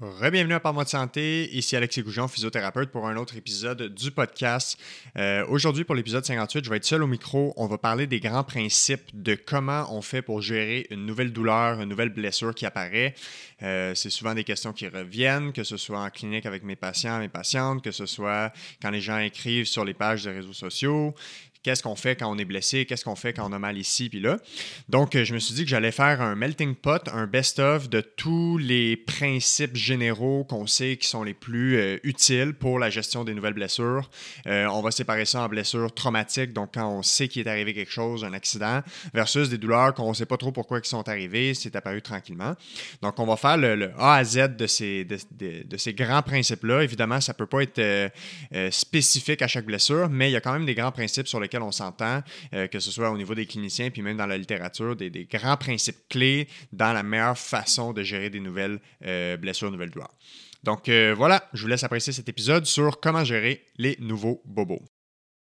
[0.00, 4.78] Bienvenue à Parle-moi de santé, ici Alexis Goujon, physiothérapeute, pour un autre épisode du podcast.
[5.16, 7.52] Euh, aujourd'hui, pour l'épisode 58, je vais être seul au micro.
[7.56, 11.80] On va parler des grands principes de comment on fait pour gérer une nouvelle douleur,
[11.80, 13.16] une nouvelle blessure qui apparaît.
[13.64, 17.18] Euh, c'est souvent des questions qui reviennent, que ce soit en clinique avec mes patients,
[17.18, 21.12] mes patientes, que ce soit quand les gens écrivent sur les pages des réseaux sociaux
[21.62, 24.08] qu'est-ce qu'on fait quand on est blessé, qu'est-ce qu'on fait quand on a mal ici,
[24.08, 24.38] puis là.
[24.88, 28.00] Donc, euh, je me suis dit que j'allais faire un melting pot, un best-of de
[28.00, 33.24] tous les principes généraux qu'on sait qui sont les plus euh, utiles pour la gestion
[33.24, 34.10] des nouvelles blessures.
[34.46, 37.74] Euh, on va séparer ça en blessures traumatiques, donc quand on sait qu'il est arrivé
[37.74, 41.08] quelque chose, un accident, versus des douleurs qu'on ne sait pas trop pourquoi ils sont
[41.08, 42.54] arrivées, c'est apparu tranquillement.
[43.02, 46.82] Donc, on va faire le, A à Z de ces, de, ces grands principes-là.
[46.82, 48.10] Évidemment, ça ne peut pas être
[48.70, 51.47] spécifique à chaque blessure, mais il y a quand même des grands principes sur lesquels
[51.56, 52.22] on s'entend,
[52.54, 55.56] euh, que ce soit au niveau des cliniciens, puis même dans la littérature, des, grands
[55.56, 60.14] principes clés dans la meilleure façon de gérer des nouvelles euh, blessures, nouvelles douleurs.
[60.64, 64.82] Donc euh, voilà, je vous laisse apprécier cet épisode sur comment gérer les nouveaux bobos.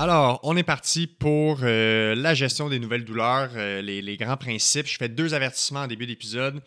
[0.00, 4.86] Alors, on est parti pour euh, la gestion des nouvelles douleurs, euh, les, grands principes.
[4.86, 6.62] Je fais deux avertissements en début d'épisode.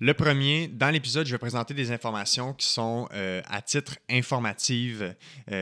[0.00, 5.00] Le premier, dans l'épisode, je vais présenter des informations qui sont euh, à titre informatif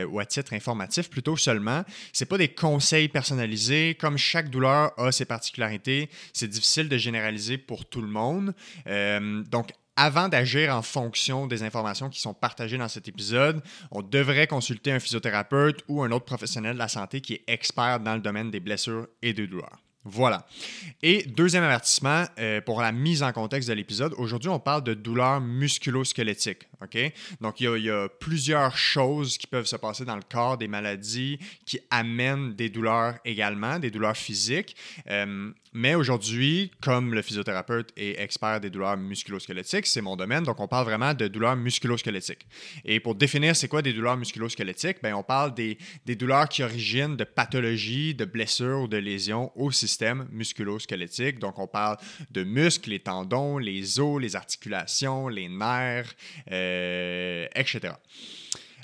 [0.08, 1.84] ou à titre informatif plutôt seulement.
[2.14, 3.98] Ce pas des conseils personnalisés.
[4.00, 8.54] Comme chaque douleur a ses particularités, c'est difficile de généraliser pour tout le monde.
[9.50, 14.46] donc, avant d'agir en fonction des informations qui sont partagées dans cet épisode, on devrait
[14.46, 18.20] consulter un physiothérapeute ou un autre professionnel de la santé qui est expert dans le
[18.20, 19.78] domaine des blessures et des douleurs.
[20.04, 20.46] Voilà.
[21.02, 24.14] Et deuxième avertissement euh, pour la mise en contexte de l'épisode.
[24.16, 26.66] Aujourd'hui, on parle de douleurs musculo-squelettiques.
[27.42, 31.38] Donc, il y, a, plusieurs choses qui peuvent se passer dans le corps, des maladies
[31.66, 34.74] qui amènent des douleurs également, des douleurs physiques.
[35.10, 40.58] Euh, mais aujourd'hui, comme le physiothérapeute est expert des douleurs musculo-squelettiques, c'est mon domaine, donc
[40.58, 42.46] on parle vraiment de douleurs musculo-squelettiques.
[42.84, 46.62] Et pour définir c'est quoi des douleurs musculo-squelettiques, ben, on parle des, des douleurs qui
[46.62, 49.89] originent de pathologies, de blessures ou de lésions au système
[50.30, 51.38] musculo-squelettique.
[51.38, 51.96] Donc on parle
[52.30, 56.14] de muscles, les tendons, les os, les articulations, les nerfs,
[56.50, 57.94] euh, etc.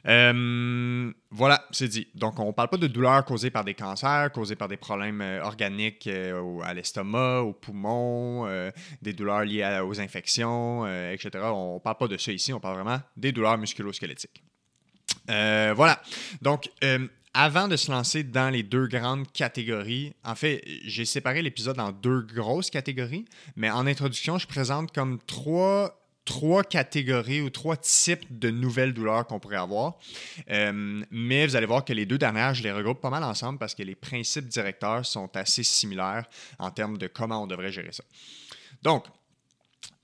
[0.08, 2.06] Euh, voilà, c'est dit.
[2.14, 5.20] Donc, on ne parle pas de douleurs causées par des cancers, causées par des problèmes
[5.20, 6.08] euh, organiques
[6.62, 8.46] à l'estomac, aux poumons,
[9.02, 11.30] des douleurs liées aux infections, etc.
[11.52, 14.44] On ne parle pas de ça ici, on parle vraiment des douleurs musculo-squelettiques.
[15.26, 16.00] voilà.
[16.40, 16.70] Donc,
[17.38, 21.92] avant de se lancer dans les deux grandes catégories, en fait, j'ai séparé l'épisode en
[21.92, 23.26] deux grosses catégories,
[23.56, 29.26] mais en introduction, je présente comme trois trois catégories ou trois types de nouvelles douleurs
[29.26, 29.96] qu'on pourrait avoir.
[30.50, 33.60] Euh, mais vous allez voir que les deux dernières, je les regroupe pas mal ensemble
[33.60, 36.24] parce que les principes directeurs sont assez similaires
[36.58, 38.02] en termes de comment on devrait gérer ça.
[38.82, 39.04] Donc,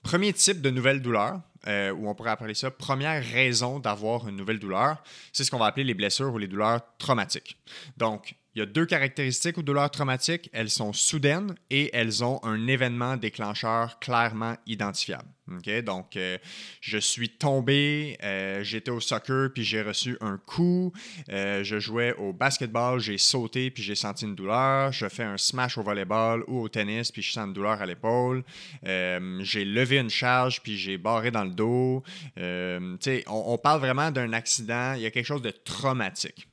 [0.03, 4.35] premier type de nouvelle douleur, euh, ou on pourrait appeler ça première raison d'avoir une
[4.35, 7.57] nouvelle douleur, c'est ce qu'on va appeler les blessures ou les douleurs traumatiques.
[7.97, 10.49] Donc, il y a deux caractéristiques aux douleurs traumatiques.
[10.53, 15.27] Elles sont soudaines et elles ont un événement déclencheur clairement identifiable.
[15.47, 16.37] Donc, euh,
[16.79, 20.93] je suis tombé, euh, j'étais au soccer, puis j'ai reçu un coup.
[21.29, 24.93] Euh, je jouais au basketball, j'ai sauté, puis j'ai senti une douleur.
[24.93, 27.85] Je fais un smash au volleyball ou au tennis, puis je sens une douleur à
[27.85, 28.43] l'épaule.
[28.83, 32.03] j'ai levé une charge, puis j'ai barré dans le dos.
[32.37, 36.47] On, on, parle vraiment d'un accident, il y a quelque chose de traumatique.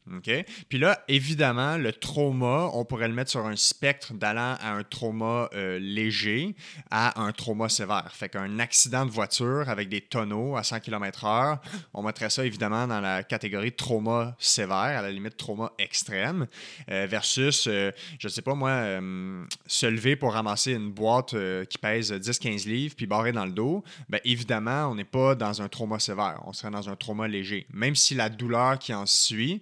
[0.69, 4.83] Puis là, évidemment, le trauma, on pourrait le mettre sur un spectre d'allant à un
[4.83, 5.49] trauma
[5.79, 6.57] léger
[6.91, 8.11] à un trauma sévère.
[8.13, 11.59] Fait qu'un accident accident de voiture avec des tonneaux à 100 km/h,
[11.93, 16.47] on mettrait ça évidemment dans la catégorie trauma sévère, à la limite trauma extrême,
[16.91, 21.35] euh, versus, euh, je ne sais pas moi, euh, se lever pour ramasser une boîte
[21.69, 23.85] qui pèse 10-15 livres puis barrer dans le dos.
[24.09, 27.67] Bien, évidemment, on n'est pas dans un trauma sévère, on serait dans un trauma léger,
[27.75, 29.61] même si la douleur qui en suit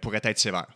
[0.00, 0.68] pourrait être sévère.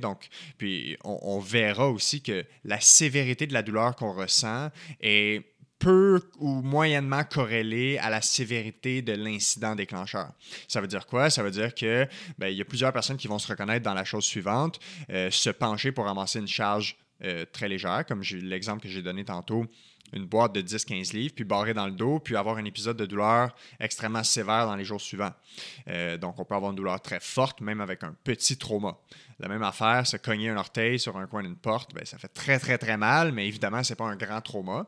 [0.00, 0.28] Donc,
[0.58, 4.70] puis on, verra aussi que la sévérité de la douleur qu'on ressent
[5.00, 5.51] est
[5.82, 10.32] peu ou moyennement corrélé à la sévérité de l'incident déclencheur.
[10.68, 11.28] Ça veut dire quoi?
[11.28, 12.06] Ça veut dire que
[12.38, 14.78] ben, il y a plusieurs personnes qui vont se reconnaître dans la chose suivante,
[15.10, 19.24] euh, se pencher pour ramasser une charge euh, très légère, comme l'exemple que j'ai donné
[19.24, 19.66] tantôt,
[20.12, 23.06] une boîte de 10-15 livres, puis barrer dans le dos, puis avoir un épisode de
[23.06, 25.32] douleur extrêmement sévère dans les jours suivants.
[25.88, 28.96] Euh, donc, on peut avoir une douleur très forte, même avec un petit trauma.
[29.42, 32.28] La même affaire, se cogner un orteil sur un coin d'une porte, ben, ça fait
[32.28, 34.86] très, très, très mal, mais évidemment, ce n'est pas un grand trauma.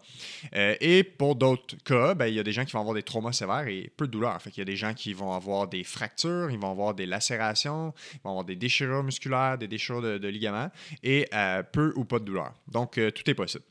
[0.54, 3.02] Euh, et pour d'autres cas, ben, il y a des gens qui vont avoir des
[3.02, 4.40] traumas sévères et peu de douleur.
[4.40, 7.06] Fait il y a des gens qui vont avoir des fractures, ils vont avoir des
[7.06, 10.70] lacérations, ils vont avoir des déchirures musculaires, des déchirures de, ligaments
[11.02, 12.52] et euh, peu ou pas de douleur.
[12.68, 13.64] Donc, tout est possible.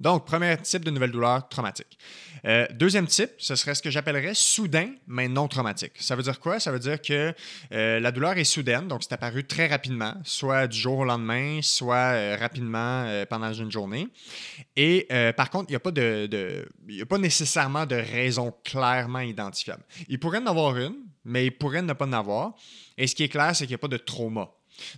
[0.00, 1.98] Donc, premier type de nouvelle douleur traumatique.
[2.44, 5.92] Euh, deuxième type, ce serait ce que j'appellerais soudain, mais non traumatique.
[5.98, 6.60] Ça veut dire quoi?
[6.60, 7.34] Ça veut dire que
[7.72, 11.60] euh, la douleur est soudaine, donc c'est apparu très rapidement, soit du jour au lendemain,
[11.62, 14.06] soit euh, rapidement pendant une journée.
[14.76, 16.68] Et par contre, il n'y a, pas de,
[17.00, 19.82] a pas nécessairement de raison clairement identifiable.
[20.08, 22.54] Il pourrait en avoir une, mais il pourrait ne pas en avoir.
[22.96, 24.50] Et ce qui est clair, c'est qu'il n'y a pas de trauma.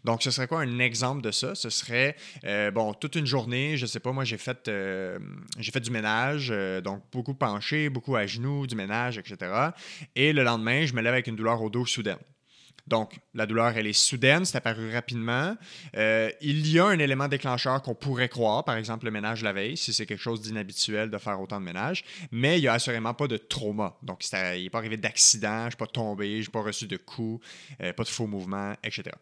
[0.05, 1.55] Donc, ce serait quoi un exemple de ça?
[1.55, 5.19] Ce serait, euh, bon, toute une journée, je sais pas, moi, j'ai fait, euh,
[5.59, 9.71] j'ai fait du ménage, euh, donc beaucoup penché, beaucoup à genoux, du ménage, etc.
[10.17, 12.19] Et le lendemain, je me lève avec une douleur au dos soudaine.
[12.87, 15.55] Donc, la douleur, elle est soudaine, c'est apparu rapidement.
[15.95, 19.77] il y a un élément déclencheur qu'on pourrait croire, par exemple le ménage la veille,
[19.77, 23.15] si c'est quelque chose d'inhabituel de faire autant de ménage, mais il n'y a assurément
[23.15, 23.97] pas de trauma.
[24.03, 26.89] Donc, il n'est pas arrivé d'accident, je ne suis pas tombé, je n'ai pas reçu
[26.89, 27.47] de coups,
[27.79, 29.13] pas de faux mouvements, etc.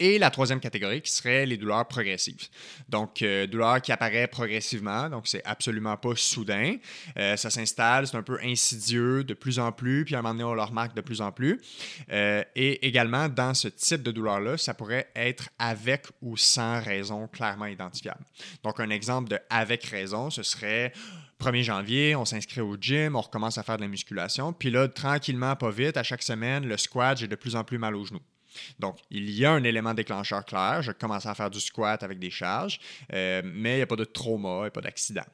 [0.00, 2.48] Et la troisième catégorie qui serait les douleurs progressives.
[2.88, 6.76] Donc, euh, douleur qui apparaît progressivement, donc c'est absolument pas soudain.
[7.18, 10.34] Euh, ça s'installe, c'est un peu insidieux de plus en plus, puis à un moment
[10.34, 11.60] donné, on le remarque de plus en plus.
[12.12, 17.26] Euh, et également, dans ce type de douleur-là, ça pourrait être avec ou sans raison
[17.26, 18.24] clairement identifiable.
[18.62, 20.92] Donc, un exemple de avec raison, ce serait
[21.40, 24.86] 1er janvier, on s'inscrit au gym, on recommence à faire de la musculation, puis là,
[24.86, 28.04] tranquillement, pas vite, à chaque semaine, le squat, j'ai de plus en plus mal aux
[28.04, 28.22] genoux.
[28.78, 30.82] Donc, il y a un élément déclencheur clair.
[30.82, 32.80] Je commence à faire du squat avec des charges,
[33.12, 35.26] euh, mais il n'y a pas de trauma, il n'y a pas d'accident.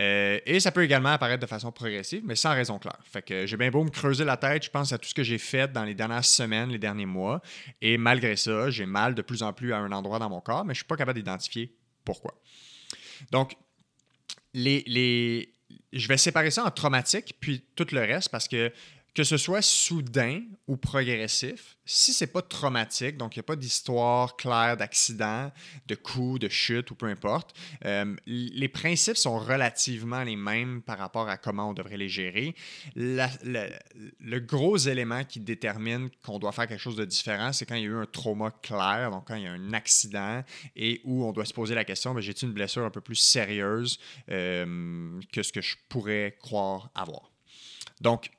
[0.00, 2.98] Euh, et ça peut également apparaître de façon progressive, mais sans raison claire.
[3.04, 5.24] Fait que j'ai bien beau me creuser la tête, je pense à tout ce que
[5.24, 7.42] j'ai fait dans les dernières semaines, les derniers mois,
[7.80, 10.64] et malgré ça, j'ai mal de plus en plus à un endroit dans mon corps,
[10.64, 12.34] mais je ne suis pas capable d'identifier pourquoi.
[13.32, 13.56] Donc,
[14.54, 15.52] les, les,
[15.92, 18.72] je vais séparer ça en traumatique, puis tout le reste, parce que
[19.14, 23.56] que ce soit soudain ou progressif, si c'est pas traumatique, donc il n'y a pas
[23.56, 25.50] d'histoire claire d'accident,
[25.86, 30.98] de coup, de chute ou peu importe, euh, les principes sont relativement les mêmes par
[30.98, 32.54] rapport à comment on devrait les gérer.
[32.94, 37.82] le gros élément qui détermine qu'on doit faire quelque chose de différent, c'est quand il
[37.82, 40.44] y a eu un trauma clair, donc quand il y a un accident
[40.76, 43.16] et où on doit se poser la question, ben, j'ai-tu une blessure un peu plus
[43.16, 43.98] sérieuse
[44.30, 47.32] euh, que ce que je pourrais croire avoir?
[48.00, 48.30] Donc,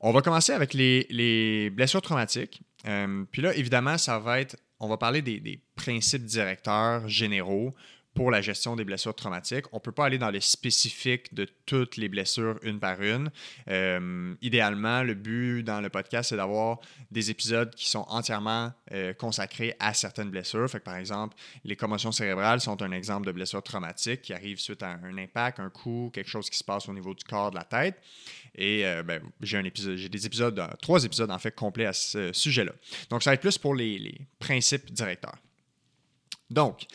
[0.00, 2.62] on va commencer avec les, blessures traumatiques.
[2.86, 7.74] Euh, puis là, évidemment, ça va être, on va parler des principes directeurs généraux
[8.16, 9.66] pour la gestion des blessures traumatiques.
[9.72, 13.30] On ne peut pas aller dans les spécifiques de toutes les blessures une par une.
[13.68, 16.80] Euh, idéalement, le but dans le podcast, c'est d'avoir
[17.10, 20.68] des épisodes qui sont entièrement euh, consacrés à certaines blessures.
[20.68, 24.82] Fait par exemple, les commotions cérébrales sont un exemple de blessure traumatique qui arrive suite
[24.82, 27.56] à un impact, un coup, quelque chose qui se passe au niveau du corps, de
[27.56, 28.00] la tête.
[28.54, 32.72] Et euh, ben, j'ai épisode, des épisodes, trois épisodes en fait complets à ce sujet-là.
[33.10, 35.36] Donc, ça va être plus pour les, les principes directeurs.
[36.48, 36.86] Donc,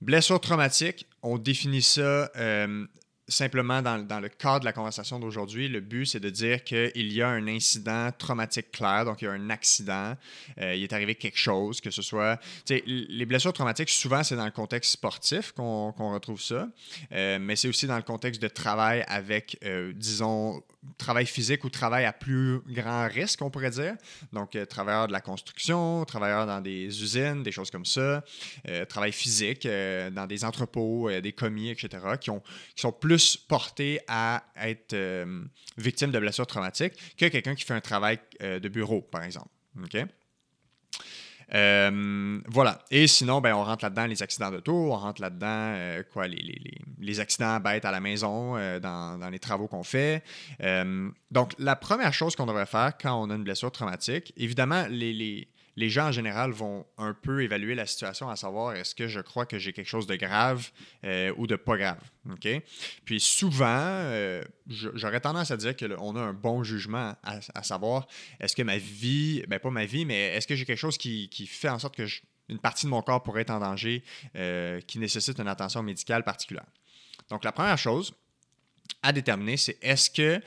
[0.00, 2.86] Blessure traumatique, on définit ça euh,
[3.28, 7.20] simplement dans, le cadre de la conversation d'aujourd'hui, le but, c'est de dire qu'il y
[7.20, 10.16] a un incident traumatique clair, donc il y a un accident,
[10.58, 12.40] euh, il est arrivé quelque chose, que ce soit...
[12.86, 16.66] Les blessures traumatiques, souvent, c'est dans le contexte sportif qu'on retrouve ça,
[17.12, 19.62] euh, mais c'est aussi dans le contexte de travail avec,
[19.94, 20.62] disons,
[20.96, 23.94] travail physique ou travail à plus grand risque, on pourrait dire.
[24.32, 28.24] Donc, travailleurs de la construction, travailleurs dans des usines, des choses comme ça,
[28.88, 32.30] travail physique dans des entrepôts, des commis, etc., qui,
[32.74, 35.44] qui sont plus porté à être euh,
[35.76, 39.48] victime de blessures traumatiques que quelqu'un qui fait un travail euh, de bureau, par exemple.
[39.82, 39.96] OK?
[41.54, 42.78] Euh, voilà.
[42.90, 46.78] Et sinon, ben, on rentre là-dedans les accidents d'auto, on rentre là-dedans quoi, les, les,
[47.00, 50.22] les, accidents bêtes à la maison, dans, dans, les travaux qu'on fait.
[51.30, 55.12] donc, la première chose qu'on devrait faire quand on a une blessure traumatique, évidemment, les,
[55.12, 55.48] les
[55.88, 59.46] gens en général vont un peu évaluer la situation à savoir est-ce que je crois
[59.46, 60.70] que j'ai quelque chose de grave
[61.04, 62.00] euh, ou de pas grave.
[63.04, 68.06] Puis souvent, euh, j'aurais tendance à dire qu'on a un bon jugement à, savoir
[68.40, 71.28] est-ce que ma vie, ben pas ma vie, mais est-ce que j'ai quelque chose qui,
[71.46, 72.06] fait en sorte que
[72.48, 74.02] une partie de mon corps pourrait être en danger,
[74.34, 76.66] euh, qui nécessite une attention médicale particulière.
[77.28, 78.12] Donc la première chose,
[79.04, 80.42] à déterminer, c'est est-ce que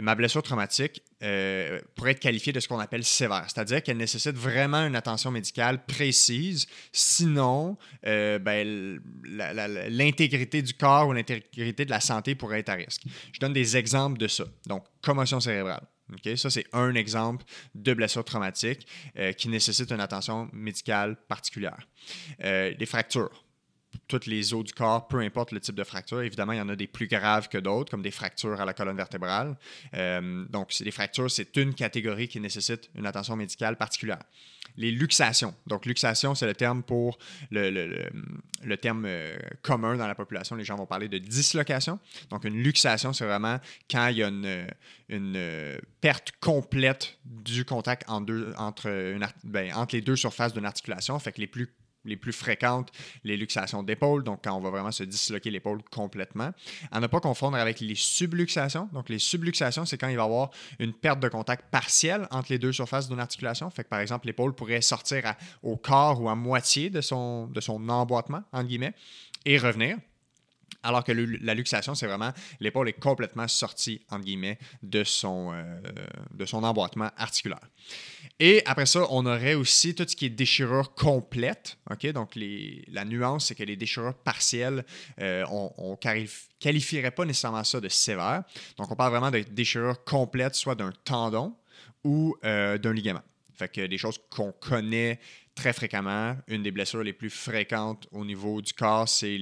[0.00, 4.36] ma blessure traumatique euh, pourrait être qualifiée de ce qu'on appelle sévère, c'est-à-dire qu'elle nécessite
[4.36, 7.76] vraiment une attention médicale précise, sinon
[8.06, 13.02] euh, ben, l'intégrité du corps ou l'intégrité de la santé pourrait être à risque.
[13.32, 14.44] Je donne des exemples de ça.
[14.66, 15.86] Donc, commotion cérébrale.
[16.36, 18.86] Ça, c'est un exemple de blessure traumatique
[19.16, 21.88] euh, qui nécessite une attention médicale particulière.
[22.40, 23.41] les fractures
[24.08, 26.22] toutes les os du corps, peu importe le type de fracture.
[26.22, 28.74] Évidemment, il y en a des plus graves que d'autres, comme des fractures à la
[28.74, 29.56] colonne vertébrale.
[29.94, 34.22] Euh, donc, les fractures, c'est une catégorie qui nécessite une attention médicale particulière.
[34.76, 35.54] Les luxations.
[35.66, 37.18] Donc, luxation, c'est le terme pour
[37.50, 40.56] le, terme euh, commun dans la population.
[40.56, 41.98] Les gens vont parler de dislocation.
[42.30, 43.58] Donc, une luxation, c'est vraiment
[43.90, 44.66] quand il y a une,
[46.00, 51.18] perte complète du contact ben, entre les deux surfaces d'une articulation.
[51.18, 51.68] Fait que les plus
[52.04, 52.90] les plus fréquentes,
[53.24, 56.50] les luxations d'épaule, donc quand on va vraiment se disloquer l'épaule complètement.
[56.90, 58.88] À ne pas confondre avec les subluxations.
[58.92, 62.50] Donc, les subluxations, c'est quand il va y avoir une perte de contact partielle entre
[62.50, 63.70] les deux surfaces d'une articulation.
[63.70, 67.60] Fait que, par exemple, l'épaule pourrait sortir au corps ou à moitié de son, de
[67.60, 68.94] son emboîtement, entre guillemets,
[69.44, 69.96] et revenir.
[70.82, 75.80] Alors que la luxation, c'est vraiment l'épaule est complètement sortie, entre guillemets, de son, euh,
[76.32, 77.60] de emboîtement articulaire.
[78.38, 81.78] Et après ça, on aurait aussi tout ce qui est déchirure complète.
[82.14, 82.30] Donc,
[82.88, 84.84] la nuance, c'est que les déchirures partielles,
[85.20, 86.26] euh, on ne
[86.58, 88.42] qualifierait pas nécessairement ça de sévère.
[88.76, 91.54] Donc, on parle vraiment de déchirure complète, soit d'un tendon
[92.04, 93.22] ou euh, d'un ligament.
[93.54, 95.20] Fait que des choses qu'on connaît
[95.54, 96.36] très fréquemment.
[96.48, 99.38] Une des blessures les plus fréquentes au niveau du corps, c'est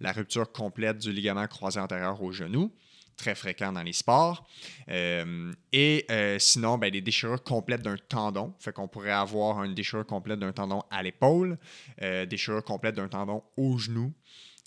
[0.00, 2.72] la rupture complète du ligament croisé antérieur au genou
[3.16, 4.46] très fréquent dans les sports.
[4.88, 8.54] Euh, et euh, sinon, ben, des déchirures complètes d'un tendon.
[8.58, 11.58] Fait qu'on pourrait avoir une déchirure complète d'un tendon à l'épaule,
[12.02, 14.12] euh, déchirure complète d'un tendon au genou,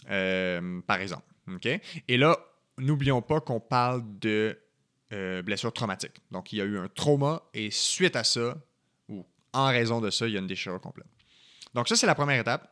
[0.08, 1.26] par exemple.
[2.08, 2.38] Et là,
[2.78, 4.58] n'oublions pas qu'on parle de
[5.44, 6.16] blessure traumatique.
[6.32, 8.58] Donc, il y a eu un trauma et suite à ça,
[9.56, 11.08] en raison de ça, il y a une déchirure complète.
[11.74, 12.72] Donc ça, c'est la première étape.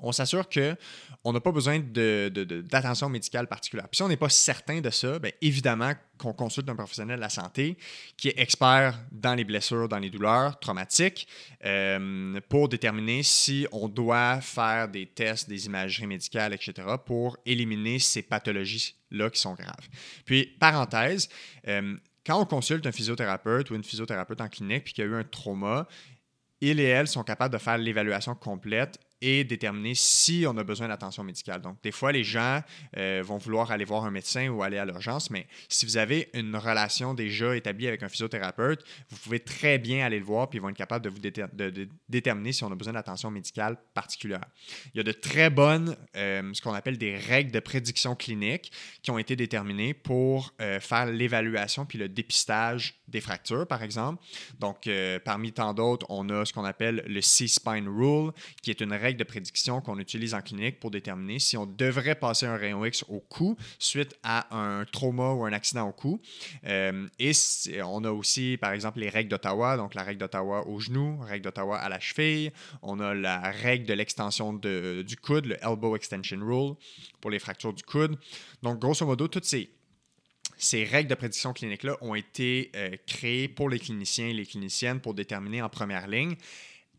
[0.00, 3.88] On s'assure qu'on n'a pas besoin d'attention médicale particulière.
[3.88, 7.20] Puis si on n'est pas certain de ça, bien évidemment qu'on consulte un professionnel de
[7.20, 7.78] la santé
[8.16, 11.28] qui est expert dans les blessures, dans les douleurs traumatiques,
[11.64, 17.98] euh, pour déterminer si on doit faire des tests, des imageries médicales, etc., pour éliminer
[17.98, 19.88] ces pathologies-là qui sont graves.
[20.24, 21.28] Puis, parenthèse,
[21.68, 25.10] euh, quand on consulte un physiothérapeute ou une physiothérapeute en clinique puis qu'il y a
[25.10, 25.86] eu un trauma,
[26.60, 30.88] ils et elles sont capables de faire l'évaluation complète et déterminer si on a besoin
[30.88, 31.60] d'attention médicale.
[31.60, 32.60] Donc, des fois, les gens
[32.96, 36.28] euh, vont vouloir aller voir un médecin ou aller à l'urgence, mais si vous avez
[36.34, 40.58] une relation déjà établie avec un physiothérapeute, vous pouvez très bien aller le voir, puis
[40.58, 41.20] ils vont être capables de vous
[42.08, 44.44] déterminer si on a besoin d'attention médicale particulière.
[44.94, 48.72] Il y a de très bonnes, euh, ce qu'on appelle des règles de prédiction clinique
[49.02, 54.22] qui ont été déterminées pour euh, faire l'évaluation puis le dépistage des fractures, par exemple.
[54.58, 54.88] Donc,
[55.24, 59.18] parmi tant d'autres, on a ce qu'on appelle le C-Spine Rule, qui est une règle
[59.18, 63.04] de prédiction qu'on utilise en clinique pour déterminer si on devrait passer un rayon X
[63.08, 66.20] au cou suite à un trauma ou un accident au cou.
[66.66, 67.32] Euh, et
[67.82, 71.44] on a aussi, par exemple, les règles d'Ottawa, donc la règle d'Ottawa au genou, règle
[71.44, 72.50] d'Ottawa à la cheville.
[72.82, 76.74] On a la règle de l'extension du coude, le Elbow Extension Rule,
[77.20, 78.16] pour les fractures du coude.
[78.62, 79.70] Donc, grosso modo, toutes ces
[80.56, 85.00] ces règles de prédiction clinique-là ont été euh, créées pour les cliniciens et les cliniciennes
[85.00, 86.36] pour déterminer en première ligne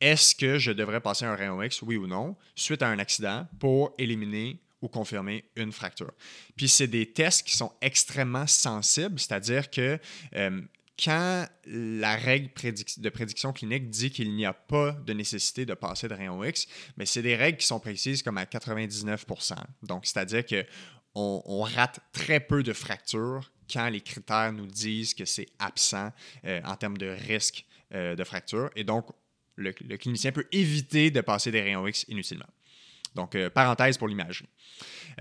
[0.02, 3.48] est-ce que je devrais passer un rayon X, oui ou non, suite à un accident
[3.60, 6.12] pour éliminer ou confirmer une fracture?
[6.56, 10.00] Puis c'est des tests qui sont extrêmement sensibles, c'est-à-dire que
[10.36, 10.62] euh,
[11.04, 12.50] quand la règle
[12.98, 16.68] de prédiction clinique dit qu'il n'y a pas de nécessité de passer de rayon X,
[16.96, 22.00] mais c'est des règles qui sont précises comme à 99% Donc, c'est-à-dire qu'on on rate
[22.14, 26.12] très peu de fractures quand les critères nous disent que c'est absent
[26.46, 28.70] euh, en termes de risque euh, de fracture.
[28.76, 29.08] Et donc,
[29.56, 32.48] le, clinicien peut éviter de passer des rayons X inutilement.
[33.16, 34.50] Donc, euh, parenthèse pour l'imagerie.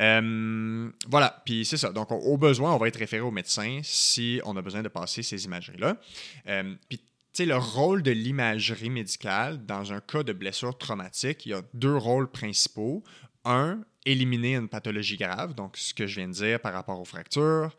[0.00, 1.92] Euh, voilà, puis c'est ça.
[1.92, 5.22] Donc, au besoin, on va être référé au médecin si on a besoin de passer
[5.22, 5.96] ces imageries-là.
[6.48, 11.46] Euh, puis, tu sais, le rôle de l'imagerie médicale dans un cas de blessure traumatique,
[11.46, 13.04] il y a deux rôles principaux.
[13.44, 17.04] Un, éliminer une pathologie grave, donc ce que je viens de dire par rapport aux
[17.04, 17.76] fractures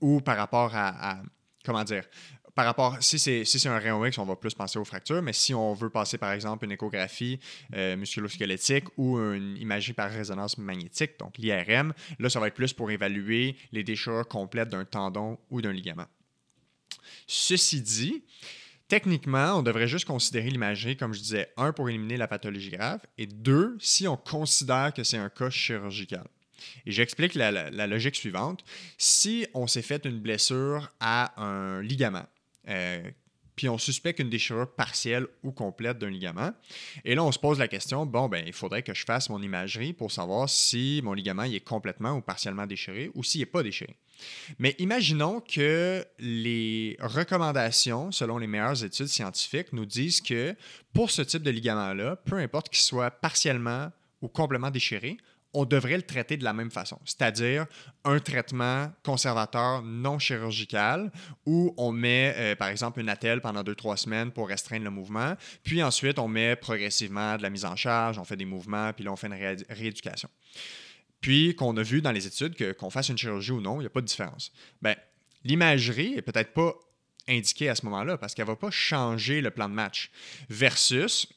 [0.00, 1.22] ou par rapport à
[1.64, 2.04] comment dire,
[2.54, 5.32] par rapport, si c'est si un rayon X, on va plus penser aux fractures, mais
[5.32, 7.40] si on veut passer par exemple une échographie
[7.74, 12.72] euh, musculosquelettique ou une imagerie par résonance magnétique, donc l'IRM, là, ça va être plus
[12.72, 16.06] pour évaluer les déchirures complètes d'un tendon ou d'un ligament.
[17.26, 18.22] Ceci dit,
[18.88, 23.00] techniquement, on devrait juste considérer l'imagerie, comme je disais, un, pour éliminer la pathologie grave,
[23.16, 26.26] et deux, si on considère que c'est un cas chirurgical.
[26.86, 28.62] Et j'explique la, la, logique suivante.
[28.98, 32.26] Si on s'est fait une blessure à un ligament,
[32.68, 33.02] euh,
[33.56, 36.52] puis on suspecte une déchirure partielle ou complète d'un ligament.
[37.04, 39.42] Et là, on se pose la question, bon, ben, il faudrait que je fasse mon
[39.42, 43.62] imagerie pour savoir si mon ligament est complètement ou partiellement déchiré ou s'il n'est pas
[43.62, 43.96] déchiré.
[44.58, 50.54] Mais imaginons que les recommandations, selon les meilleures études scientifiques, nous disent que
[50.94, 53.90] pour ce type de ligament-là, peu importe qu'il soit partiellement
[54.22, 55.18] ou complètement déchiré,
[55.54, 57.66] on devrait le traiter de la même façon, c'est-à-dire
[58.04, 61.12] un traitement conservateur non chirurgical
[61.44, 64.90] où on met, euh, par exemple, une attelle pendant deux, trois semaines pour restreindre le
[64.90, 68.92] mouvement, puis ensuite on met progressivement de la mise en charge, on fait des mouvements,
[68.92, 70.28] puis là on fait une rééducation.
[71.20, 73.80] Puis qu'on a vu dans les études que qu'on fasse une chirurgie ou non, il
[73.80, 74.52] n'y a pas de différence.
[74.80, 74.96] Ben,
[75.44, 76.74] l'imagerie est peut-être pas
[77.28, 80.10] indiquée à ce moment-là parce qu'elle ne va pas changer le plan de match
[80.48, 81.28] versus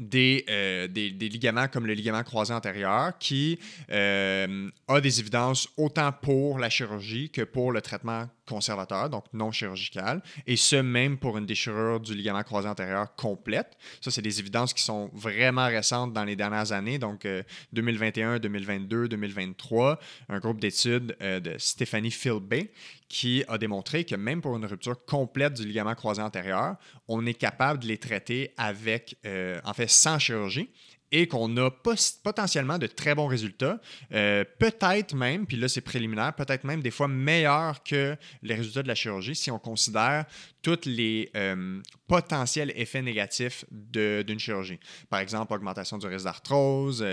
[0.00, 3.58] euh, des, des, ligaments comme le ligament croisé antérieur qui
[3.90, 9.52] euh, a des évidences autant pour la chirurgie que pour le traitement conservateur, donc non
[9.52, 13.76] chirurgical, et ce même pour une déchirure du ligament croisé antérieur complète.
[14.00, 17.26] Ça, c'est des évidences qui sont vraiment récentes dans les dernières années, donc
[17.72, 22.70] 2021, 2022, 2023, un groupe d'études euh, de Stéphanie Philbay
[23.08, 26.76] qui a démontré que même pour une rupture complète du ligament croisé antérieur,
[27.08, 30.70] on est capable de les traiter avec, euh, en fait, sans chirurgie
[31.12, 33.80] et qu'on a potentiellement de très bons résultats,
[34.12, 38.82] euh, peut-être même, puis là c'est préliminaire, peut-être même des fois meilleurs que les résultats
[38.82, 40.26] de la chirurgie si on considère
[40.62, 44.80] tous les euh, potentiels effets négatifs d'une chirurgie.
[45.08, 47.04] Par exemple, augmentation du risque d'arthrose,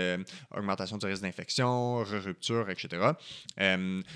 [0.54, 3.12] augmentation du risque d'infection, rupture, etc.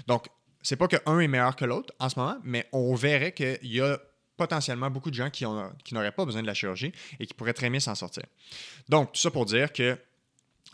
[0.06, 0.26] donc,
[0.62, 3.80] c'est pas qu'un est meilleur que l'autre en ce moment, mais on verrait qu'il y
[3.80, 3.98] a
[4.40, 7.68] potentiellement beaucoup de gens qui, n'auraient pas besoin de la chirurgie et qui pourraient très
[7.68, 8.24] bien s'en sortir.
[8.88, 9.98] Donc, tout ça pour dire que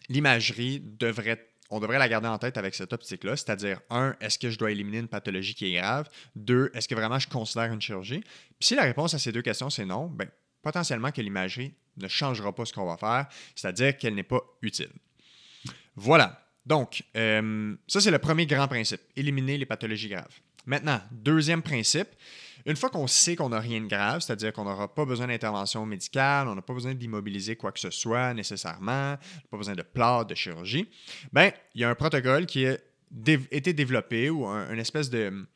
[0.08, 4.50] l'imagerie devrait on devrait la garder en tête avec cette optique-là, c'est-à-dire, un, est-ce que
[4.50, 6.08] je dois éliminer une pathologie qui est grave?
[6.36, 8.20] Deux, est-ce que vraiment je considère une chirurgie?
[8.20, 10.28] Puis si la réponse à ces deux questions, c'est non, bien,
[10.62, 13.26] potentiellement que l'imagerie ne changera pas ce qu'on va faire,
[13.56, 14.92] c'est-à-dire qu'elle n'est pas utile.
[15.96, 16.40] Voilà.
[16.64, 20.38] Donc, euh, ça, c'est le premier grand principe, éliminer les pathologies graves.
[20.66, 22.10] Maintenant, deuxième principe,
[22.66, 25.86] une fois qu'on sait qu'on n'a rien de grave, c'est-à-dire qu'on n'aura pas besoin d'intervention
[25.86, 29.16] médicale, on n'a pas besoin d'immobiliser quoi que ce soit nécessairement,
[29.50, 30.88] pas besoin de plâtre, de chirurgie,
[31.32, 32.76] ben, il y a un protocole qui a
[33.50, 35.46] été développé ou une espèce de,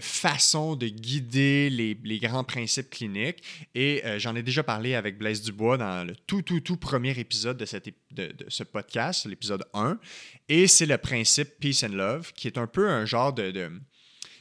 [0.00, 3.42] façon de guider les, grands principes cliniques.
[3.74, 7.18] Et euh, j'en ai déjà parlé avec Blaise Dubois dans le tout, tout, tout premier
[7.18, 7.66] épisode de,
[8.48, 9.98] ce podcast, l'épisode 1.
[10.48, 13.70] Et c'est le principe Peace and Love, qui est un peu un genre de,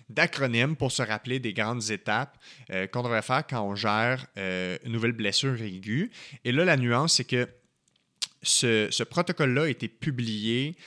[0.09, 2.37] d'acronyme pour se rappeler des grandes étapes
[2.71, 6.11] euh, qu'on devrait faire quand on gère euh, une nouvelle blessure aiguë.
[6.43, 7.47] Et là, la nuance, c'est que
[8.41, 10.77] ce, protocole-là a été publié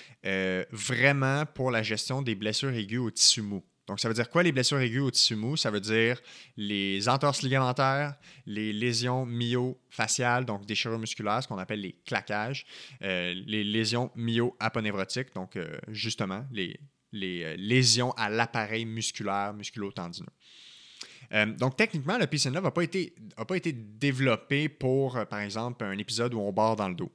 [0.70, 3.62] vraiment pour la gestion des blessures aiguës au tissu mou.
[3.88, 5.56] Donc, ça veut dire quoi les blessures aiguës au tissu mou?
[5.56, 6.20] Ça veut dire
[6.56, 8.14] les entorses ligamentaires,
[8.46, 12.64] les lésions myofaciales, donc déchirures musculaires, ce qu'on appelle les claquages,
[13.02, 16.78] euh, les lésions myo-aponévrotiques, donc euh, justement les,
[17.12, 20.26] les euh, lésions à l'appareil musculaire, musculo-tendineux.
[21.32, 23.14] Euh, donc, techniquement, le Peace and Love n'a pas, été,
[23.48, 27.10] pas été développé pour, euh, par exemple, un épisode où on barre dans le dos.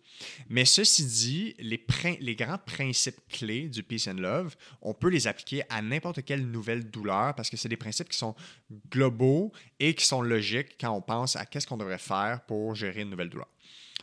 [0.49, 1.85] Mais ceci dit, les,
[2.19, 6.47] les grands principes clés du Peace and Love, on peut les appliquer à n'importe quelle
[6.47, 8.35] nouvelle douleur parce que c'est des principes qui sont
[8.89, 13.01] globaux et qui sont logiques quand on pense à qu'est-ce qu'on devrait faire pour gérer
[13.01, 13.49] une nouvelle douleur.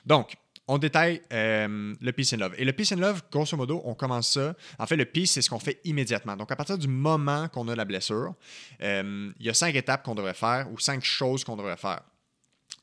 [0.06, 2.54] Donc, on détaille euh, le peace and love.
[2.56, 4.54] Et le peace and love, grosso modo, on commence ça.
[4.78, 6.36] En fait, le peace, c'est ce qu'on fait immédiatement.
[6.36, 8.34] Donc, à partir du moment qu'on a la blessure,
[8.82, 12.00] euh, il y a cinq étapes qu'on devrait faire ou cinq choses qu'on devrait faire.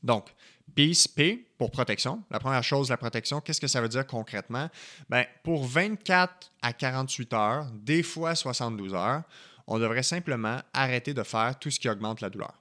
[0.02, 0.32] Donc,
[0.74, 2.22] peace, P pour protection.
[2.30, 4.68] La première chose, la protection, qu'est-ce que ça veut dire concrètement?
[5.10, 9.22] Bien, pour 24 à 48 heures, des fois 72 heures,
[9.66, 12.54] on devrait simplement arrêter de faire tout ce qui augmente la douleur.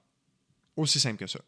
[0.75, 1.39] Aussi simple que ça.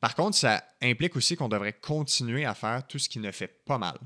[0.00, 3.48] Par contre, ça implique aussi qu'on devrait continuer à faire tout ce qui ne fait
[3.64, 3.98] pas mal.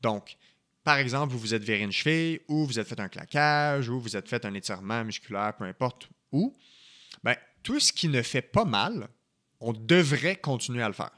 [0.00, 0.36] Donc,
[0.82, 4.00] par exemple, vous vous êtes viré une cheville ou vous êtes fait un claquage ou
[4.00, 6.56] vous êtes fait un étirement musculaire, peu importe où,
[7.22, 9.08] ben, tout ce qui ne fait pas mal,
[9.60, 11.12] on devrait continuer à le faire.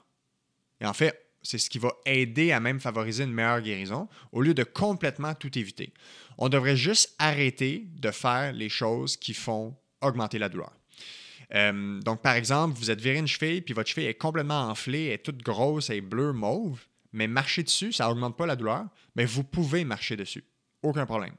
[0.81, 4.43] Et en fait, c'est ce qui va aider à même favoriser une meilleure guérison au
[4.43, 5.93] lieu de complètement tout éviter.
[6.39, 10.73] On devrait juste arrêter de faire les choses qui font augmenter la douleur.
[11.55, 15.09] Euh, donc, par exemple, vous êtes viré une cheville, puis votre cheville est complètement enflée,
[15.09, 16.81] est toute grosse, est bleue, mauve,
[17.13, 18.85] mais marcher dessus, ça n'augmente pas la douleur,
[19.17, 20.45] mais vous pouvez marcher dessus.
[20.83, 21.35] Aucun problème.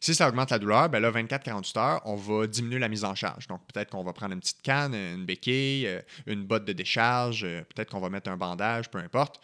[0.00, 3.14] Si ça augmente la douleur, ben là, 24-48 heures, on va diminuer la mise en
[3.14, 3.46] charge.
[3.46, 7.44] Donc, peut-être qu'on va prendre une petite canne, une béquille, euh, une botte de décharge,
[7.44, 9.40] euh, peut-être qu'on va mettre un bandage, peu importe.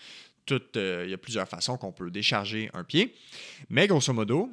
[0.50, 3.14] il y a plusieurs façons qu'on peut décharger un pied.
[3.70, 4.50] Mais grosso modo,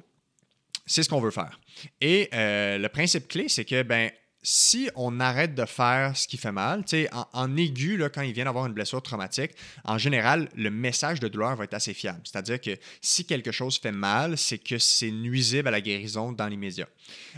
[0.86, 1.60] c'est ce qu'on veut faire.
[2.02, 4.12] Et le principe clé, c'est que ben,
[4.46, 8.46] si on arrête de faire ce qui fait mal, en, en aigu, quand il vient
[8.46, 9.52] d'avoir une blessure traumatique,
[9.84, 12.22] en général, le message de douleur va être assez fiable.
[12.24, 16.48] C'est-à-dire que si quelque chose fait mal, c'est que c'est nuisible à la guérison dans
[16.48, 16.88] l'immédiat.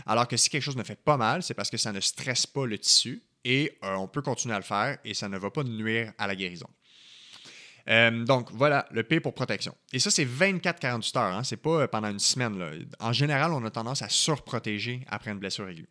[0.06, 2.46] Alors que si quelque chose ne fait pas mal, c'est parce que ça ne stresse
[2.46, 5.50] pas le tissu et euh, on peut continuer à le faire et ça ne va
[5.50, 6.68] pas nuire à la guérison.
[7.88, 9.74] Euh, donc, voilà, le P pour protection.
[9.92, 11.36] Et ça, c'est 24-48 heures.
[11.36, 12.86] Hein, c'est pas euh, pendant une semaine.
[13.00, 15.88] En général, on a tendance à surprotéger après une blessure aiguë.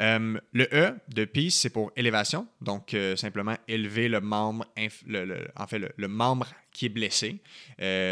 [0.00, 2.46] Euh, le E de Peace, c'est pour élévation.
[2.60, 7.40] Donc, simplement élever le membre, en fait, le, membre qui est blessé.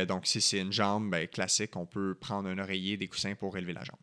[0.08, 3.56] donc, si c'est une jambe ben, classique, on peut prendre un oreiller, des coussins pour
[3.56, 3.98] élever la jambe.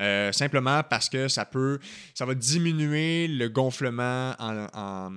[0.00, 1.78] Euh, simplement parce que ça peut,
[2.14, 5.10] ça va diminuer le gonflement, en,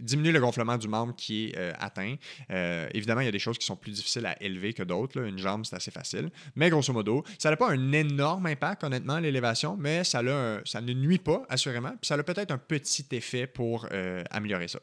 [0.00, 2.14] diminuer le gonflement du membre qui est euh, atteint.
[2.50, 5.20] Euh, évidemment, il y a des choses qui sont plus difficiles à élever que d'autres.
[5.20, 6.30] Une jambe, c'est assez facile.
[6.54, 10.22] Mais grosso modo, ça n'a pas un énorme impact, honnêtement, l'élévation, mais ça,
[10.64, 11.90] ça ne nuit pas, assurément.
[11.90, 13.88] Puis ça a peut-être un petit effet pour
[14.30, 14.80] améliorer ça.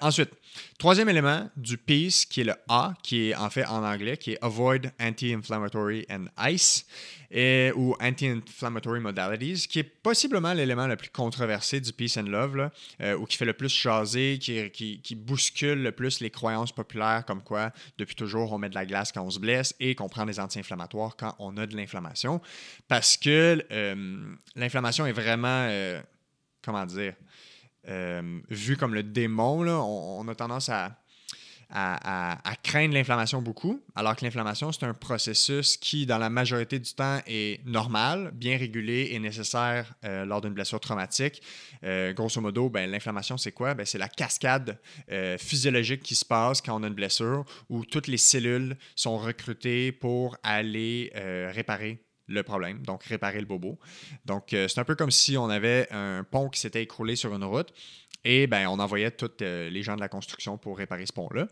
[0.00, 0.30] ensuite,
[0.78, 4.32] Troisième élément du PEACE, qui est le A, qui est en fait en anglais, qui
[4.32, 6.86] est Avoid Anti-Inflammatory and Ice,
[7.74, 13.16] ou Anti-Inflammatory Modalities, qui est possiblement l'élément le plus controversé du Peace and Love, euh,
[13.16, 17.42] ou qui fait le plus chaser, qui, qui, bouscule le plus les croyances populaires, comme
[17.42, 20.24] quoi, depuis toujours, on met de la glace quand on se blesse et qu'on prend
[20.24, 22.40] des anti-inflammatoires quand on a de l'inflammation,
[22.88, 26.00] parce que euh, l'inflammation est vraiment, euh,
[26.62, 27.14] comment dire,
[27.88, 30.96] euh, vu comme le démon, on, a tendance à,
[32.62, 37.20] craindre l'inflammation beaucoup, alors que l'inflammation, c'est un processus qui, dans la majorité du temps,
[37.26, 41.42] est normal, bien régulé et nécessaire euh, lors d'une blessure traumatique.
[41.84, 43.74] Euh, grosso modo, ben, l'inflammation, c'est quoi?
[43.74, 44.78] Ben, c'est la cascade
[45.38, 49.92] physiologique qui se passe quand on a une blessure, où toutes les cellules sont recrutées
[49.92, 51.12] pour aller
[51.52, 53.78] réparer le problème, donc réparer le bobo.
[54.24, 57.34] Donc, euh, c'est un peu comme si on avait un pont qui s'était écroulé sur
[57.34, 57.72] une route
[58.26, 61.46] et ben, on envoyait tous euh, les gens de la construction pour réparer ce pont-là.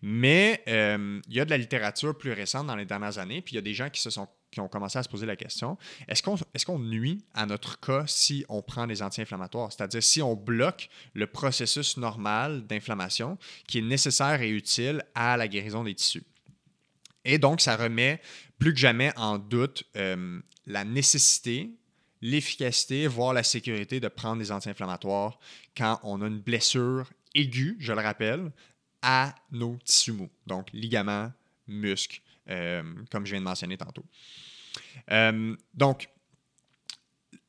[0.00, 3.54] Mais euh, il y a de la littérature plus récente dans les dernières années, puis
[3.54, 6.36] il y a des gens qui, ont commencé à se poser la question est-ce qu'on
[6.36, 9.72] est nuit à notre cas si on prend des anti-inflammatoires?
[9.72, 15.48] C'est-à-dire si on bloque le processus normal d'inflammation qui est nécessaire et utile à la
[15.48, 16.24] guérison des tissus.
[17.24, 18.20] Et donc, ça remet
[18.58, 21.70] plus que jamais en doute euh, la nécessité,
[22.20, 25.38] l'efficacité, voire la sécurité de prendre des anti-inflammatoires
[25.76, 28.52] quand on a une blessure aiguë, je le rappelle,
[29.02, 31.32] à nos tissus mous, donc ligaments,
[31.66, 34.04] muscles, euh, comme je viens de mentionner tantôt.
[35.10, 36.08] Euh, donc,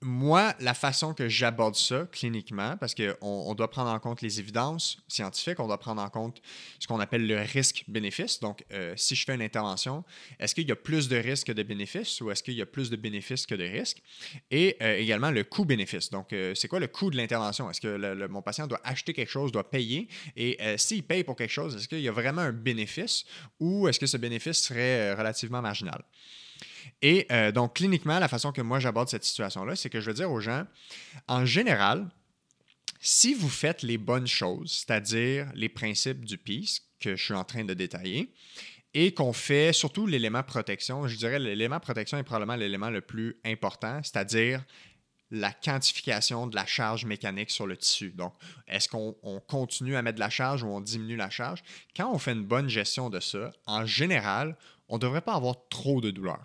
[0.04, 4.40] moi, la façon que j'aborde ça cliniquement, parce qu'on on doit prendre en compte les
[4.40, 6.42] évidences scientifiques, on doit prendre en compte
[6.80, 8.40] ce qu'on appelle le risque-bénéfice.
[8.40, 10.04] Donc, euh, si je fais une intervention,
[10.40, 12.66] est-ce qu'il y a plus de risques que de bénéfices ou est-ce qu'il y a
[12.66, 14.02] plus de bénéfices que de risques?
[14.50, 16.10] Et euh, également le coût-bénéfice.
[16.10, 17.70] Donc, euh, c'est quoi le coût de l'intervention?
[17.70, 20.08] Est-ce que mon patient doit acheter quelque chose, doit payer?
[20.36, 23.26] Et s'il paye pour quelque chose, est-ce qu'il y a vraiment un bénéfice
[23.60, 26.04] ou est-ce que ce bénéfice serait relativement marginal?
[27.02, 30.16] Et euh, donc, cliniquement, la façon que moi j'aborde cette situation-là, c'est que je veux
[30.16, 30.66] dire aux gens,
[31.28, 32.10] en général,
[33.00, 37.44] si vous faites les bonnes choses, c'est-à-dire les principes du PIS que je suis en
[37.44, 38.32] train de détailler,
[38.94, 43.40] et qu'on fait surtout l'élément protection, je dirais l'élément protection est probablement l'élément le plus
[43.46, 44.64] important, c'est-à-dire
[45.32, 48.12] la quantification de la charge mécanique sur le tissu.
[48.12, 48.34] Donc,
[48.68, 49.16] est-ce qu'on
[49.48, 51.64] continue à mettre de la charge ou on diminue la charge?
[51.96, 54.58] Quand on fait une bonne gestion de ça, en général,
[54.90, 56.44] on ne devrait pas avoir trop de douleur.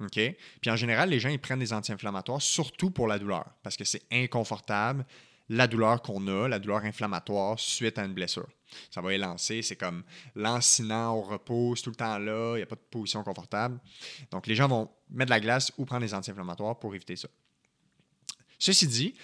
[0.00, 0.18] OK?
[0.60, 3.84] Puis en général, les gens, ils prennent des anti-inflammatoires, surtout pour la douleur, parce que
[3.84, 5.04] c'est inconfortable,
[5.48, 8.48] la douleur qu'on a, la douleur inflammatoire suite à une blessure.
[8.90, 10.02] Ça va élancer, c'est comme
[10.34, 13.78] lancinant, on repose tout le temps là, il n'y a pas de position confortable.
[14.30, 17.28] Donc, les gens vont mettre de la glace ou prendre des anti-inflammatoires pour éviter ça.
[18.58, 19.14] Ceci dit,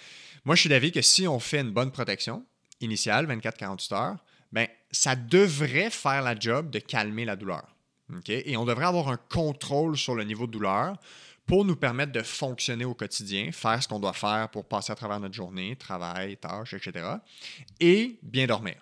[0.45, 2.45] moi, je suis d'avis que si on fait une bonne protection
[2.79, 4.17] initiale, 24-48 heures,
[4.51, 7.70] ben, ça devrait faire la job de calmer la douleur.
[8.27, 10.97] Et on devrait avoir un contrôle sur le niveau de douleur
[11.45, 14.95] pour nous permettre de fonctionner au quotidien, faire ce qu'on doit faire pour passer à
[14.95, 17.05] travers notre journée, travail, tâches, etc.
[17.79, 18.75] Et bien dormir.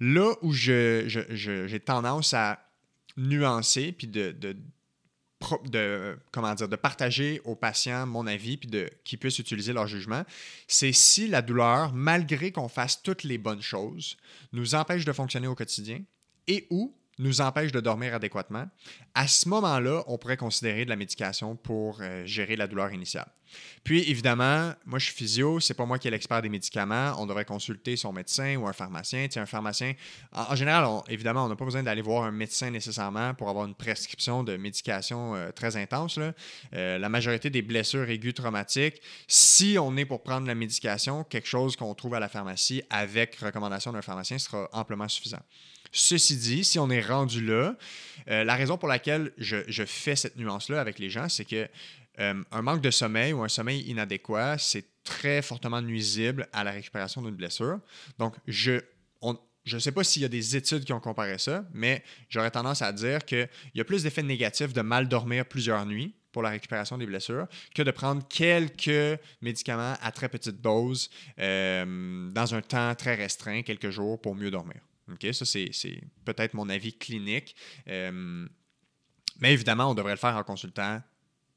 [0.00, 2.64] Là où j'ai tendance à
[3.16, 4.56] nuancer puis de, de,
[6.30, 10.24] comment dire, de partager aux patients mon avis puis de qu'ils puissent utiliser leur jugement,
[10.66, 14.16] c'est si la douleur, malgré qu'on fasse toutes les bonnes choses,
[14.52, 16.00] nous empêche de fonctionner au quotidien
[16.46, 18.66] et ou nous empêche de dormir adéquatement,
[19.14, 23.28] à ce moment-là, on pourrait considérer de la médication pour euh, gérer la douleur initiale.
[23.84, 27.14] Puis évidemment, moi je suis physio, c'est pas moi qui est l'expert des médicaments.
[27.18, 29.26] On devrait consulter son médecin ou un pharmacien.
[29.36, 29.94] Un pharmacien,
[30.32, 33.74] en, général, évidemment, on n'a pas besoin d'aller voir un médecin nécessairement pour avoir une
[33.74, 36.18] prescription de médication euh, très intense.
[36.74, 41.48] Euh, la majorité des blessures aiguës traumatiques, si on est pour prendre la médication, quelque
[41.48, 45.40] chose qu'on trouve à la pharmacie avec recommandation d'un pharmacien sera amplement suffisant.
[45.92, 47.76] Ceci dit, si on est rendu là,
[48.30, 51.68] euh, la raison pour laquelle je, fais cette nuance-là avec les gens, c'est que
[52.20, 56.72] euh, un manque de sommeil ou un sommeil inadéquat, c'est très fortement nuisible à la
[56.72, 57.78] récupération d'une blessure.
[58.18, 58.80] Donc, je
[59.22, 62.82] ne sais pas s'il y a des études qui ont comparé ça, mais j'aurais tendance
[62.82, 66.50] à dire qu'il y a plus d'effets négatifs de mal dormir plusieurs nuits pour la
[66.50, 72.60] récupération des blessures que de prendre quelques médicaments à très petite dose euh, dans un
[72.60, 74.80] temps très restreint, quelques jours, pour mieux dormir.
[75.32, 77.54] Ça, c'est peut-être mon avis clinique.
[77.88, 78.46] Euh,
[79.38, 81.00] mais évidemment, on devrait le faire en consultant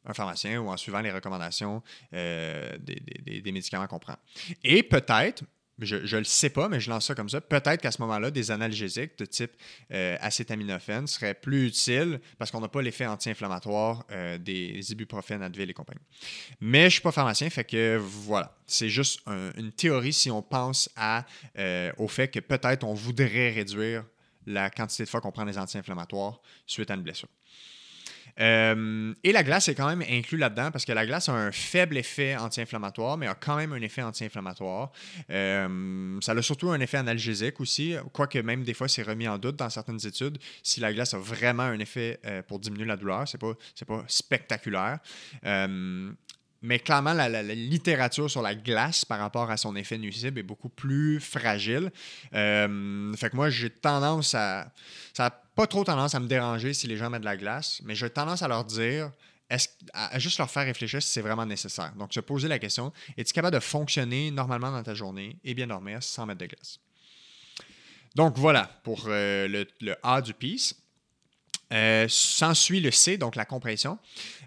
[0.05, 1.83] un pharmacien ou en suivant les recommandations
[2.13, 4.17] euh, des, médicaments qu'on prend.
[4.63, 5.43] Et peut-être,
[5.85, 7.41] je ne le sais pas, mais je lance ça comme ça.
[7.41, 9.51] Peut-être qu'à ce moment-là, des analgésiques de type
[9.91, 15.69] euh, acétaminophène seraient plus utiles parce qu'on n'a pas l'effet anti-inflammatoire euh, des ibuprofènes, Advil
[15.69, 16.01] et compagnie.
[16.59, 18.55] Mais je ne suis pas pharmacien, fait que voilà.
[18.67, 19.21] C'est juste
[19.57, 20.89] une théorie si on pense
[21.57, 24.05] euh, au fait que peut-être on voudrait réduire
[24.45, 27.27] la quantité de fois qu'on prend des anti-inflammatoires suite à une blessure.
[28.41, 31.51] Euh, et la glace est quand même inclus là-dedans parce que la glace a un
[31.51, 34.91] faible effet anti-inflammatoire, mais a quand même un effet anti-inflammatoire.
[35.29, 39.37] Euh, ça a surtout un effet analgésique aussi, quoique même des fois c'est remis en
[39.37, 42.97] doute dans certaines études si la glace a vraiment un effet euh, pour diminuer la
[42.97, 43.27] douleur.
[43.27, 43.53] C'est pas,
[43.87, 44.99] pas spectaculaire.
[46.63, 50.69] Mais clairement, la, littérature sur la glace par rapport à son effet nuisible est beaucoup
[50.69, 51.91] plus fragile.
[52.31, 54.71] Fait que moi, j'ai tendance à.
[55.61, 58.09] Pas trop tendance à me déranger si les gens mettent de la glace, mais j'ai
[58.09, 59.11] tendance à leur dire.
[59.47, 61.93] Est-ce, à, juste leur faire réfléchir si c'est vraiment nécessaire.
[61.97, 65.67] Donc, se poser la question es-tu capable de fonctionner normalement dans ta journée et bien
[65.67, 66.79] dormir sans mettre de glace?
[68.15, 70.73] Donc, voilà pour euh, le, le, A du peace.
[71.71, 73.97] Euh, s'ensuit le C, donc la compression.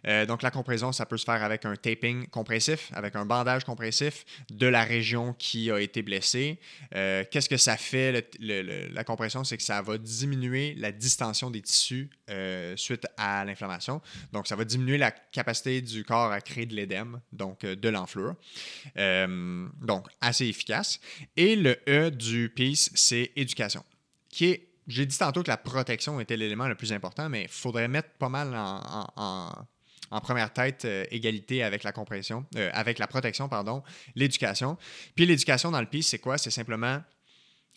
[0.07, 3.65] Euh, donc la compression, ça peut se faire avec un taping compressif, avec un bandage
[3.65, 6.61] compressif de la région qui a été blessée.
[6.95, 9.43] Euh, qu'est-ce que ça fait, la compression?
[9.45, 12.11] C'est que ça va diminuer la distension des tissus
[12.77, 14.03] suite à l'inflammation.
[14.33, 18.35] Donc ça va diminuer la capacité du corps à créer de l'édème, donc de l'enflure.
[18.97, 21.01] donc assez efficace.
[21.37, 23.83] Et le E du PEACE, c'est éducation,
[24.29, 27.49] qui est j'ai dit tantôt que la protection était l'élément le plus important, mais il
[27.49, 33.07] faudrait mettre pas mal en, première tête euh, égalité avec la compression, euh, avec la
[33.07, 33.83] protection, pardon,
[34.15, 34.79] l'éducation.
[35.17, 36.39] Puis l'éducation dans le PIS, c'est quoi?
[36.39, 37.03] C'est simplement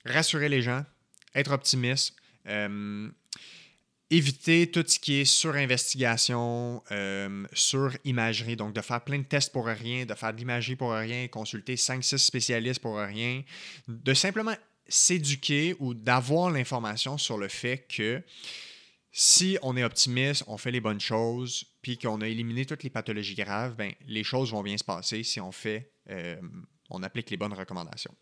[0.05, 0.85] rassurer les gens,
[1.33, 2.15] être optimiste,
[2.47, 3.09] euh,
[4.11, 6.83] éviter tout ce qui est sur-investigation,
[7.53, 10.91] sur imagerie, donc de faire plein de tests pour rien, de faire de l'imagerie pour
[10.91, 13.41] rien, consulter 5-6 spécialistes pour rien,
[13.87, 14.53] de simplement
[14.89, 18.21] s'éduquer ou d'avoir l'information sur le fait que
[19.11, 22.89] si on est optimiste, on fait les bonnes choses, puis qu'on a éliminé toutes les
[22.89, 26.39] pathologies graves, ben, les choses vont bien se passer si on fait, euh,
[26.89, 28.13] on applique les bonnes recommandations.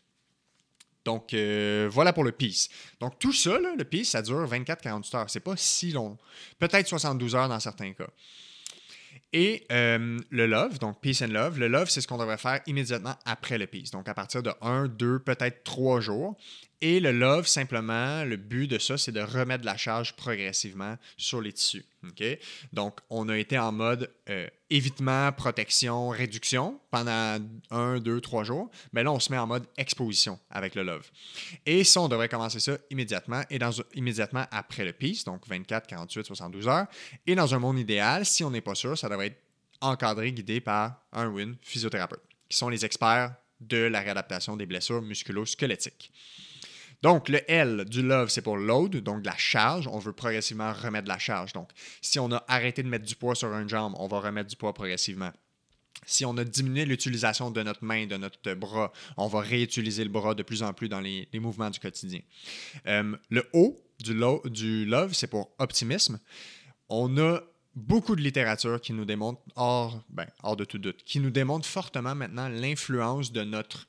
[1.03, 2.69] Donc, euh, voilà pour le PEACE.
[2.99, 5.29] Donc, tout ça, le PEACE, ça dure 24-48 heures.
[5.29, 6.17] C'est pas si long.
[6.57, 8.09] Peut-être 72 heures dans certains cas.
[9.37, 12.61] Et euh, le love, donc peace and love, le love, c'est ce qu'on devrait faire
[12.67, 13.91] immédiatement après le peace.
[13.91, 16.37] Donc à partir de 1, 2, peut-être 3 jours.
[16.81, 21.41] Et le love, simplement, le but de ça, c'est de remettre la charge progressivement sur
[21.41, 21.85] les tissus.
[22.73, 27.39] Donc, on a été en mode euh, évitement, protection, réduction pendant
[27.71, 28.69] un, deux, trois jours.
[28.93, 31.09] Mais là, on se met en mode exposition avec le love.
[31.65, 33.59] Et ça, on devrait commencer ça immédiatement et
[33.95, 36.87] immédiatement après le peace, donc 24, 48, 72 heures.
[37.25, 39.41] Et dans un monde idéal, si on n'est pas sûr, ça devrait être
[39.81, 45.01] encadré, guidé par un WIN physiothérapeute, qui sont les experts de la réadaptation des blessures
[45.01, 46.11] musculo-squelettiques.
[47.05, 49.87] Donc, le L du love, c'est pour load, donc la charge.
[49.87, 51.53] On veut progressivement remettre la charge.
[51.53, 51.69] Donc,
[52.01, 54.55] si on a arrêté de mettre du poids sur une jambe, on va remettre du
[54.55, 55.31] poids progressivement.
[56.07, 60.09] Si on a diminué l'utilisation de notre main, de notre bras, on va réutiliser le
[60.09, 62.21] bras de plus en plus dans les, mouvements du quotidien.
[62.87, 64.15] Euh, le O du,
[64.45, 66.19] du love, c'est pour optimisme.
[66.89, 67.39] On a
[67.75, 71.67] beaucoup de littérature qui nous démontre, hors, ben, hors de tout doute, qui nous démontre
[71.67, 73.87] fortement maintenant l'influence de notre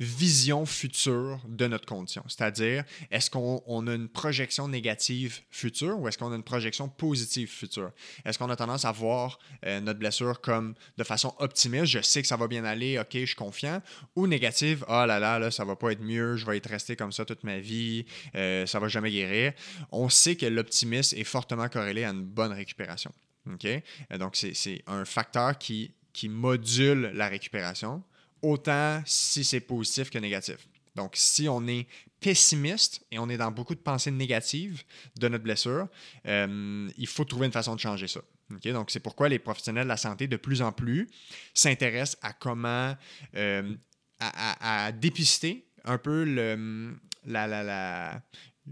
[0.00, 2.24] vision future de notre condition.
[2.26, 7.50] C'est-à-dire, est-ce qu'on a une projection négative future ou est-ce qu'on a une projection positive
[7.50, 7.90] future?
[8.24, 12.22] Est-ce qu'on a tendance à voir euh, notre blessure comme de façon optimiste, je sais
[12.22, 13.82] que ça va bien aller, ok, je suis confiant,
[14.16, 16.96] ou négative, oh là là, là ça va pas être mieux, je vais être resté
[16.96, 19.52] comme ça toute ma vie, euh, ça va jamais guérir.
[19.92, 23.12] On sait que l'optimisme est fortement corrélé à une bonne récupération.
[23.46, 25.92] Donc, c'est un facteur qui
[26.24, 28.02] module la récupération,
[28.42, 30.56] autant si c'est positif que négatif.
[30.96, 31.86] Donc, si on est
[32.20, 34.82] pessimiste et on est dans beaucoup de pensées négatives
[35.18, 35.88] de notre blessure,
[36.26, 38.20] euh, il faut trouver une façon de changer ça.
[38.50, 41.08] Donc, c'est pourquoi les professionnels de la santé, de plus en plus,
[41.54, 42.96] s'intéressent à comment,
[43.36, 43.74] euh,
[44.18, 48.22] à, dépister un peu le, la, la, la,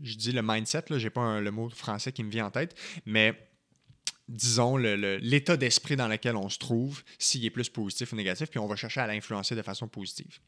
[0.02, 2.76] je dis le mindset, je n'ai pas le mot français qui me vient en tête,
[3.06, 3.47] mais
[4.28, 8.58] disons, l'état d'esprit dans lequel on se trouve, s'il est plus positif ou négatif, puis
[8.58, 10.38] on va chercher à l'influencer de façon positive.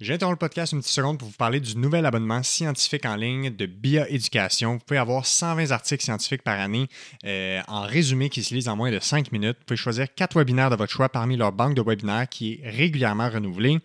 [0.00, 3.54] J'interromps le podcast une petite seconde pour vous parler du nouvel abonnement scientifique en ligne
[3.54, 4.72] de BIA Éducation.
[4.72, 6.88] Vous pouvez avoir 120 articles scientifiques par année
[7.26, 9.58] euh, en résumé qui se lisent en moins de 5 minutes.
[9.58, 12.70] Vous pouvez choisir 4 webinaires de votre choix parmi leur banque de webinaires qui est
[12.70, 13.78] régulièrement renouvelée.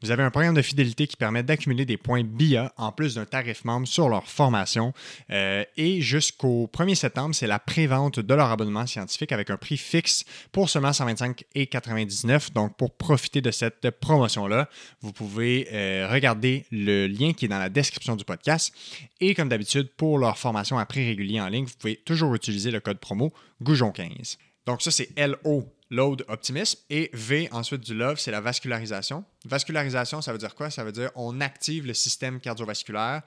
[0.00, 3.26] Vous avez un programme de fidélité qui permet d'accumuler des points BIA en plus d'un
[3.26, 4.94] tarif membre sur leur formation.
[5.28, 9.76] Euh, et jusqu'au 1er septembre, c'est la prévente de leur abonnement scientifique avec un prix
[9.76, 12.54] fixe pour seulement 125,99.
[12.54, 14.70] Donc, pour profiter de cette promotion-là,
[15.02, 18.72] vous pouvez euh, regarder le lien qui est dans la description du podcast.
[19.20, 22.70] Et comme d'habitude, pour leur formation à prix régulier en ligne, vous pouvez toujours utiliser
[22.70, 24.36] le code promo Goujon15.
[24.66, 26.78] Donc ça, c'est LO, Load Optimism.
[26.90, 29.24] Et V, ensuite du Love, c'est la vascularisation.
[29.44, 30.70] Vascularisation, ça veut dire quoi?
[30.70, 33.22] Ça veut dire on active le système cardiovasculaire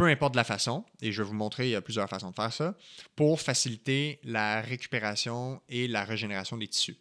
[0.00, 2.34] peu importe la façon, et je vais vous montrer, il y a plusieurs façons de
[2.34, 2.74] faire ça,
[3.16, 6.96] pour faciliter la récupération et la régénération des tissus.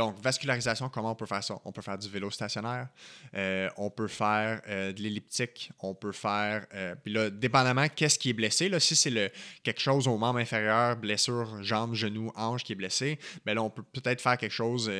[0.00, 1.58] Donc, vascularisation, comment on peut faire ça?
[1.62, 2.88] On peut faire du vélo stationnaire,
[3.34, 6.64] euh, on peut faire euh, de l'elliptique, on peut faire.
[6.72, 9.30] Euh, puis là, dépendamment qu'est-ce qui est blessé, là, si c'est
[9.62, 13.68] quelque chose au membre inférieur, blessure, jambe, genou, hanche qui est blessé, bien là, on
[13.68, 14.90] peut peut-être faire quelque chose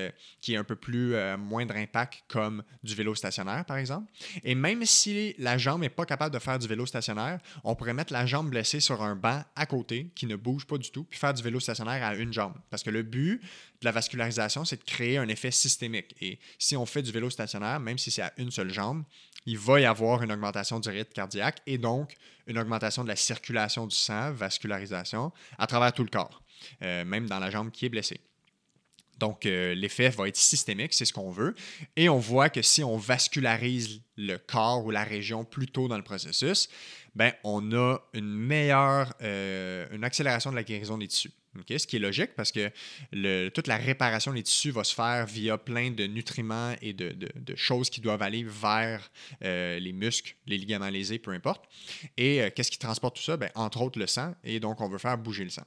[0.42, 4.12] qui est un peu plus moindre impact, comme du vélo stationnaire, par exemple.
[4.44, 7.94] Et même si la jambe n'est pas capable de faire du vélo stationnaire, on pourrait
[7.94, 11.04] mettre la jambe blessée sur un banc à côté qui ne bouge pas du tout,
[11.04, 12.52] puis faire du vélo stationnaire à une jambe.
[12.68, 13.40] Parce que le but
[13.80, 16.14] de la vascularisation, c'est de créer un effet systémique.
[16.20, 19.04] Et si on fait du vélo stationnaire, même si c'est à une seule jambe,
[19.46, 22.14] il va y avoir une augmentation du rythme cardiaque et donc
[22.46, 26.42] une augmentation de la circulation du sang, vascularisation, à travers tout le corps,
[26.82, 28.20] euh, même dans la jambe qui est blessée.
[29.18, 31.54] Donc, euh, l'effet va être systémique, c'est ce qu'on veut.
[31.94, 35.98] Et on voit que si on vascularise le corps ou la région plus tôt dans
[35.98, 36.70] le processus,
[37.14, 41.32] ben, on a une meilleure, euh, une accélération de la guérison des tissus
[41.68, 42.70] ce qui est logique parce que
[43.48, 47.90] toute la réparation des tissus va se faire via plein de nutriments et de, choses
[47.90, 49.10] qui doivent aller vers
[49.42, 51.64] euh, les muscles, les ligaments lésés, peu importe.
[52.16, 53.36] Et euh, qu'est-ce qui transporte tout ça?
[53.36, 54.34] Ben, entre autres, le sang.
[54.44, 55.64] Et donc, on veut faire bouger le sang.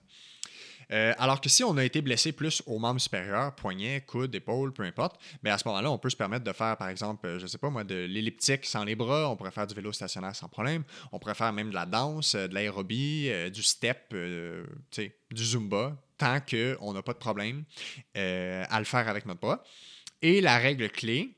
[0.91, 4.74] Euh, alors que si on a été blessé plus aux membres supérieurs, poignet, coude, épaule,
[4.74, 7.38] peu importe, mais à ce moment-là, on peut se permettre de faire, par exemple, euh,
[7.38, 9.91] je ne sais pas moi, de l'elliptique sans les bras, on pourrait faire du vélo
[9.91, 14.13] stationnaire sans problème, on pourrait faire même de la danse, euh, de l'aérobie, du step,
[14.13, 17.63] du zumba, tant qu'on n'a pas de problème
[18.15, 19.63] à le faire avec notre bras.
[20.22, 21.36] Et la règle clé,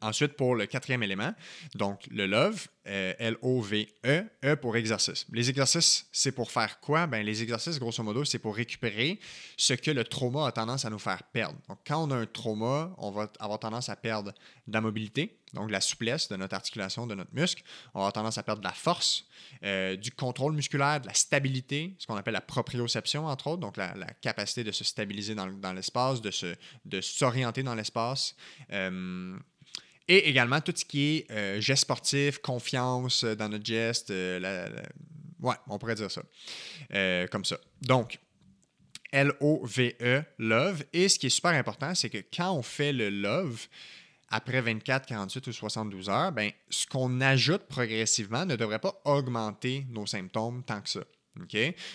[0.00, 1.32] ensuite, pour le quatrième élément,
[1.74, 5.26] donc le love, euh, L-O-V-E, E pour exercice.
[5.32, 7.06] Les exercices, c'est pour faire quoi?
[7.06, 9.20] Ben, les exercices, grosso modo, c'est pour récupérer
[9.56, 11.56] ce que le trauma a tendance à nous faire perdre.
[11.68, 14.32] Donc, quand on a un trauma, on va avoir tendance à perdre
[14.66, 17.62] de la mobilité, donc la souplesse de notre articulation, de notre muscle.
[17.94, 19.26] On va avoir tendance à perdre de la force,
[19.64, 23.76] euh, du contrôle musculaire, de la stabilité, ce qu'on appelle la proprioception, entre autres, donc
[23.76, 26.32] la, capacité de se stabiliser dans, l'espace, de,
[26.84, 28.34] de s'orienter dans l'espace.
[28.72, 29.36] Euh,
[30.08, 34.10] et également tout ce qui est euh, geste sportif, confiance euh, dans notre geste.
[34.10, 34.68] Euh,
[35.40, 36.22] ouais, on pourrait dire ça.
[37.30, 37.58] comme ça.
[37.82, 38.18] Donc,
[39.12, 40.84] L-O-V-E, love.
[40.92, 43.66] Et ce qui est super important, c'est que quand on fait le love,
[44.30, 49.86] après 24, 48 ou 72 heures, ben, ce qu'on ajoute progressivement ne devrait pas augmenter
[49.90, 51.02] nos symptômes tant que ça.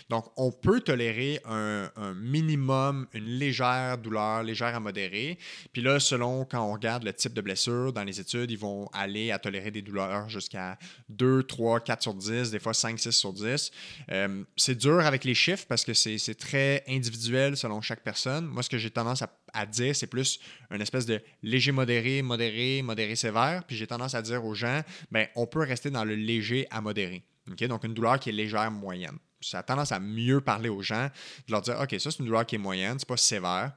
[0.09, 5.37] Donc, on peut tolérer un, minimum, une légère douleur, légère à modérée.
[5.71, 8.89] Puis là, selon quand on regarde le type de blessure, dans les études, ils vont
[8.93, 10.77] aller à tolérer des douleurs jusqu'à
[11.09, 13.71] 2, 3, 4 sur 10, des fois 5, 6 sur 10.
[14.11, 18.45] Euh, c'est dur avec les chiffres parce que c'est très individuel selon chaque personne.
[18.45, 19.23] Moi, ce que j'ai tendance
[19.53, 20.39] à, dire, c'est plus
[20.71, 23.63] une espèce de léger modéré, modéré, modéré sévère.
[23.65, 26.81] Puis j'ai tendance à dire aux gens, ben, on peut rester dans le léger à
[26.81, 27.23] modéré.
[27.47, 31.09] Donc, une douleur qui est légère, moyenne ça a tendance à mieux parler aux gens,
[31.47, 33.73] de leur dire OK, ça c'est une douleur qui est moyenne, c'est pas sévère.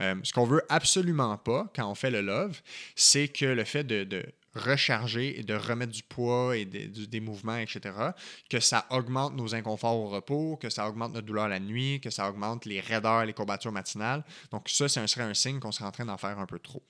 [0.00, 2.60] Euh, ce qu'on veut absolument pas quand on fait le love,
[2.96, 4.24] c'est que le fait de,
[4.54, 7.92] recharger et de remettre du poids et des mouvements, etc.,
[8.48, 12.10] que ça augmente nos inconforts au repos, que ça augmente notre douleur la nuit, que
[12.10, 14.24] ça augmente les raideurs, les courbatures matinales.
[14.52, 16.84] Donc ça, ce serait un signe qu'on serait en train d'en faire un peu trop.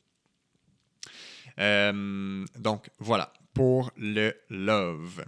[1.59, 5.24] Euh, donc voilà, pour le love.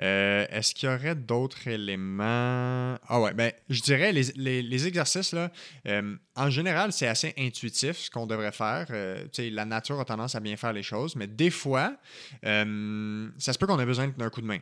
[0.00, 2.96] Euh, est-ce qu'il y aurait d'autres éléments?
[3.06, 5.50] Ah ouais, ben, je dirais les, exercices, là,
[5.86, 8.86] euh, en général, c'est assez intuitif ce qu'on devrait faire.
[8.90, 11.96] Euh, la nature a tendance à bien faire les choses, mais des fois,
[12.42, 14.58] ça se peut qu'on ait besoin d'un coup de main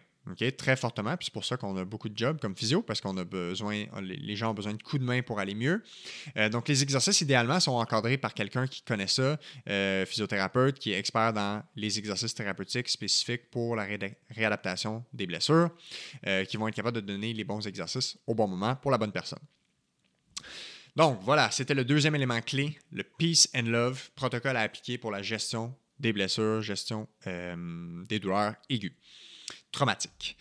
[0.57, 1.17] très fortement.
[1.17, 3.85] Puis c'est pour ça qu'on a beaucoup de jobs comme physio, parce qu'on a besoin,
[4.01, 5.83] les gens ont besoin de coups de main pour aller mieux.
[6.37, 9.39] Euh, donc, les exercices, idéalement, sont encadrés par quelqu'un qui connaît ça,
[9.69, 13.87] euh, physiothérapeute, qui est expert dans les exercices thérapeutiques spécifiques pour la
[14.31, 15.71] réadaptation des blessures,
[16.27, 18.99] euh, qui vont être capables de donner les bons exercices au bon moment pour la
[18.99, 19.41] bonne personne.
[20.97, 25.11] Donc, voilà, c'était le deuxième élément clé, le Peace and Love, protocole à appliquer pour
[25.11, 28.93] la gestion des blessures, gestion des douleurs aiguës
[29.73, 30.37] traumatique.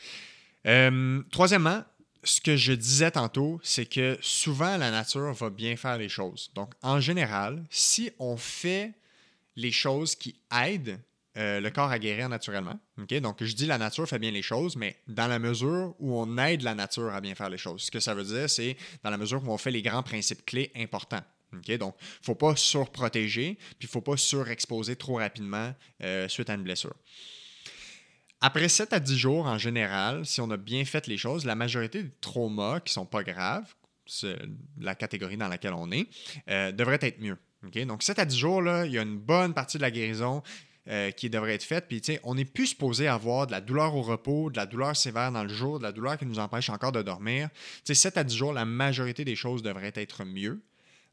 [0.65, 1.83] Euh, troisièmement,
[2.23, 6.51] ce que je disais tantôt, c'est que souvent la nature va bien faire les choses.
[6.55, 8.93] Donc, en général, si on fait
[9.55, 10.99] les choses qui aident
[11.37, 14.75] euh, le corps à guérir naturellement, donc je dis la nature fait bien les choses,
[14.75, 17.83] mais dans la mesure où on aide la nature à bien faire les choses.
[17.83, 20.45] Ce que ça veut dire, c'est dans la mesure où on fait les grands principes
[20.45, 21.23] clés importants.
[21.51, 21.91] donc, il ne
[22.23, 26.63] faut pas surprotéger, puis il ne faut pas surexposer trop rapidement euh, suite à une
[26.63, 26.95] blessure.
[28.39, 31.55] Après 7 à 10 jours, en général, si on a bien fait les choses, la
[31.55, 33.73] majorité des traumas qui ne sont pas graves,
[34.05, 34.37] c'est
[34.79, 36.07] la catégorie dans laquelle on est,
[36.49, 37.37] euh, devrait être mieux.
[37.63, 40.43] Donc, 7 à 10 jours, il y a une bonne partie de la guérison
[40.87, 41.85] euh, qui devrait être faite.
[41.89, 45.31] Puis, on n'est plus supposé avoir de la douleur au repos, de la douleur sévère
[45.31, 47.49] dans le jour, de la douleur qui nous empêche encore de dormir.
[47.83, 50.61] sais, 7 à 10 jours, la majorité des choses devraient être mieux,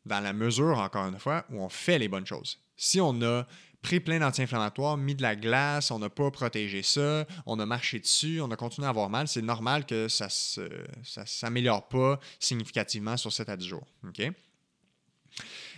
[0.05, 2.59] dans la mesure, encore une fois, où on fait les bonnes choses.
[2.77, 3.47] Si on a
[3.85, 8.01] pris plein d'anti-inflammatoires, mis de la glace, on n'a pas protégé ça, on a marché
[8.01, 13.19] dessus, on a continué à avoir mal, c'est normal que ça ne s'améliore pas significativement
[13.19, 13.87] sur 7 à 10 jours.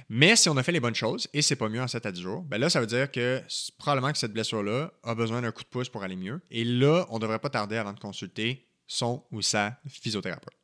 [0.08, 2.12] Mais si on a fait les bonnes choses et c'est pas mieux en 7 à
[2.12, 3.42] 10 jours, ben là, ça veut dire que
[3.76, 6.40] probablement que cette blessure-là a besoin d'un coup de pouce pour aller mieux.
[6.52, 10.54] Et là, on ne devrait pas tarder avant de consulter son ou sa physiothérapeute.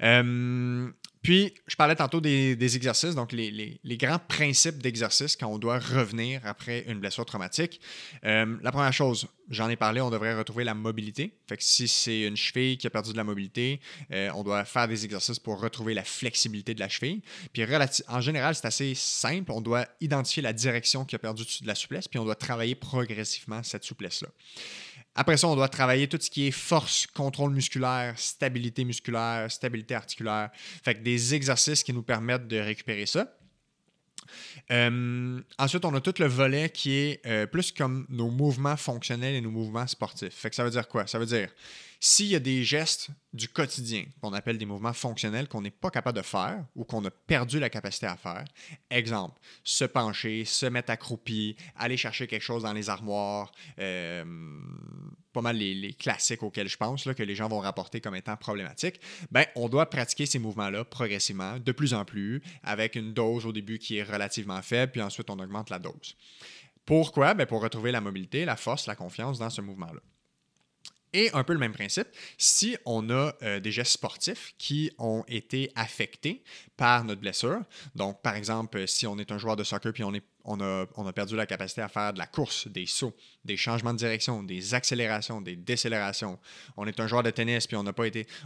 [0.00, 0.88] Euh,
[1.24, 6.42] puis, je parlais tantôt des, exercices, donc les, grands principes d'exercice quand on doit revenir
[6.44, 7.80] après une blessure traumatique.
[8.26, 11.32] Euh, la première chose, j'en ai parlé, on devrait retrouver la mobilité.
[11.48, 13.80] Fait que si c'est une cheville qui a perdu de la mobilité,
[14.12, 17.22] euh, on doit faire des exercices pour retrouver la flexibilité de la cheville.
[17.54, 17.64] Puis,
[18.08, 19.50] en général, c'est assez simple.
[19.50, 22.74] On doit identifier la direction qui a perdu de la souplesse, puis on doit travailler
[22.74, 24.28] progressivement cette souplesse-là.
[25.14, 29.94] Après ça, on doit travailler tout ce qui est force, contrôle musculaire, stabilité musculaire, stabilité
[29.94, 30.50] articulaire.
[30.54, 33.28] Fait que des exercices qui nous permettent de récupérer ça.
[34.70, 39.34] Euh, ensuite, on a tout le volet qui est euh, plus comme nos mouvements fonctionnels
[39.34, 40.34] et nos mouvements sportifs.
[40.34, 41.06] Fait que ça veut dire quoi?
[41.06, 41.48] Ça veut dire
[42.04, 45.88] s'il y a des gestes du quotidien qu'on appelle des mouvements fonctionnels qu'on n'est pas
[45.88, 48.44] capable de faire ou qu'on a perdu la capacité à faire,
[48.90, 54.22] exemple, se pencher, se mettre accroupi, aller chercher quelque chose dans les armoires, euh,
[55.32, 58.36] pas mal les, classiques auxquels je pense là, que les gens vont rapporter comme étant
[58.36, 59.00] problématiques,
[59.30, 63.52] ben, on doit pratiquer ces mouvements-là progressivement, de plus en plus, avec une dose au
[63.52, 66.18] début qui est relativement faible, puis ensuite on augmente la dose.
[66.84, 67.32] Pourquoi?
[67.32, 70.02] Ben, pour retrouver la mobilité, la force, la confiance dans ce mouvement-là.
[71.16, 72.08] Et un peu le même principe,
[72.38, 76.42] si on a euh, des gestes sportifs qui ont été affectés
[76.76, 77.60] par notre blessure,
[77.94, 81.46] donc par exemple, si on est un joueur de soccer puis on, a, perdu la
[81.46, 85.54] capacité à faire de la course, des sauts, des changements de direction, des accélérations, des
[85.54, 86.36] décélérations,
[86.76, 87.84] on est un joueur de tennis puis on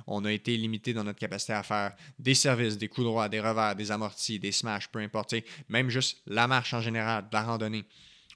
[0.07, 3.41] on a été limité dans notre capacité à faire des services, des coups droits, des
[3.41, 5.35] revers, des amortis, des smash, peu importe,
[5.71, 7.87] même juste la marche en général, la randonnée.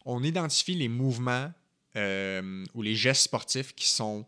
[0.06, 1.52] On identifie les mouvements
[1.96, 4.26] euh, ou les gestes sportifs qui sont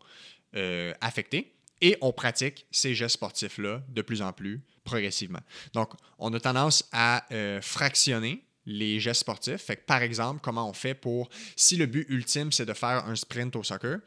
[0.55, 1.53] euh, affectés.
[1.81, 5.41] Et on pratique ces gestes sportifs-là de plus en plus progressivement.
[5.73, 9.61] Donc, on a tendance à euh, fractionner les gestes sportifs.
[9.61, 13.15] Fait par exemple, comment on fait pour, si le but ultime, c'est de faire un
[13.15, 13.99] sprint au soccer,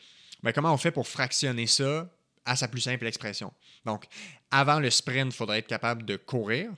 [0.43, 2.09] ben, comment on fait pour fractionner ça
[2.45, 3.53] à sa plus simple expression?
[3.85, 4.07] Donc,
[4.51, 6.71] avant le sprint, il faudrait être capable de courir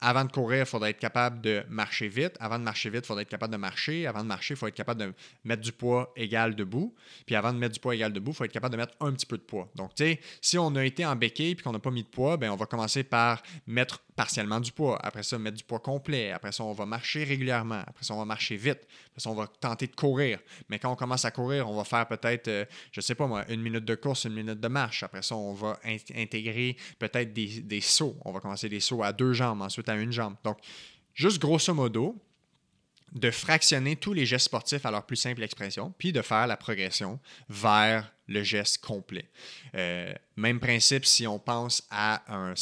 [0.00, 2.32] avant de courir, il faudrait être capable de marcher vite.
[2.40, 4.06] Avant de marcher vite, il faudrait être capable de marcher.
[4.06, 5.12] Avant de marcher, il faut être capable de
[5.44, 6.94] mettre du poids égal debout.
[7.26, 9.12] Puis avant de mettre du poids égal debout, il faut être capable de mettre un
[9.12, 9.68] petit peu de poids.
[9.74, 12.08] Donc, tu sais, si on a été en béquille et qu'on n'a pas mis de
[12.08, 14.98] poids, ben on va commencer par mettre partiellement du poids.
[15.04, 16.32] Après ça, mettre du poids complet.
[16.32, 17.82] Après ça, on va marcher régulièrement.
[17.86, 18.86] Après ça, on va marcher vite.
[19.10, 20.38] Après ça, on va tenter de courir.
[20.68, 23.44] Mais quand on commence à courir, on va faire peut-être, euh, je sais pas moi,
[23.48, 25.02] une minute de course, une minute de marche.
[25.02, 25.78] Après ça, on va
[26.14, 28.16] intégrer peut-être des, des sauts.
[28.24, 30.36] On va commencer des sauts à deux jambes, ensuite à une jambe.
[30.44, 30.58] Donc,
[31.14, 32.16] juste grosso modo,
[33.12, 36.56] de fractionner tous les gestes sportifs à leur plus simple expression, puis de faire la
[36.56, 39.28] progression vers le geste complet.
[39.74, 42.54] Euh, Même principe si on pense à un,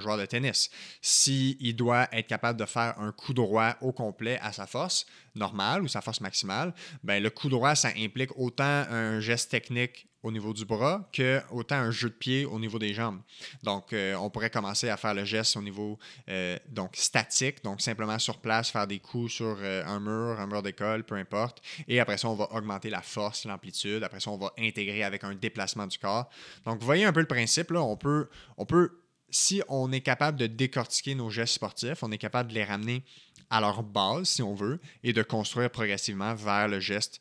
[0.00, 0.70] joueur de tennis.
[1.00, 5.82] S'il doit être capable de faire un coup droit au complet à sa force normale
[5.82, 10.30] ou sa force maximale, ben le coup droit, ça implique autant un geste technique au
[10.30, 13.20] niveau du bras que autant un jeu de pied au niveau des jambes.
[13.62, 15.98] Donc, euh, on pourrait commencer à faire le geste au niveau
[16.28, 20.46] euh, donc statique, donc simplement sur place, faire des coups sur euh, un mur, un
[20.46, 21.62] mur d'école, peu importe.
[21.88, 24.02] Et après ça, on va augmenter la force, l'amplitude.
[24.02, 26.28] Après ça, on va intégrer avec un déplacement du corps.
[26.66, 30.38] Donc, voyez un peu le principe, là, on peut, on peut si on est capable
[30.38, 33.04] de décortiquer nos gestes sportifs, on est capable de les ramener
[33.48, 37.20] à leur base, si on veut, et de construire progressivement vers le geste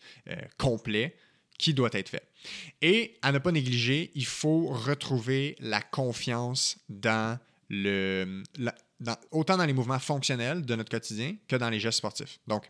[0.58, 1.16] complet
[1.60, 2.28] qui doit être fait.
[2.82, 7.38] Et à ne pas négliger, il faut retrouver la confiance dans
[7.70, 8.44] le,
[9.32, 12.40] autant dans les mouvements fonctionnels de notre quotidien que dans les gestes sportifs.
[12.48, 12.70] Donc,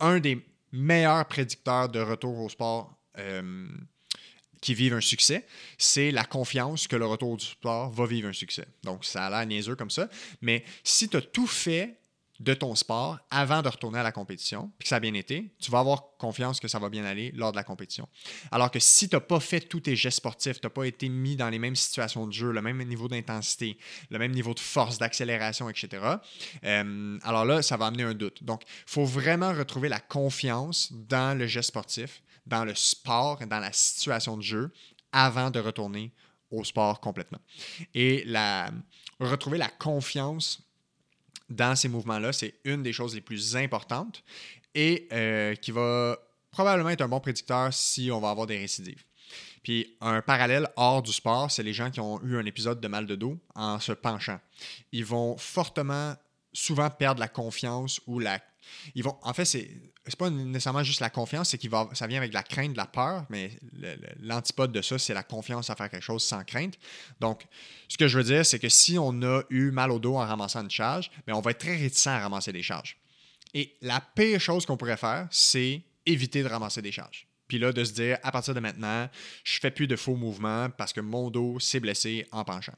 [0.00, 3.68] un des meilleurs prédicteurs de retour au sport euh,
[4.66, 5.46] qui vivent un succès,
[5.78, 8.66] c'est la confiance que le retour du sport va vivre un succès.
[8.82, 10.08] Donc, ça a l'air niaiseux comme ça,
[10.40, 12.00] mais si tu as tout fait
[12.40, 15.54] de ton sport avant de retourner à la compétition, puis que ça a bien été,
[15.60, 18.08] tu vas avoir confiance que ça va bien aller lors de la compétition.
[18.50, 21.08] Alors que si tu n'as pas fait tous tes gestes sportifs, tu n'as pas été
[21.08, 23.78] mis dans les mêmes situations de jeu, le même niveau d'intensité,
[24.10, 26.02] le même niveau de force, d'accélération, etc.,
[26.64, 28.42] euh, alors là, ça va amener un doute.
[28.42, 33.58] Donc, il faut vraiment retrouver la confiance dans le geste sportif, dans le sport, dans
[33.58, 34.72] la situation de jeu,
[35.12, 36.12] avant de retourner
[36.50, 37.40] au sport complètement.
[37.94, 38.70] Et la,
[39.20, 40.62] retrouver la confiance
[41.48, 44.22] dans ces mouvements-là, c'est une des choses les plus importantes
[44.74, 46.18] et euh, qui va
[46.50, 49.04] probablement être un bon prédicteur si on va avoir des récidives.
[49.62, 52.88] Puis un parallèle hors du sport, c'est les gens qui ont eu un épisode de
[52.88, 54.38] mal de dos en se penchant.
[54.92, 56.14] Ils vont fortement,
[56.52, 58.40] souvent perdre la confiance ou la
[58.94, 59.70] ils vont, en fait, c'est
[60.10, 62.86] n'est pas nécessairement juste la confiance, c'est que ça vient avec la crainte, de la
[62.86, 63.50] peur, mais
[64.20, 66.74] l'antipode de ça, c'est la confiance à faire quelque chose sans crainte.
[67.20, 67.46] Donc,
[67.88, 70.26] ce que je veux dire, c'est que si on a eu mal au dos en
[70.26, 72.96] ramassant une charge, ben, on va être très réticent à ramasser des charges.
[73.54, 77.26] Et la pire chose qu'on pourrait faire, c'est éviter de ramasser des charges.
[77.48, 79.08] Puis là, de se dire, à partir de maintenant,
[79.44, 82.74] je fais plus de faux mouvements parce que mon dos s'est blessé en penchant.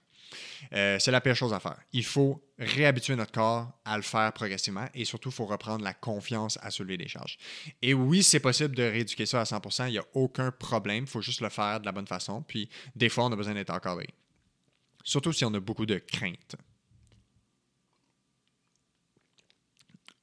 [0.72, 1.78] Euh, c'est la pire chose à faire.
[1.92, 5.94] Il faut réhabituer notre corps à le faire progressivement et surtout, il faut reprendre la
[5.94, 7.38] confiance à soulever des charges.
[7.82, 11.10] Et oui, c'est possible de rééduquer ça à 100%, il n'y a aucun problème, il
[11.10, 12.42] faut juste le faire de la bonne façon.
[12.42, 14.08] Puis des fois, on a besoin d'être encadré.
[15.04, 16.56] Surtout si on a beaucoup de crainte.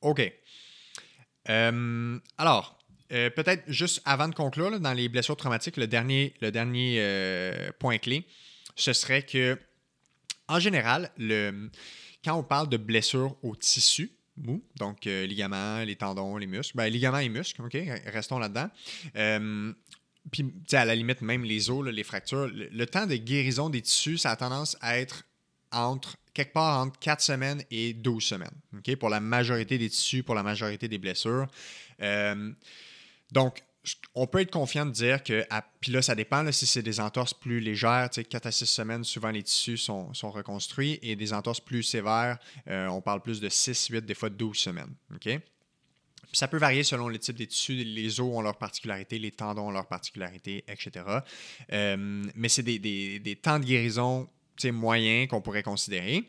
[0.01, 0.21] OK.
[1.49, 2.77] Euh, alors,
[3.11, 6.99] euh, peut-être juste avant de conclure, dans les blessures traumatiques, le dernier, le dernier
[7.79, 8.27] point clé,
[8.75, 9.57] ce serait que
[10.47, 11.11] en général,
[12.23, 16.75] quand on parle de blessures au tissu, mou, donc euh, ligaments, les tendons, les muscles,
[16.75, 17.77] ben, ligaments et muscles, OK,
[18.07, 18.69] restons là-dedans.
[19.15, 19.73] Euh,
[20.31, 24.17] puis, à la limite, même les os, les fractures, le, temps de guérison des tissus,
[24.17, 25.23] ça a tendance à être
[25.71, 30.23] entre quelque part entre 4 semaines et 12 semaines, OK, pour la majorité des tissus,
[30.23, 31.47] pour la majorité des blessures.
[32.01, 32.51] Euh,
[33.31, 33.63] donc,
[34.13, 35.45] on peut être confiant de dire que,
[35.79, 39.29] puis là, ça dépend si c'est des entorses plus légères, 4 à 6 semaines, souvent
[39.29, 43.87] les tissus sont, reconstruits, et des entorses plus sévères, euh, on parle plus de 6,
[43.87, 44.93] 8, des fois 12 semaines.
[46.33, 47.75] Ça peut varier selon le type des tissus.
[47.75, 51.05] Les os ont leurs particularités, les tendons ont leurs particularités, etc.
[51.71, 54.27] Euh, mais c'est des, temps de guérison
[54.71, 56.27] moyens qu'on pourrait considérer.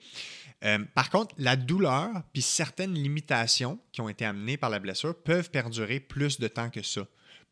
[0.64, 5.14] Euh, par contre, la douleur puis certaines limitations qui ont été amenées par la blessure
[5.14, 7.06] peuvent perdurer plus de temps que ça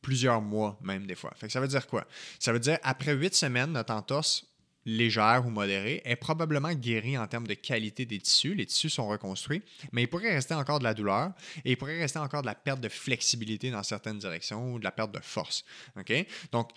[0.05, 1.33] plusieurs mois même des fois.
[1.49, 2.07] Ça veut dire quoi?
[2.39, 4.47] Ça veut dire après huit semaines, notre entorse
[4.87, 8.55] légère ou modérée est probablement guérie en termes de qualité des tissus.
[8.55, 11.33] Les tissus sont reconstruits, mais il pourrait rester encore de la douleur
[11.65, 14.85] et il pourrait rester encore de la perte de flexibilité dans certaines directions ou de
[14.85, 15.65] la perte de force.
[15.99, 16.13] OK?
[16.53, 16.71] Donc,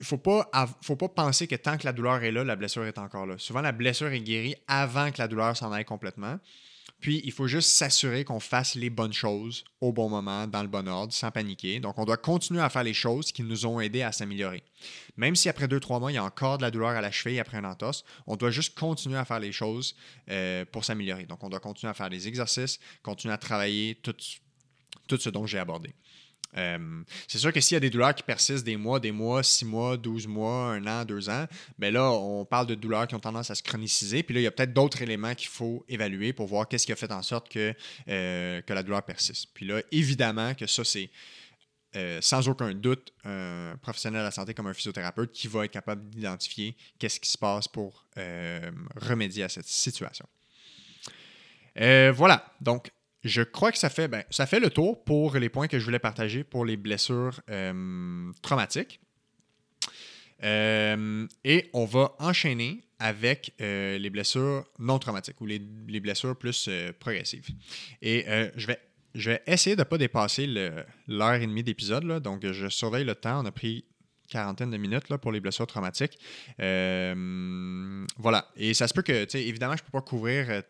[0.00, 0.50] il ne faut pas,
[0.82, 3.36] faut pas penser que tant que la douleur est là, la blessure est encore là.
[3.38, 6.40] Souvent, la blessure est guérie avant que la douleur s'en aille complètement.
[7.02, 10.68] Puis, il faut juste s'assurer qu'on fasse les bonnes choses au bon moment, dans le
[10.68, 11.80] bon ordre, sans paniquer.
[11.80, 14.62] Donc, on doit continuer à faire les choses qui nous ont aidés à s'améliorer.
[15.16, 17.10] Même si après deux, trois mois, il y a encore de la douleur à la
[17.10, 19.96] cheville après un entorse, on doit juste continuer à faire les choses
[20.30, 21.26] euh, pour s'améliorer.
[21.26, 24.14] Donc, on doit continuer à faire des exercices, continuer à travailler tout
[25.18, 25.92] ce dont j'ai abordé.
[26.56, 29.42] Euh, c'est sûr que s'il y a des douleurs qui persistent des mois, des mois,
[29.42, 31.46] six mois, douze mois, un an, deux ans,
[31.78, 34.22] ben là, on parle de douleurs qui ont tendance à se chroniciser.
[34.22, 36.92] Puis là, il y a peut-être d'autres éléments qu'il faut évaluer pour voir qu'est-ce qui
[36.92, 37.74] a fait en sorte que,
[38.08, 39.48] euh, que la douleur persiste.
[39.54, 41.10] Puis là, évidemment que ça, c'est
[41.94, 45.72] euh, sans aucun doute un professionnel de la santé comme un physiothérapeute qui va être
[45.72, 48.06] capable d'identifier qu'est-ce qui se passe pour
[48.96, 50.26] remédier à cette situation.
[51.76, 52.90] voilà, donc
[53.24, 55.84] je crois que ça fait, ben, ça fait le tour pour les points que je
[55.84, 59.00] voulais partager pour les blessures euh, traumatiques.
[60.42, 66.68] Euh, et on va enchaîner avec euh, les blessures non traumatiques ou les, blessures plus
[66.98, 67.46] progressives.
[68.00, 68.24] Et
[68.56, 68.80] je, vais,
[69.14, 70.46] je vais essayer de ne pas dépasser
[71.06, 72.20] l'heure et demie d'épisode.
[72.22, 73.42] Donc, je surveille le temps.
[73.42, 73.84] On a pris
[74.28, 76.18] quarantaine de minutes là, pour les blessures traumatiques.
[76.58, 78.48] voilà.
[78.56, 80.62] Et ça se peut que, évidemment, je ne peux pas couvrir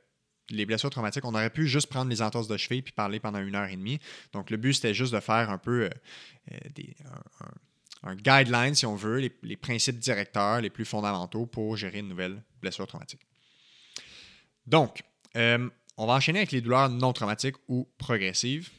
[0.52, 3.40] les blessures traumatiques, on aurait pu juste prendre les entorses de cheville puis parler pendant
[3.40, 3.98] une heure et demie.
[4.32, 5.90] Donc, le but, c'était juste de faire un peu
[6.74, 6.94] des,
[8.02, 12.42] un guideline, si on veut, les, principes directeurs les plus fondamentaux pour gérer une nouvelle
[12.60, 13.20] blessure traumatique.
[14.66, 15.02] Donc,
[15.36, 18.70] euh, on va enchaîner avec les douleurs non traumatiques ou progressives.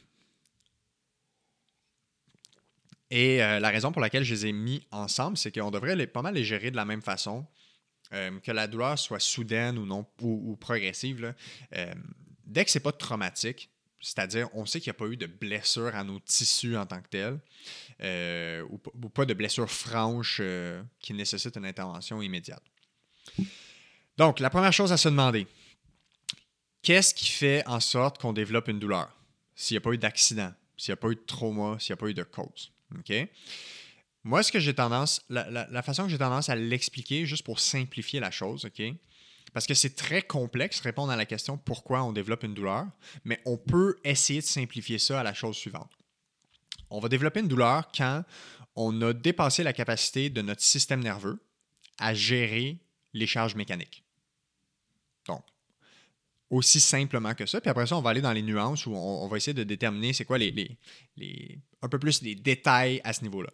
[3.10, 6.22] Et euh, la raison pour laquelle je les ai mis ensemble, c'est qu'on devrait pas
[6.22, 7.46] mal les gérer de la même façon,
[8.14, 11.34] euh, que la douleur soit soudaine ou non ou, progressive.
[12.46, 13.68] dès que ce n'est pas traumatique,
[14.04, 17.00] c'est-à-dire, on sait qu'il n'y a pas eu de blessure à nos tissus en tant
[17.00, 17.40] que tel,
[18.02, 22.62] euh, ou, pas de blessure franche euh, qui nécessite une intervention immédiate.
[24.18, 25.46] Donc, la première chose à se demander,
[26.82, 29.10] qu'est-ce qui fait en sorte qu'on développe une douleur?
[29.54, 31.98] S'il n'y a pas eu d'accident, s'il n'y a pas eu de trauma, s'il n'y
[31.98, 32.72] a pas eu de cause?
[34.24, 38.20] Moi, ce que j'ai tendance, la, façon que j'ai tendance à l'expliquer, juste pour simplifier
[38.20, 38.82] la chose, OK?
[39.52, 42.86] Parce que c'est très complexe répondre à la question pourquoi on développe une douleur,
[43.24, 45.92] mais on peut essayer de simplifier ça à la chose suivante.
[46.90, 48.24] On va développer une douleur quand
[48.74, 51.38] on a dépassé la capacité de notre système nerveux
[51.98, 52.78] à gérer
[53.12, 54.02] les charges mécaniques.
[55.28, 55.44] Donc,
[56.50, 57.60] aussi simplement que ça.
[57.60, 60.12] Puis après ça, on va aller dans les nuances où on, va essayer de déterminer
[60.12, 60.50] c'est quoi les,
[61.16, 63.50] les, un peu plus les détails à ce niveau-là.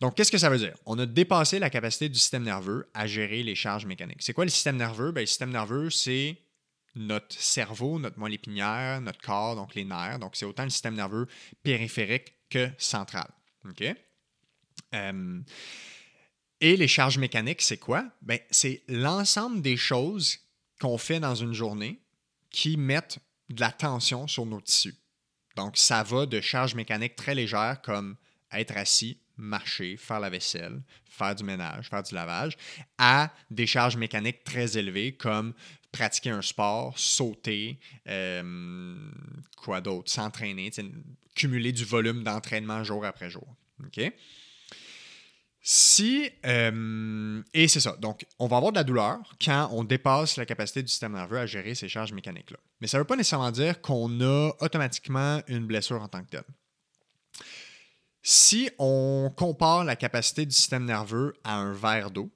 [0.00, 0.74] Donc, qu'est-ce que ça veut dire?
[0.84, 4.20] On a dépassé la capacité du système nerveux à gérer les charges mécaniques.
[4.20, 5.10] C'est quoi le système nerveux?
[5.10, 6.38] Ben, le système nerveux, c'est
[6.94, 10.18] notre cerveau, notre moelle épinière, notre corps, donc les nerfs.
[10.18, 11.26] Donc, c'est autant le système nerveux
[11.62, 13.28] périphérique que central.
[13.68, 13.84] OK?
[14.94, 15.40] Euh,
[16.60, 18.06] et les charges mécaniques, c'est quoi?
[18.22, 20.38] Ben, c'est l'ensemble des choses
[20.80, 22.00] qu'on fait dans une journée
[22.50, 23.18] qui mettent
[23.48, 24.94] de la tension sur nos tissus.
[25.56, 28.16] Donc, ça va de charges mécaniques très légères comme
[28.52, 32.56] être assis, marcher, faire la vaisselle, faire du ménage, faire du lavage,
[32.98, 35.54] à des charges mécaniques très élevées comme
[35.92, 37.78] pratiquer un sport, sauter,
[38.08, 38.94] euh,
[39.56, 40.70] quoi d'autre, s'entraîner,
[41.34, 43.46] cumuler du volume d'entraînement jour après jour.
[45.68, 50.36] Si, euh, et c'est ça, donc on va avoir de la douleur quand on dépasse
[50.36, 52.58] la capacité du système nerveux à gérer ces charges mécaniques-là.
[52.80, 56.30] Mais ça ne veut pas nécessairement dire qu'on a automatiquement une blessure en tant que
[56.30, 56.44] telle.
[58.28, 62.28] Si on compare la capacité du système nerveux à un verre d'eau,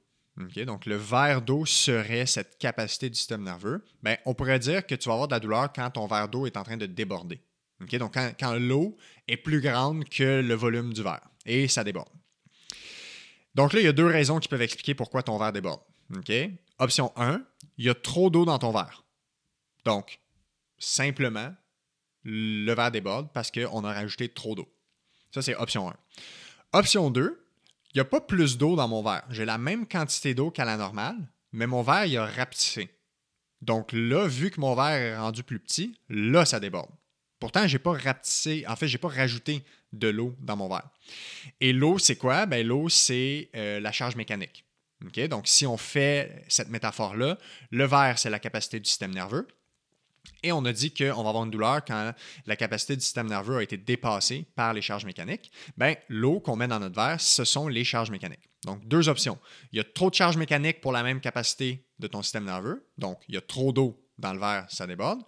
[0.65, 4.95] donc le verre d'eau serait cette capacité du système nerveux, ben, on pourrait dire que
[4.95, 7.41] tu vas avoir de la douleur quand ton verre d'eau est en train de déborder.
[7.81, 12.13] Donc quand, l'eau est plus grande que le volume du verre et ça déborde.
[13.57, 15.81] Donc là, il y a deux raisons qui peuvent expliquer pourquoi ton verre déborde.
[16.79, 17.43] Option 1,
[17.79, 19.05] il y a trop d'eau dans ton verre.
[19.85, 20.21] Donc,
[20.79, 21.53] simplement,
[22.23, 24.73] le verre déborde parce qu'on a rajouté trop d'eau.
[25.33, 25.97] Ça, c'est option 1.
[26.73, 27.47] Option 2,
[27.93, 29.25] il n'y a pas plus d'eau dans mon verre.
[29.31, 31.17] J'ai la même quantité d'eau qu'à la normale,
[31.53, 32.91] mais mon verre, il a rapetissé.
[33.61, 36.91] Donc là, vu que mon verre est rendu plus petit, là, ça déborde.
[37.39, 40.69] Pourtant, je n'ai pas rapetissé, en fait, je n'ai pas rajouté de l'eau dans mon
[40.69, 40.89] verre.
[41.61, 42.47] Et l'eau, c'est quoi?
[42.47, 44.65] Ben, l'eau, c'est euh, la charge mécanique.
[45.29, 47.39] Donc, si on fait cette métaphore-là,
[47.71, 49.49] le verre, c'est la capacité du système nerveux.
[50.43, 52.13] Et on a dit qu'on va avoir une douleur quand
[52.47, 55.51] la capacité du système nerveux a été dépassée par les charges mécaniques.
[55.77, 58.49] Bien, l'eau qu'on met dans notre verre, ce sont les charges mécaniques.
[58.65, 59.39] Donc, deux options.
[59.73, 62.87] Il y a trop de charges mécaniques pour la même capacité de ton système nerveux.
[62.99, 65.23] Donc, il y a trop d'eau dans le verre, ça déborde.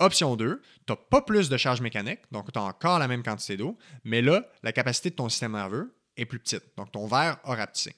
[0.00, 3.22] Option 2, tu n'as pas plus de charges mécaniques, donc tu as encore la même
[3.22, 6.62] quantité d'eau, mais là, la capacité de ton système nerveux est plus petite.
[6.76, 7.94] Donc, ton verre a rapetissé.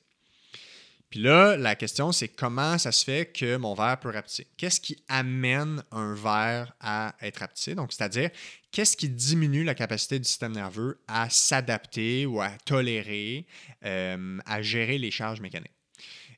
[1.11, 4.47] Puis là, la question, c'est comment ça se fait que mon verre peut rapetisser?
[4.57, 7.75] Qu'est-ce qui amène un verre à être rapetissé?
[7.75, 8.31] Donc, c'est-à-dire,
[8.71, 13.45] qu'est-ce qui diminue la capacité du système nerveux à s'adapter ou à tolérer,
[13.85, 15.75] euh, à gérer les charges mécaniques?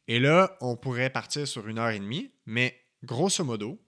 [0.08, 3.78] Et là, on pourrait partir sur une heure et demie, mais grosso modo,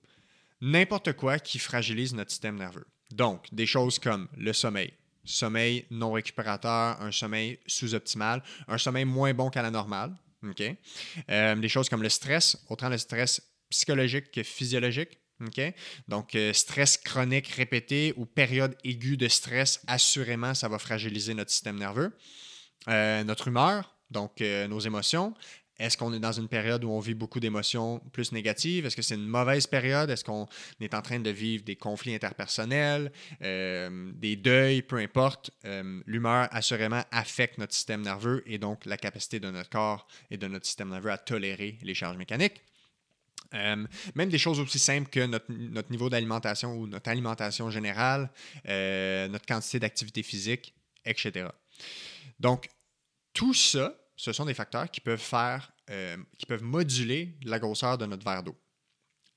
[0.61, 2.87] n'importe quoi qui fragilise notre système nerveux.
[3.11, 4.93] Donc, des choses comme le sommeil,
[5.24, 10.14] sommeil non récupérateur, un sommeil sous-optimal, un sommeil moins bon qu'à la normale,
[10.51, 10.62] OK?
[11.30, 13.40] Euh, des choses comme le stress, autant le stress
[13.70, 15.18] psychologique que physiologique.
[16.09, 21.51] Donc, euh, stress chronique répété ou période aiguë de stress, assurément, ça va fragiliser notre
[21.51, 22.16] système nerveux.
[22.88, 25.34] Euh, notre humeur, donc nos émotions,
[25.78, 28.86] Est-ce qu'on est dans une période où on vit beaucoup d'émotions plus négatives?
[28.86, 30.08] Est-ce que c'est une mauvaise période?
[30.08, 30.46] Est-ce qu'on
[30.80, 33.10] est en train de vivre des conflits interpersonnels,
[33.42, 35.50] euh, des deuils, peu importe?
[35.64, 40.36] Euh, l'humeur, assurément, affecte notre système nerveux et donc la capacité de notre corps et
[40.36, 42.62] de notre système nerveux à tolérer les charges mécaniques.
[43.54, 48.30] Euh, même des choses aussi simples que notre, niveau d'alimentation ou notre alimentation générale,
[48.64, 50.72] notre quantité d'activité physique,
[51.04, 51.48] etc.
[52.38, 52.68] Donc,
[53.32, 57.98] tout ça, ce sont des facteurs qui peuvent faire, euh, qui peuvent moduler la grosseur
[57.98, 58.56] de notre verre d'eau.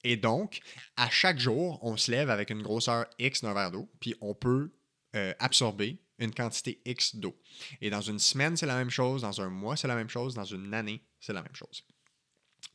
[0.04, 0.60] Et donc,
[0.96, 4.34] à chaque jour, on se lève avec une grosseur X d'un verre d'eau, puis on
[4.34, 4.72] peut
[5.16, 7.36] euh, absorber une quantité X d'eau.
[7.82, 10.34] Et dans une semaine, c'est la même chose, dans un mois, c'est la même chose,
[10.34, 11.84] dans une année, c'est la même chose.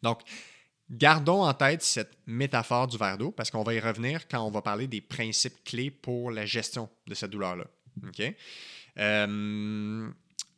[0.02, 0.22] Donc,
[0.90, 4.50] gardons en tête cette métaphore du verre d'eau parce qu'on va y revenir quand on
[4.50, 7.66] va parler des principes clés pour la gestion de cette douleur-là.
[8.06, 8.34] OK?
[8.98, 10.10] Euh,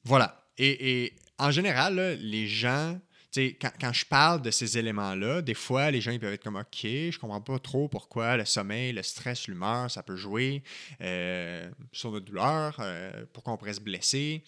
[0.05, 0.51] voilà.
[0.59, 2.99] Et, en général, les gens,
[3.35, 6.57] quand, quand je parle de ces éléments-là, des fois, les gens ils peuvent être comme
[6.57, 10.63] OK, je comprends pas trop pourquoi le sommeil, le stress, l'humeur, ça peut jouer
[11.01, 14.45] euh, sur notre douleur, euh, pourquoi on pourrait se blesser.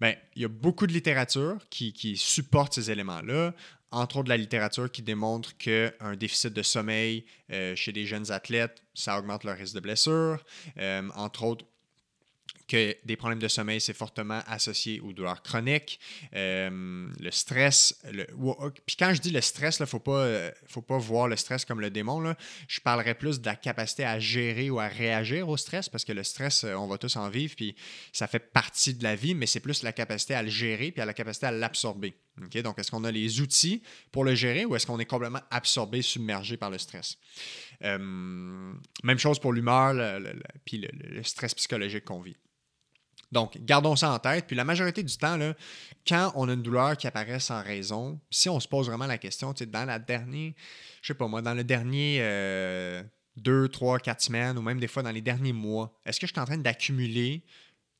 [0.00, 3.54] Bien, il y a beaucoup de littérature qui, supporte ces éléments-là
[3.92, 7.24] entre autres de la littérature qui démontre qu'un déficit de sommeil
[7.74, 10.44] chez des jeunes athlètes, ça augmente leur risque de blessure.
[11.16, 11.64] entre autres,
[12.70, 15.98] que des problèmes de sommeil, c'est fortement associé aux douleurs chroniques,
[16.36, 18.00] euh, le stress.
[18.40, 21.26] Oh, puis quand je dis le stress, il ne faut, pas, euh, faut pas voir
[21.26, 22.32] le stress comme le démon.
[22.68, 26.12] Je parlerai plus de la capacité à gérer ou à réagir au stress, parce que
[26.12, 27.74] le stress, euh, on va tous en vivre, puis
[28.12, 31.02] ça fait partie de la vie, mais c'est plus la capacité à le gérer, puis
[31.02, 32.14] à la capacité à l'absorber.
[32.62, 36.02] Donc, est-ce qu'on a les outils pour le gérer ou est-ce qu'on est complètement absorbé,
[36.02, 37.18] submergé par le stress?
[37.82, 40.20] même chose pour l'humeur,
[40.66, 42.36] puis le stress psychologique qu'on vit.
[43.32, 44.46] Donc, gardons ça en tête.
[44.46, 45.54] Puis la majorité du temps, là,
[46.06, 49.18] quand on a une douleur qui apparaît sans raison, si on se pose vraiment la
[49.18, 50.52] question, dans la dernière,
[51.02, 53.02] je sais pas moi, dans le dernier euh,
[53.36, 56.32] deux, trois, quatre semaines, ou même des fois dans les derniers mois, est-ce que je
[56.32, 57.44] suis en train d'accumuler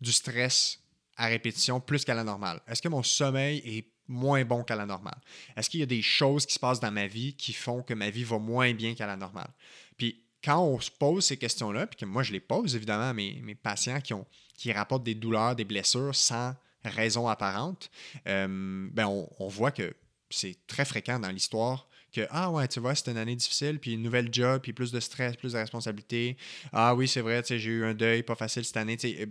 [0.01, 0.81] du stress
[1.17, 2.61] à répétition plus qu'à la normale?
[2.67, 5.21] Est-ce que mon sommeil est moins bon qu'à la normale?
[5.57, 7.95] Est-ce qu'il y a des choses qui se passent dans ma vie qui font que
[7.95, 9.51] ma vie va moins bien qu'à la normale?
[9.97, 13.13] Puis quand on se pose ces questions-là, puis que moi je les pose évidemment à
[13.13, 14.27] mes, mes patients qui ont
[14.61, 16.55] qui rapportent des douleurs, des blessures sans
[16.85, 17.91] raison apparente,
[18.29, 19.95] euh, ben on, voit que
[20.29, 23.93] c'est très fréquent dans l'histoire que Ah ouais, tu vois, c'est une année difficile, puis
[23.93, 26.37] une nouvelle job, puis plus de stress, plus de responsabilités.
[26.73, 28.99] Ah oui, c'est vrai, j'ai eu un deuil pas facile cette année.
[29.03, 29.27] Euh,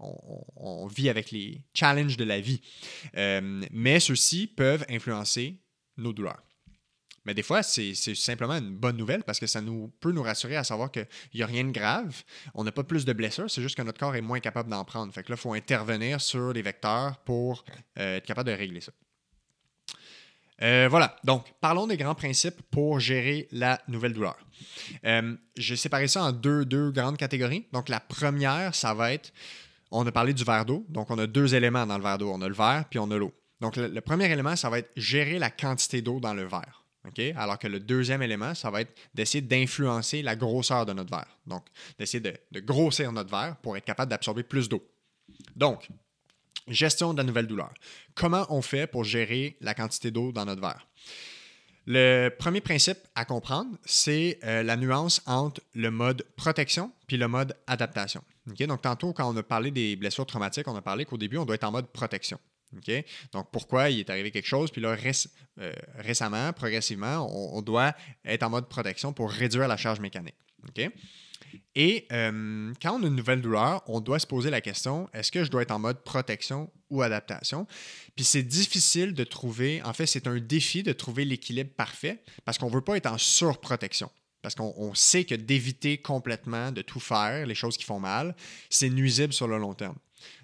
[0.00, 2.60] on, on, vit avec les challenges de la vie.
[3.16, 5.58] Euh, mais ceux-ci peuvent influencer
[5.96, 6.42] nos douleurs.
[7.26, 10.56] Mais des fois, c'est simplement une bonne nouvelle parce que ça nous, peut nous rassurer
[10.56, 12.22] à savoir qu'il n'y a rien de grave.
[12.54, 14.84] On n'a pas plus de blessures, c'est juste que notre corps est moins capable d'en
[14.84, 15.12] prendre.
[15.12, 17.64] Fait que là, il faut intervenir sur les vecteurs pour
[17.98, 18.92] euh, être capable de régler ça.
[20.62, 24.38] Euh, voilà, donc parlons des grands principes pour gérer la nouvelle douleur.
[25.04, 27.66] Euh, J'ai séparé ça en deux, deux grandes catégories.
[27.72, 29.32] Donc la première, ça va être,
[29.90, 32.30] on a parlé du verre d'eau, donc on a deux éléments dans le verre d'eau,
[32.32, 33.34] on a le verre puis on a l'eau.
[33.60, 36.85] Donc le, premier élément, ça va être gérer la quantité d'eau dans le verre.
[37.36, 41.38] Alors que le deuxième élément, ça va être d'essayer d'influencer la grosseur de notre verre.
[41.46, 41.66] Donc,
[41.98, 44.86] d'essayer de, grossir notre verre pour être capable d'absorber plus d'eau.
[45.54, 45.88] Donc,
[46.68, 47.72] gestion de la nouvelle douleur.
[48.14, 50.86] Comment on fait pour gérer la quantité d'eau dans notre verre?
[51.88, 57.28] Le premier principe à comprendre, c'est euh, la nuance entre le mode protection puis le
[57.28, 58.24] mode adaptation.
[58.46, 61.44] Donc, tantôt, quand on a parlé des blessures traumatiques, on a parlé qu'au début, on
[61.44, 62.38] doit être en mode protection.
[63.32, 64.70] Donc, pourquoi il est arrivé quelque chose?
[64.70, 64.96] Puis là,
[65.58, 67.94] euh, récemment, progressivement, on, doit
[68.24, 70.36] être en mode protection pour réduire la charge mécanique.
[71.74, 75.30] Et euh, quand on a une nouvelle douleur, on doit se poser la question, est-ce
[75.30, 77.66] que je dois être en mode protection ou adaptation?
[78.14, 82.58] Puis c'est difficile de trouver, en fait, c'est un défi de trouver l'équilibre parfait parce
[82.58, 84.10] qu'on ne veut pas être en surprotection.
[84.42, 88.34] Parce qu'on sait que d'éviter complètement de tout faire, les choses qui font mal,
[88.70, 89.96] c'est nuisible sur le long terme.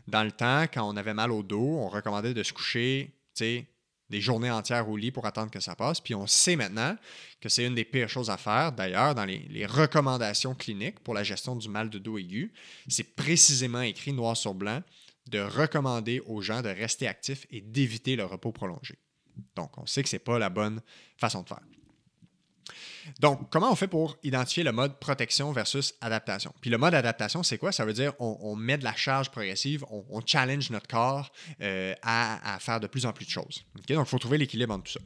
[0.08, 4.20] Dans le temps, quand on avait mal au dos, on recommandait de se coucher des
[4.20, 6.00] journées entières au lit pour attendre que ça passe.
[6.00, 6.96] Puis on sait maintenant
[7.40, 8.72] que c'est une des pires choses à faire.
[8.72, 12.52] D'ailleurs, dans les, recommandations cliniques pour la gestion du mal de dos aigu,
[12.88, 14.82] c'est précisément écrit noir sur blanc
[15.28, 18.98] de recommander aux gens de rester actifs et d'éviter le repos prolongé.
[19.56, 20.82] Donc, on sait que ce n'est pas la bonne
[21.16, 21.60] façon de faire.
[23.20, 26.54] Donc, comment on fait pour identifier le mode protection versus adaptation?
[26.60, 27.72] Puis le mode adaptation, c'est quoi?
[27.72, 32.58] Ça veut dire on, met de la charge progressive, on, challenge notre corps euh, à,
[32.60, 33.64] faire de plus en plus de choses.
[33.74, 35.00] Donc, il faut trouver l'équilibre entre tout ça.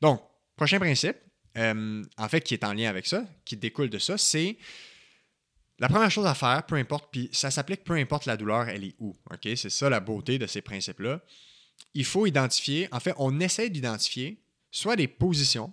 [0.00, 0.22] Donc,
[0.56, 1.16] prochain principe,
[1.56, 4.56] euh, en fait, qui est en lien avec ça, qui découle de ça, c'est
[5.78, 8.84] la première chose à faire, peu importe, puis ça s'applique peu importe la douleur, elle
[8.84, 9.16] est où.
[9.42, 11.20] C'est ça la beauté de ces principes-là.
[11.94, 15.72] il faut identifier, en fait, on essaie d'identifier soit des positions,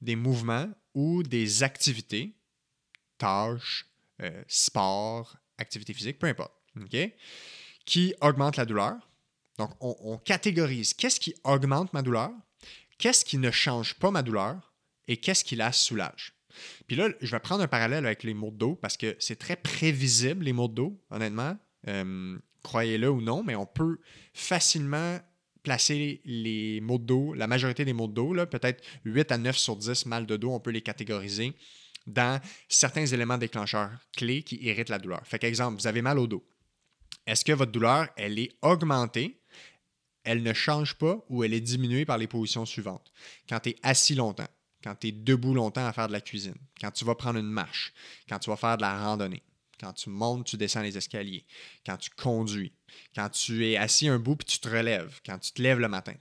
[0.00, 0.68] des mouvements
[0.98, 2.34] ou des activités,
[3.18, 3.86] tâches,
[4.20, 6.52] euh, sport, activité physique, peu importe,
[7.84, 8.96] qui augmentent la douleur.
[9.58, 12.32] Donc, on, catégorise qu'est-ce qui augmente ma douleur,
[12.98, 14.72] qu'est-ce qui ne change pas ma douleur
[15.06, 16.32] et qu'est-ce qui la soulage.
[16.88, 19.38] Puis là, je vais prendre un parallèle avec les maux de dos parce que c'est
[19.38, 21.56] très prévisible, les maux de dos, honnêtement.
[21.86, 24.00] Euh, croyez-le ou non, mais on peut
[24.34, 25.20] facilement
[25.68, 29.54] placer les maux de dos, la majorité des maux de dos, peut-être 8 à 9
[29.54, 31.52] sur 10 mal de dos, on peut les catégoriser
[32.06, 32.40] dans
[32.70, 35.20] certains éléments déclencheurs clés qui irritent la douleur.
[35.26, 36.42] Fait qu'exemple, vous avez mal au dos.
[37.26, 39.42] Est-ce que votre douleur, elle est augmentée,
[40.24, 43.12] elle ne change pas ou elle est diminuée par les positions suivantes?
[43.46, 44.48] Quand tu es assis longtemps,
[44.82, 47.50] quand tu es debout longtemps à faire de la cuisine, quand tu vas prendre une
[47.50, 47.92] marche,
[48.26, 49.42] quand tu vas faire de la randonnée,
[49.80, 51.44] quand tu montes, tu descends les escaliers,
[51.84, 52.72] quand tu conduis,
[53.14, 55.88] quand tu es assis un bout puis tu te relèves, quand tu te lèves le
[55.88, 56.14] matin.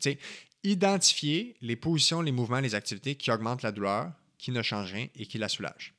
[0.64, 5.08] Identifier les positions, les mouvements, les activités qui augmentent la douleur, qui ne changent rien
[5.16, 5.94] et qui la soulagent.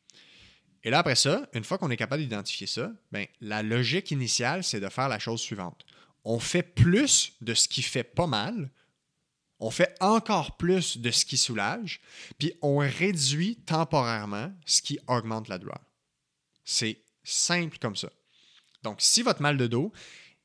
[0.85, 4.63] Et là, après ça, une fois qu'on est capable d'identifier ça, ben, la logique initiale,
[4.63, 5.85] c'est de faire la chose suivante.
[6.25, 8.71] On fait plus de ce qui fait pas mal,
[9.61, 12.01] on fait encore plus de ce qui soulage,
[12.39, 15.81] puis on réduit temporairement ce qui augmente la douleur.
[16.65, 18.11] C'est simple comme ça.
[18.83, 19.93] Donc, si votre mal de dos,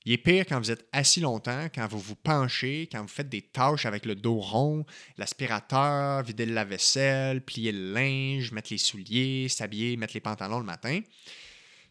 [0.05, 3.29] il est pire quand vous êtes assis longtemps, quand vous vous penchez, quand vous faites
[3.29, 4.85] des tâches avec le dos rond,
[5.17, 10.65] l'aspirateur, vider la vaisselle, plier le linge, mettre les souliers, s'habiller, mettre les pantalons le
[10.65, 10.99] matin.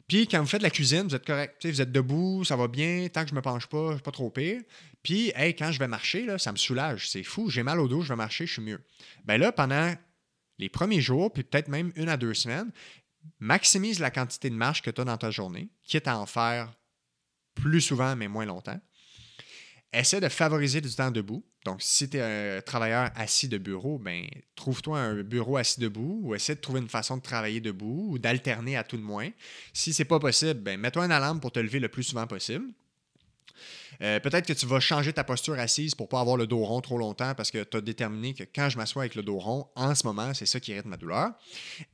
[0.09, 1.65] Puis quand vous faites la cuisine, vous êtes correct.
[1.65, 4.61] vous êtes debout, ça va bien, tant que je me penche pas, pas trop pire.
[5.03, 7.09] Puis, hey, quand je vais marcher, là, ça me soulage.
[7.09, 8.81] C'est fou, j'ai mal au dos, je vais marcher, je suis mieux.
[9.25, 9.95] Ben là, pendant
[10.59, 12.71] les premiers jours, puis peut-être même une à deux semaines,
[13.39, 16.73] maximise la quantité de marche que tu as dans ta journée, quitte à en faire
[17.55, 18.81] plus souvent, mais moins longtemps.
[19.93, 21.45] Essaie de favoriser du temps debout.
[21.65, 26.21] Donc, si tu es un travailleur assis de bureau, ben, trouve-toi un bureau assis debout
[26.23, 29.29] ou essaie de trouver une façon de travailler debout ou d'alterner à tout de moins.
[29.73, 32.27] Si ce n'est pas possible, ben, mets-toi une alarme pour te lever le plus souvent
[32.27, 32.65] possible.
[34.03, 36.81] Euh, peut-être que tu vas changer ta posture assise pour pas avoir le dos rond
[36.81, 39.69] trop longtemps parce que tu as déterminé que quand je m'assois avec le dos rond,
[39.75, 41.31] en ce moment, c'est ça qui irrite ma douleur.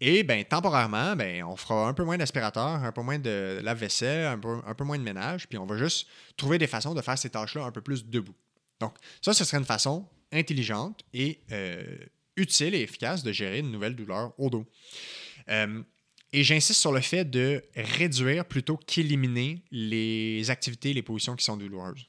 [0.00, 4.26] Et ben, temporairement, ben, on fera un peu moins d'aspirateur, un peu moins de lave-vaisselle,
[4.26, 4.38] un
[4.74, 6.06] peu, moins de ménage, puis on va juste
[6.36, 8.34] trouver des façons de faire ces tâches-là un peu plus debout.
[8.80, 11.82] Donc, ça, ce serait une façon intelligente et euh,
[12.36, 14.64] utile et efficace de gérer une nouvelle douleur au dos.
[15.48, 15.82] Euh,
[16.32, 21.56] et j'insiste sur le fait de réduire plutôt qu'éliminer les activités, les positions qui sont
[21.56, 22.06] douloureuses.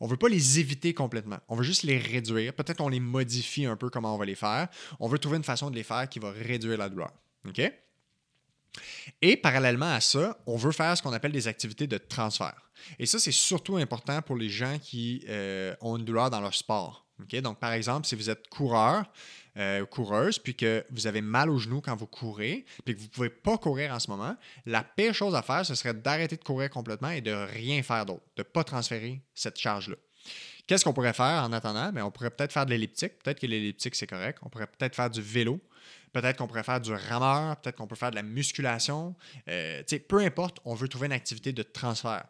[0.00, 1.38] On ne veut pas les éviter complètement.
[1.48, 2.52] On veut juste les réduire.
[2.52, 4.68] Peut-être on les modifie un peu comment on va les faire.
[5.00, 7.12] On veut trouver une façon de les faire qui va réduire la douleur.
[9.22, 12.70] Et parallèlement à ça, on veut faire ce qu'on appelle des activités de transfert.
[12.98, 16.54] Et ça, c'est surtout important pour les gens qui euh, ont une douleur dans leur
[16.54, 17.06] sport.
[17.42, 19.04] Donc, par exemple, si vous êtes coureur,
[19.56, 23.06] euh, coureuse, puis que vous avez mal au genou quand vous courez, puis que vous
[23.06, 24.36] ne pouvez pas courir en ce moment,
[24.66, 28.06] la pire chose à faire, ce serait d'arrêter de courir complètement et de rien faire
[28.06, 29.96] d'autre, de ne pas transférer cette charge-là.
[30.66, 31.92] Qu'est-ce qu'on pourrait faire en attendant?
[32.04, 33.18] On pourrait peut-être faire de l'elliptique.
[33.22, 34.38] Peut-être que l'elliptique, c'est correct.
[34.42, 35.60] On pourrait peut-être faire du vélo.
[36.12, 37.56] Peut-être qu'on pourrait faire du rameur.
[37.58, 39.14] Peut-être qu'on peut faire de la musculation.
[39.48, 42.24] Euh, peu importe, on veut trouver une activité de transfert.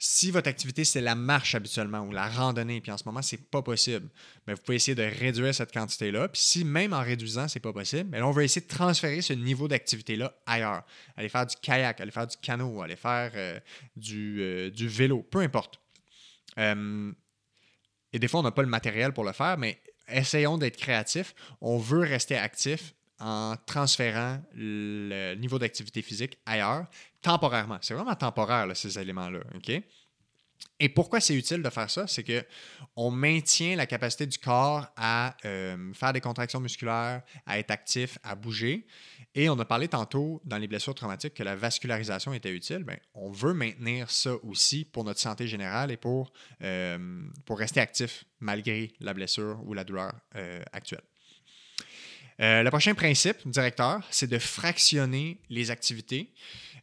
[0.00, 3.34] Si votre activité, c'est la marche habituellement ou la randonnée, puis en ce moment, ce
[3.34, 4.08] n'est pas possible,
[4.46, 6.28] mais vous pouvez essayer de réduire cette quantité-là.
[6.28, 9.22] Puis si même en réduisant, ce n'est pas possible, là, on va essayer de transférer
[9.22, 10.84] ce niveau d'activité-là ailleurs.
[11.16, 13.58] Aller faire du kayak, aller faire du canot, aller faire euh,
[14.14, 15.80] euh, du, vélo, peu importe.
[18.12, 21.34] Et des fois, on n'a pas le matériel pour le faire, mais essayons d'être créatifs.
[21.60, 26.86] On veut rester actif en transférant le niveau d'activité physique ailleurs,
[27.22, 27.78] temporairement.
[27.80, 29.40] C'est vraiment temporaire, ces éléments-là.
[30.80, 32.06] Et pourquoi c'est utile de faire ça?
[32.06, 37.70] C'est qu'on maintient la capacité du corps à euh, faire des contractions musculaires, à être
[37.70, 38.86] actif, à bouger.
[39.34, 42.84] Et on a parlé tantôt dans les blessures traumatiques que la vascularisation était utile.
[42.84, 48.24] Bien, on veut maintenir ça aussi pour notre santé générale et pour, euh, rester actif
[48.38, 51.02] malgré la blessure ou la douleur euh, actuelle.
[52.40, 56.32] Le prochain principe directeur, c'est de fractionner les activités,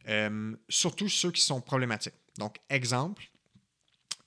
[0.08, 2.14] euh, surtout ceux qui sont problématiques.
[2.38, 3.24] Donc, exemple,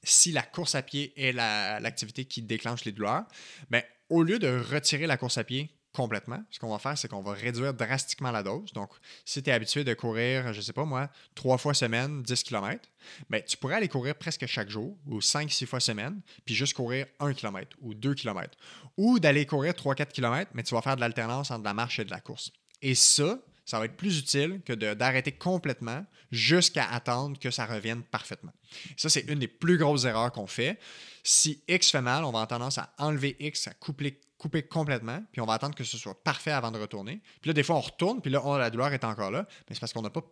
[0.03, 3.25] si la course à pied est l'activité qui déclenche les douleurs,
[3.69, 6.41] ben, au lieu de retirer la course à pied complètement.
[6.51, 8.71] Ce qu'on va faire, c'est qu'on va réduire drastiquement la dose.
[8.73, 8.91] Donc,
[9.25, 12.43] si tu es habitué de courir, je ne sais pas moi, trois fois semaine, 10
[12.43, 12.87] km,
[13.29, 17.07] ben, tu pourrais aller courir presque chaque jour ou 5-6 fois semaine, puis juste courir
[17.19, 18.57] 1 km ou 2 km.
[18.97, 22.05] Ou d'aller courir 3-4 km, mais tu vas faire de l'alternance entre la marche et
[22.05, 22.51] de la course.
[22.81, 23.39] Et ça,
[23.69, 28.51] ça va être plus utile que d'arrêter complètement jusqu'à attendre que ça revienne parfaitement.
[28.97, 30.79] Ça, c'est une des plus grosses erreurs qu'on fait.
[31.23, 34.19] Si X fait mal, on va avoir tendance à enlever X, à couper,
[34.67, 37.21] complètement, puis on va attendre que ce soit parfait avant de retourner.
[37.41, 39.75] Puis là, des fois, on retourne, puis là, oh, la douleur est encore là, mais
[39.75, 40.23] c'est parce qu'on n'a pas,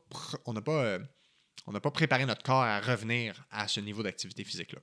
[0.66, 1.00] pas, euh,
[1.72, 4.80] n'a pas préparé notre corps à revenir à ce niveau d'activité physique-là.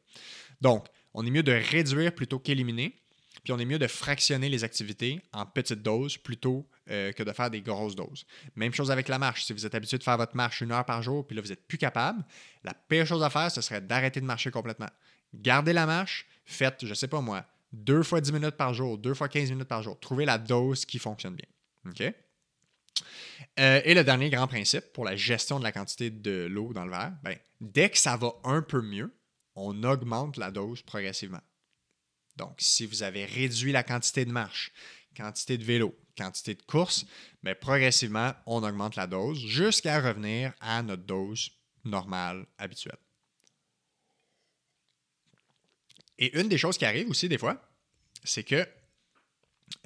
[0.61, 3.04] Donc, on est mieux de réduire plutôt qu'éliminer.
[3.45, 7.33] Puis on est mieux de fractionner les activités en petites doses plutôt euh, que de
[7.33, 8.27] faire des grosses doses.
[8.57, 9.45] Même chose avec la marche.
[9.45, 11.49] Si vous êtes habitué de faire votre marche une heure par jour, puis là, vous
[11.49, 12.25] n'êtes plus capable,
[12.65, 14.89] la pire chose à faire, ce serait d'arrêter de marcher complètement.
[15.35, 18.97] Gardez la marche, faites, je ne sais pas moi, deux fois 10 minutes par jour,
[18.97, 19.99] deux fois 15 minutes par jour.
[20.01, 21.47] Trouvez la dose qui fonctionne bien.
[21.91, 22.15] OK?
[23.61, 26.85] Euh, et le dernier grand principe pour la gestion de la quantité de l'eau dans
[26.85, 29.13] le verre, ben, dès que ça va un peu mieux,
[29.55, 31.41] on augmente la dose progressivement.
[32.37, 34.73] Donc, si vous avez réduit la quantité de marche,
[35.17, 37.07] quantité de vélo, quantité de course,
[37.43, 41.51] bien, progressivement, on augmente la dose jusqu'à revenir à notre dose
[41.85, 42.99] normale, habituelle.
[46.19, 47.61] Et une des choses qui arrive aussi des fois,
[48.23, 48.67] c'est que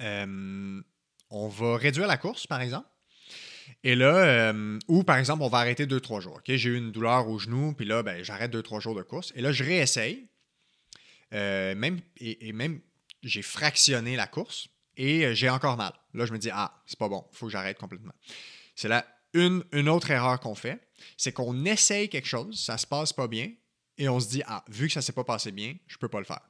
[0.01, 0.81] euh,
[1.29, 2.87] on va réduire la course, par exemple.
[3.83, 6.41] Et là, euh, ou par exemple, on va arrêter 2-3 jours.
[6.45, 9.31] J'ai eu une douleur au genou, puis là, ben, j'arrête 2-3 jours de course.
[9.35, 10.28] Et là, je réessaye.
[11.33, 12.81] Euh, même, et, même,
[13.23, 14.67] j'ai fractionné la course
[14.97, 15.93] et euh, j'ai encore mal.
[16.13, 18.13] Là, je me dis, ah, c'est pas bon, il faut que j'arrête complètement.
[18.75, 20.79] C'est là une, une autre erreur qu'on fait,
[21.17, 23.51] c'est qu'on essaye quelque chose, ça se passe pas bien,
[23.97, 26.19] et on se dit, ah, vu que ça s'est pas passé bien, je peux pas
[26.19, 26.41] le faire.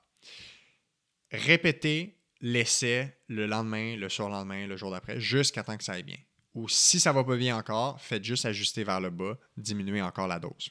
[1.32, 6.18] Répétez l'essai le lendemain, le surlendemain, le jour d'après, jusqu'à temps que ça aille bien.
[6.56, 10.28] Ou si ça va pas bien encore, faites juste ajuster vers le bas, diminuer encore
[10.28, 10.70] la dose.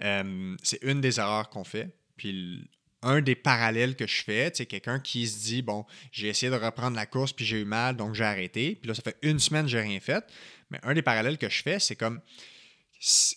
[0.00, 1.96] Euh, c'est une des erreurs qu'on fait.
[2.16, 2.68] Puis
[3.02, 6.56] un des parallèles que je fais, c'est quelqu'un qui se dit bon, j'ai essayé de
[6.56, 8.76] reprendre la course puis j'ai eu mal donc j'ai arrêté.
[8.76, 10.24] Puis là ça fait une semaine que j'ai rien fait.
[10.70, 12.20] Mais un des parallèles que je fais, c'est comme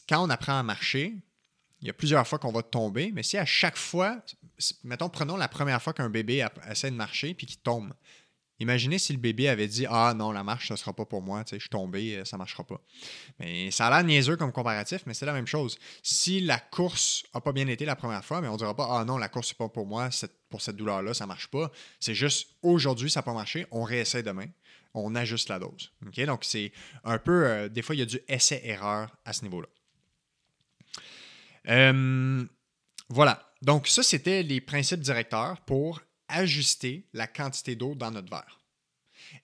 [0.08, 1.16] quand on apprend à marcher,
[1.82, 4.24] il y a plusieurs fois qu'on va tomber, mais si à chaque fois,
[4.84, 7.94] mettons, prenons la première fois qu'un bébé essaie de marcher puis qu'il tombe.
[8.60, 11.22] Imaginez si le bébé avait dit Ah non, la marche, ça ne sera pas pour
[11.22, 12.82] moi, je suis tombé, euh, ça ne marchera pas.
[13.40, 15.78] Mais ça a l'air niaiseux comme comparatif, mais c'est la même chose.
[16.02, 18.88] Si la course n'a pas bien été la première fois, mais on ne dira pas
[18.90, 20.10] Ah non, la course, n'est pas pour moi,
[20.50, 21.72] pour cette douleur-là, ça ne marche pas.
[22.00, 24.48] C'est juste aujourd'hui, ça n'a pas marché, on réessaie demain,
[24.94, 25.92] on ajuste la dose.
[26.02, 26.72] Donc c'est
[27.04, 29.68] un peu, euh, des fois, il y a du essai-erreur à ce niveau-là.
[31.70, 32.46] Euh,
[33.10, 33.44] voilà.
[33.62, 38.60] Donc, ça, c'était les principes directeurs pour ajuster la quantité d'eau dans notre verre.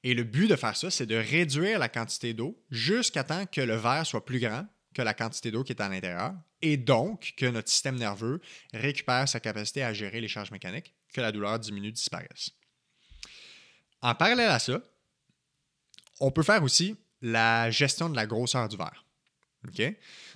[0.04, 3.62] Et le but de faire ça, c'est de réduire la quantité d'eau jusqu'à temps que
[3.62, 7.34] le verre soit plus grand que la quantité d'eau qui est à l'intérieur, et donc
[7.36, 8.40] que notre système nerveux
[8.74, 12.52] récupère sa capacité à gérer les charges mécaniques, que la douleur diminue, disparaisse.
[14.02, 14.82] En parallèle à ça,
[16.20, 19.06] on peut faire aussi la gestion de la grosseur du verre.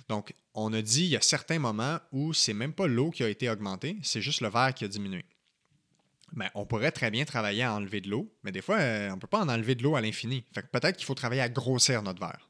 [0.08, 3.22] Donc, on a dit il y a certains moments où c'est même pas l'eau qui
[3.22, 5.24] a été augmentée, c'est juste le verre qui a diminué.
[6.32, 9.14] Ben, on pourrait très bien travailler à enlever de l'eau, mais des fois, euh, on
[9.16, 10.44] ne peut pas en enlever de l'eau à l'infini.
[10.52, 12.48] Fait peut-être qu'il faut travailler à grossir notre verre.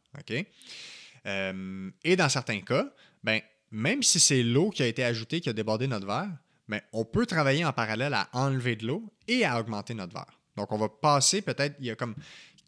[1.27, 5.49] Euh, et dans certains cas, ben, même si c'est l'eau qui a été ajoutée qui
[5.49, 6.31] a débordé notre verre,
[6.69, 10.39] ben, on peut travailler en parallèle à enlever de l'eau et à augmenter notre verre.
[10.57, 12.17] Donc, on va passer peut-être, il y a comme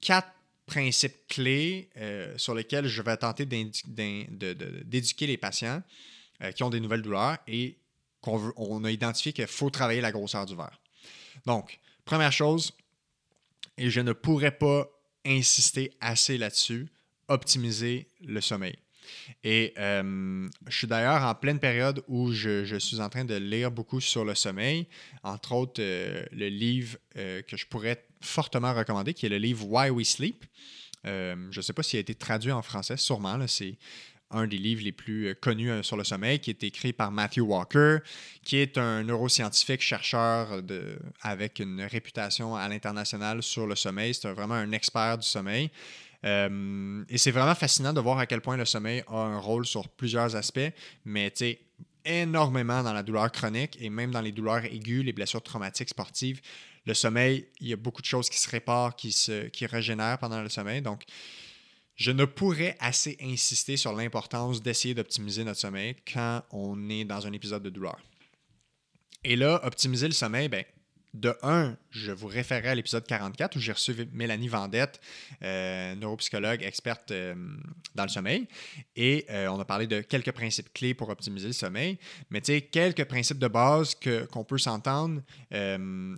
[0.01, 0.33] quatre
[0.67, 5.83] principes clés euh, sur lesquels je vais tenter d'éduquer les patients
[6.55, 7.77] qui ont des nouvelles douleurs et
[8.23, 10.80] qu'on on a identifié qu'il faut travailler la grosseur du verre.
[11.47, 12.73] Donc, première chose,
[13.77, 14.89] et je ne pourrais pas
[15.25, 16.89] insister assez là-dessus,
[17.29, 18.77] optimiser le sommeil.
[19.45, 23.71] Et euh, je suis d'ailleurs en pleine période où je, suis en train de lire
[23.71, 24.87] beaucoup sur le sommeil,
[25.23, 29.67] entre autres euh, le livre euh, que je pourrais fortement recommander, qui est le livre
[29.67, 30.45] Why We Sleep.
[31.05, 33.39] je ne sais pas s'il a été traduit en français, sûrement.
[33.47, 33.79] C'est
[34.31, 37.11] un des livres les plus euh, connus euh, sur le sommeil, qui est écrit par
[37.11, 37.99] Matthew Walker,
[38.43, 40.63] qui est un neuroscientifique chercheur
[41.23, 44.15] avec une réputation à l'international sur le sommeil.
[44.15, 45.71] C'est vraiment un expert du sommeil.
[46.25, 49.65] Euh, et c'est vraiment fascinant de voir à quel point le sommeil a un rôle
[49.65, 50.73] sur plusieurs aspects,
[51.05, 51.61] mais tu sais,
[52.05, 56.41] énormément dans la douleur chronique et même dans les douleurs aiguës, les blessures traumatiques sportives.
[56.87, 60.19] Le sommeil, il y a beaucoup de choses qui se réparent, qui se qui régénèrent
[60.19, 60.81] pendant le sommeil.
[60.81, 61.05] Donc,
[62.01, 67.27] je ne pourrais assez insister sur l'importance d'essayer d'optimiser notre sommeil quand on est dans
[67.27, 68.01] un épisode de douleur.
[69.23, 70.65] Et là, optimiser le sommeil, ben,
[71.13, 74.99] de un, je vous référerai à l'épisode 44 où j'ai reçu Mélanie Vendette,
[75.43, 77.35] euh, neuropsychologue experte euh,
[77.95, 78.49] dans le sommeil.
[78.97, 81.99] Et euh, on a parlé de quelques principes clés pour optimiser le sommeil.
[82.31, 85.21] Mais tu sais, quelques principes de base qu'on peut s'entendre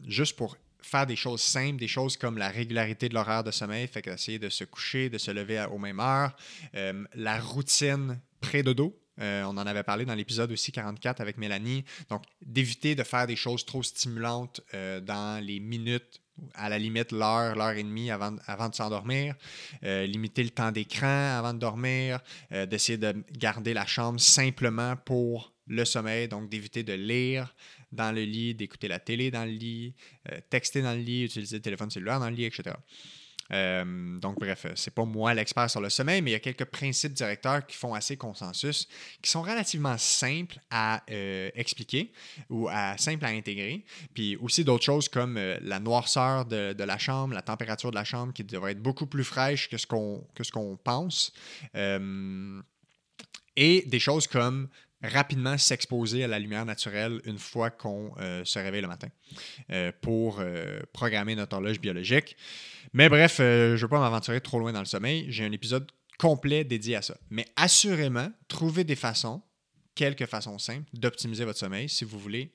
[0.07, 3.87] juste pour faire des choses simples, des choses comme la régularité de l'horaire de sommeil,
[3.87, 6.37] fait essayer de se coucher, de se lever aux mêmes heures,
[6.75, 8.99] euh, la routine pré-dodo.
[9.21, 11.85] Euh, on en avait parlé dans l'épisode aussi 44 avec Mélanie.
[12.09, 16.21] Donc, d'éviter de faire des choses trop stimulantes euh, dans les minutes,
[16.55, 19.35] à la limite l'heure, l'heure et demie avant, avant de s'endormir.
[19.83, 22.21] limiter le temps d'écran avant de dormir.
[22.51, 27.55] d'essayer de garder la chambre simplement pour le sommeil, donc d'éviter de lire,
[27.93, 29.95] dans le lit, d'écouter la télé dans le lit,
[30.31, 32.75] euh, texter dans le lit, utiliser le téléphone cellulaire dans le lit, etc.
[33.53, 36.65] Euh, donc, bref, c'est pas moi l'expert sur le sommeil, mais il y a quelques
[36.65, 38.89] principes directeurs qui font assez consensus,
[39.21, 42.13] qui sont relativement simples à euh, expliquer
[42.49, 43.85] ou à, simples à intégrer.
[44.15, 48.05] Puis aussi d'autres choses comme la noirceur de, de, la chambre, la température de la
[48.05, 51.33] chambre qui devrait être beaucoup plus fraîche que ce qu'on, que ce qu'on pense.
[53.57, 54.69] et des choses comme
[55.03, 59.09] rapidement s'exposer à la lumière naturelle une fois qu'on euh, se réveille le matin
[59.71, 62.37] euh, pour euh, programmer notre horloge biologique.
[62.93, 65.27] Mais bref, je ne veux pas m'aventurer trop loin dans le sommeil.
[65.29, 67.17] J'ai un épisode complet dédié à ça.
[67.31, 69.43] Mais assurément, trouvez des façons,
[69.95, 72.53] quelques façons simples, d'optimiser votre sommeil si vous voulez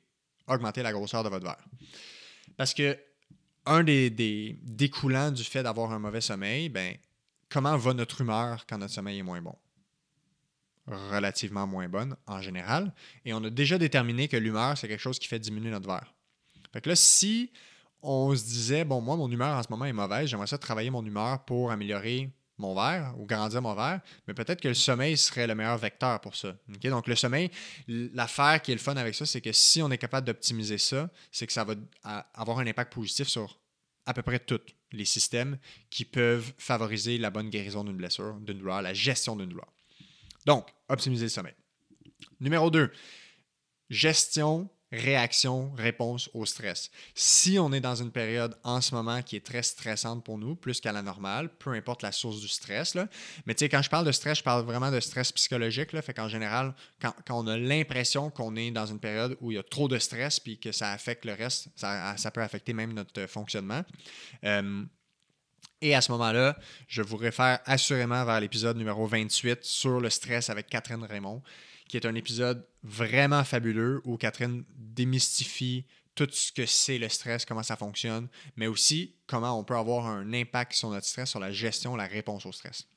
[0.48, 1.66] augmenter la grosseur de votre verre.
[2.56, 2.98] Parce que
[3.66, 6.96] un des, découlants du fait d'avoir un mauvais sommeil, ben,
[7.50, 9.56] comment va notre humeur quand notre sommeil est moins bon?
[10.88, 12.94] Relativement moins bonne en général.
[13.26, 16.14] Et on a déjà déterminé que l'humeur, c'est quelque chose qui fait diminuer notre verre.
[16.74, 17.52] Fait que là, si
[18.02, 20.90] on se disait, bon, moi, mon humeur en ce moment est mauvaise, j'aimerais ça travailler
[20.90, 25.16] mon humeur pour améliorer mon verre ou grandir mon verre, mais peut-être que le sommeil
[25.18, 26.56] serait le meilleur vecteur pour ça.
[26.84, 27.52] Donc, le sommeil,
[27.88, 31.10] l'affaire qui est le fun avec ça, c'est que si on est capable d'optimiser ça,
[31.32, 31.76] c'est que ça va
[32.34, 33.60] avoir un impact positif sur
[34.06, 34.62] à peu près tous
[34.92, 35.58] les systèmes
[35.90, 39.72] qui peuvent favoriser la bonne guérison d'une blessure, d'une douleur, la gestion d'une douleur.
[40.46, 41.56] Donc, optimiser le sommeil.
[42.40, 42.92] Numéro 2,
[43.90, 46.90] gestion, réaction, réponse au stress.
[47.14, 50.56] Si on est dans une période en ce moment qui est très stressante pour nous,
[50.56, 52.96] plus qu'à la normale, peu importe la source du stress,
[53.46, 55.92] mais tu sais, quand je parle de stress, je parle vraiment de stress psychologique.
[55.92, 59.56] Là, fait qu'en général, quand, on a l'impression qu'on est dans une période où il
[59.56, 62.94] y a trop de stress puis que ça affecte le reste, ça, peut affecter même
[62.94, 63.84] notre fonctionnement.
[64.44, 64.86] Euh,
[65.82, 66.58] et à ce moment-là,
[66.88, 71.42] je vous réfère assurément vers l'épisode numéro 28 sur le stress avec Catherine Raymond,
[71.88, 77.46] qui est un épisode vraiment fabuleux où Catherine démystifie tout ce que c'est le stress,
[77.46, 81.40] comment ça fonctionne, mais aussi comment on peut avoir un impact sur notre stress, sur
[81.40, 82.88] la gestion, la réponse au stress.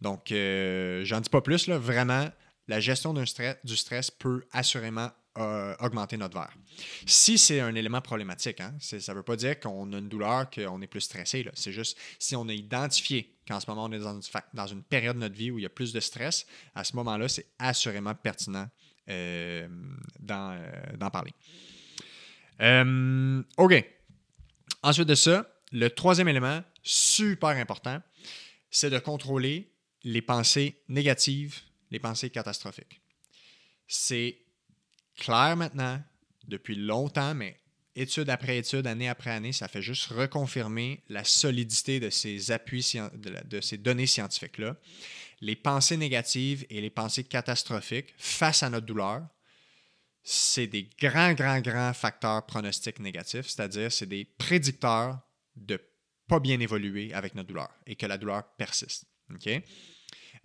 [0.00, 2.30] Donc, euh, j'en dis pas plus, là, vraiment,
[2.68, 5.10] la gestion du stress peut assurément
[5.80, 6.54] augmenter notre verre.
[7.06, 10.50] Si c'est un élément problématique, hein, ça ne veut pas dire qu'on a une douleur,
[10.50, 11.46] qu'on est plus stressé.
[11.54, 15.20] C'est juste si on a identifié qu'en ce moment on est dans une, période de
[15.20, 18.68] notre vie où il y a plus de stress, à ce moment-là, c'est assurément pertinent
[19.08, 19.68] euh,
[20.30, 21.32] euh, d'en parler.
[22.60, 23.84] Euh, OK.
[24.82, 28.00] Ensuite de ça, le troisième élément, super important,
[28.70, 29.72] c'est de contrôler
[30.04, 31.60] les pensées négatives,
[31.90, 33.00] les pensées catastrophiques.
[33.88, 34.38] C'est
[35.16, 36.02] clair maintenant,
[36.46, 37.56] depuis longtemps, mais
[37.94, 42.86] étude après étude, année après année, ça fait juste reconfirmer la solidité de ces appuis,
[43.14, 44.76] de, ces données scientifiques-là.
[45.40, 49.26] Les pensées négatives et les pensées catastrophiques face à notre douleur,
[50.22, 55.20] c'est des grands, grands, grands facteurs pronostiques négatifs, c'est-à-dire c'est des prédicteurs
[55.54, 55.80] de
[56.26, 59.06] pas bien évoluer avec notre douleur et que la douleur persiste.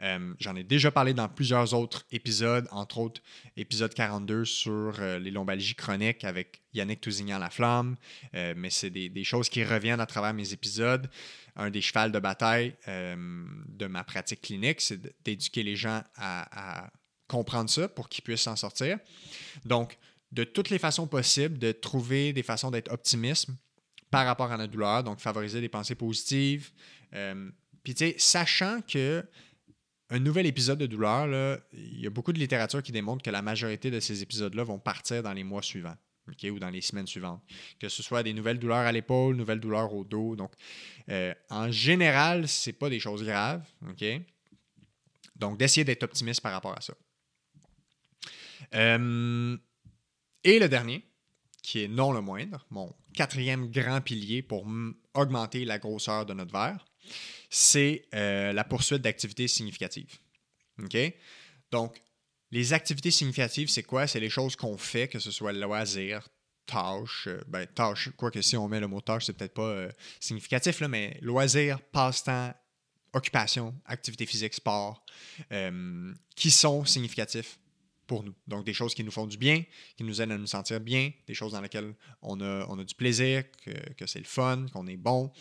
[0.02, 3.22] Euh, j'en ai déjà parlé dans plusieurs autres épisodes, entre autres
[3.56, 7.96] épisode 42 sur euh, les lombalgies chroniques avec Yannick Tousignan-Laflamme,
[8.34, 11.10] euh, mais c'est des, choses qui reviennent à travers mes épisodes.
[11.56, 16.90] Un des chevals de bataille de ma pratique clinique, c'est d'éduquer les gens à,
[17.28, 18.98] comprendre ça pour qu'ils puissent s'en sortir.
[19.66, 19.98] Donc,
[20.32, 23.50] de toutes les façons possibles, de trouver des façons d'être optimiste
[24.10, 26.72] par rapport à notre douleur, donc favoriser des pensées positives.
[27.12, 29.26] Puis, tu sais, sachant que
[30.12, 33.42] un nouvel épisode de douleur, il y a beaucoup de littérature qui démontre que la
[33.42, 35.96] majorité de ces épisodes-là vont partir dans les mois suivants.
[36.28, 37.42] ou dans les semaines suivantes.
[37.80, 40.36] Que ce soit des nouvelles douleurs à l'épaule, nouvelles douleurs au dos.
[40.36, 40.54] Donc,
[41.10, 43.66] euh, en général, ce n'est pas des choses graves.
[45.36, 46.94] Donc, d'essayer d'être optimiste par rapport à ça.
[48.76, 49.58] Euh,
[50.44, 51.04] et le dernier,
[51.64, 54.66] qui est non le moindre, mon quatrième grand pilier pour
[55.14, 56.86] augmenter la grosseur de notre verre,
[57.54, 60.18] c'est euh, la poursuite d'activités significatives.
[60.82, 60.98] OK?
[61.70, 62.02] Donc,
[62.50, 64.08] les activités significatives, c'est quoi?
[64.08, 66.28] C'est les choses qu'on fait, que ce soit loisir,
[66.66, 69.68] tâche, euh, ben, tâche, quoi que si on met le mot tâche, c'est peut-être pas
[69.68, 69.92] euh,
[70.22, 72.54] significatif, là, mais loisir, passe-temps,
[73.12, 75.04] occupation, activité physique, sport,
[76.38, 77.60] qui sont significatifs
[78.08, 78.34] pour nous.
[78.48, 79.66] Donc, des choses qui nous font du bien,
[79.98, 82.84] qui nous aident à nous sentir bien, des choses dans lesquelles on a, on a
[82.86, 85.34] du plaisir, que, c'est le fun, qu'on est bon.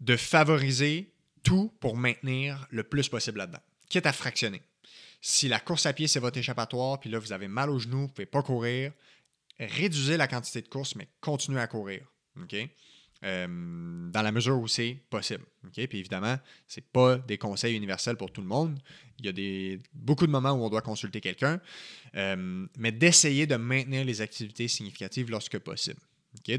[0.00, 1.12] De favoriser
[1.42, 4.62] tout pour maintenir le plus possible là-dedans, quitte à fractionner.
[5.20, 7.98] Si la course à pied, c'est votre échappatoire, puis là, vous avez mal aux genoux,
[7.98, 8.92] vous ne pouvez pas courir,
[9.58, 12.02] réduisez la quantité de course, mais continuez à courir.
[12.40, 12.54] OK?
[13.24, 13.48] Euh,
[14.10, 15.44] dans la mesure où c'est possible.
[15.72, 16.36] Puis évidemment,
[16.68, 18.78] ce n'est pas des conseils universels pour tout le monde.
[19.18, 21.60] Il y a des, beaucoup de moments où on doit consulter quelqu'un,
[22.14, 26.00] euh, mais d'essayer de maintenir les activités significatives lorsque possible.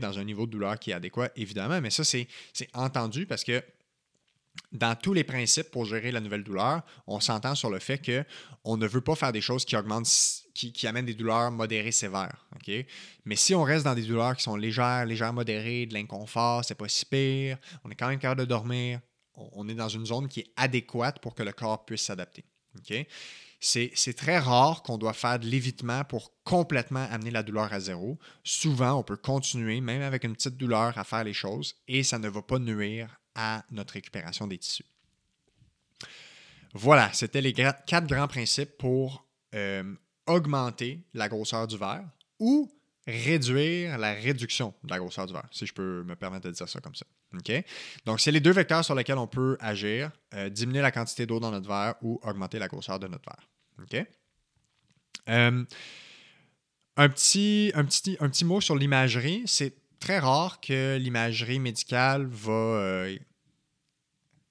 [0.01, 2.27] Dans un niveau de douleur qui est adéquat, évidemment, mais ça, c'est
[2.73, 3.63] entendu parce que
[4.71, 8.77] dans tous les principes pour gérer la nouvelle douleur, on s'entend sur le fait qu'on
[8.77, 10.09] ne veut pas faire des choses qui augmentent,
[10.53, 12.45] qui, amènent des douleurs modérées sévères.
[13.25, 16.75] Mais si on reste dans des douleurs qui sont légères, légères, modérées, de l'inconfort, c'est
[16.75, 18.99] pas si pire, on est quand même capable de dormir,
[19.33, 22.43] on est dans une zone qui est adéquate pour que le corps puisse s'adapter.
[23.59, 28.17] C'est très rare qu'on doit faire de l'évitement pour complètement amener la douleur à zéro.
[28.43, 32.19] Souvent, on peut continuer, même avec une petite douleur, à faire les choses et ça
[32.19, 34.85] ne va pas nuire à notre récupération des tissus.
[36.73, 39.95] Voilà, c'était les quatre grands principes pour euh,
[40.27, 42.07] augmenter la grosseur du verre
[42.39, 42.71] ou
[43.07, 46.69] réduire la réduction de la grosseur du verre, si je peux me permettre de dire
[46.69, 47.05] ça comme ça.
[48.05, 51.39] Donc, c'est les deux vecteurs sur lesquels on peut agir, euh, diminuer la quantité d'eau
[51.39, 54.05] dans notre verre ou augmenter la grosseur de notre verre.
[55.29, 55.63] Euh,
[56.97, 57.71] un, petit,
[58.43, 59.43] mot sur l'imagerie.
[59.45, 63.07] C'est très rare que l'imagerie médicale va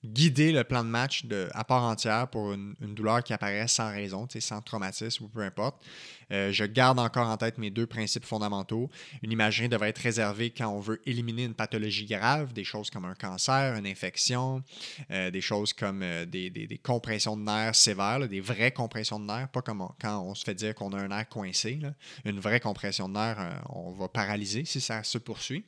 [0.05, 4.29] guider le plan de match à part entière pour une, douleur qui apparaît sans raison,
[4.39, 5.85] sans traumatisme ou peu importe.
[6.31, 8.91] Euh, je garde encore en tête mes deux principes fondamentaux.
[9.23, 13.07] Une imagerie devrait être réservée quand on veut éliminer une pathologie grave, des choses comme
[13.07, 14.62] un cancer, une infection,
[15.11, 19.49] euh, des choses comme euh, des, compressions de nerfs sévères, des vraies compressions de nerfs,
[19.49, 21.81] pas comme quand on se fait dire qu'on a un nerf coincé.
[22.25, 25.65] Une vraie compression de nerfs, on va paralyser si ça se poursuit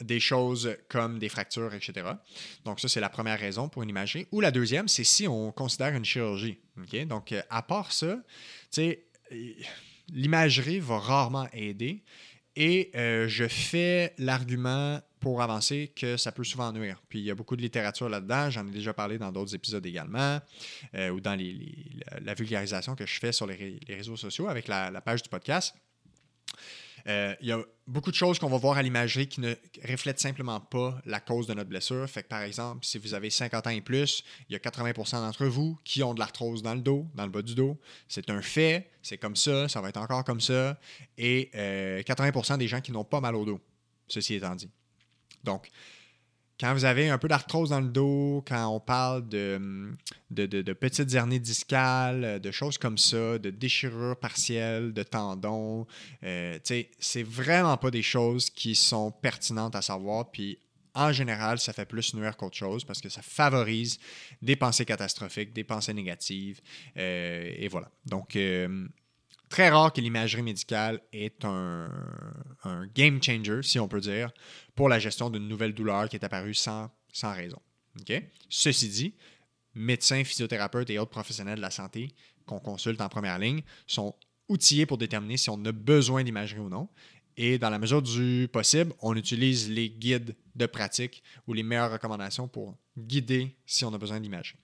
[0.00, 2.06] des choses comme des fractures, etc.
[2.64, 4.26] Donc, ça, c'est la première raison pour une imagerie.
[4.32, 6.58] Ou la deuxième, c'est si on considère une chirurgie.
[7.06, 8.18] Donc, euh, à part ça,
[10.08, 12.02] l'imagerie va rarement aider.
[12.56, 17.00] Et euh, je fais l'argument pour avancer que ça peut souvent nuire.
[17.08, 19.84] Puis il y a beaucoup de littérature là-dedans, j'en ai déjà parlé dans d'autres épisodes
[19.84, 20.40] également,
[20.94, 21.38] euh, ou dans
[22.22, 25.74] la vulgarisation que je fais sur les, réseaux sociaux avec la page du podcast.
[27.06, 29.54] Euh, il y a beaucoup de choses qu'on va voir à l'imagerie qui ne
[29.88, 32.08] reflètent simplement pas la cause de notre blessure.
[32.08, 35.12] Fait que, par exemple, si vous avez 50 ans et plus, il y a 80%
[35.20, 37.78] d'entre vous qui ont de l'arthrose dans le dos, dans le bas du dos.
[38.08, 40.78] C'est un fait, c'est comme ça, ça va être encore comme ça.
[41.18, 43.60] Et 80% euh, des gens qui n'ont pas mal au dos,
[44.08, 44.70] ceci étant dit.
[45.44, 45.70] Donc,
[46.60, 49.94] quand vous avez un peu d'arthrose dans le dos, quand on parle de,
[50.30, 55.86] de, petites hernies discales, de choses comme ça, de déchirures partielles, de tendons,
[56.22, 56.58] euh,
[56.98, 60.30] c'est vraiment pas des choses qui sont pertinentes à savoir.
[60.30, 60.58] Puis
[60.94, 63.98] en général, ça fait plus nuire qu'autre chose parce que ça favorise
[64.42, 66.60] des pensées catastrophiques, des pensées négatives.
[66.98, 67.90] Euh, et voilà.
[68.04, 68.86] Donc, euh,
[69.50, 71.90] très rare que l'imagerie médicale est un,
[72.94, 74.30] game changer, si on peut dire,
[74.74, 76.90] pour la gestion d'une nouvelle douleur qui est apparue sans,
[77.22, 77.60] raison.
[78.48, 79.14] Ceci dit,
[79.74, 82.14] médecins, physiothérapeutes et autres professionnels de la santé
[82.46, 84.14] qu'on consulte en première ligne sont
[84.48, 86.88] outillés pour déterminer si on a besoin d'imagerie ou non.
[87.36, 91.92] Et dans la mesure du possible, on utilise les guides de pratique ou les meilleures
[91.92, 94.58] recommandations pour guider si on a besoin d'imagerie.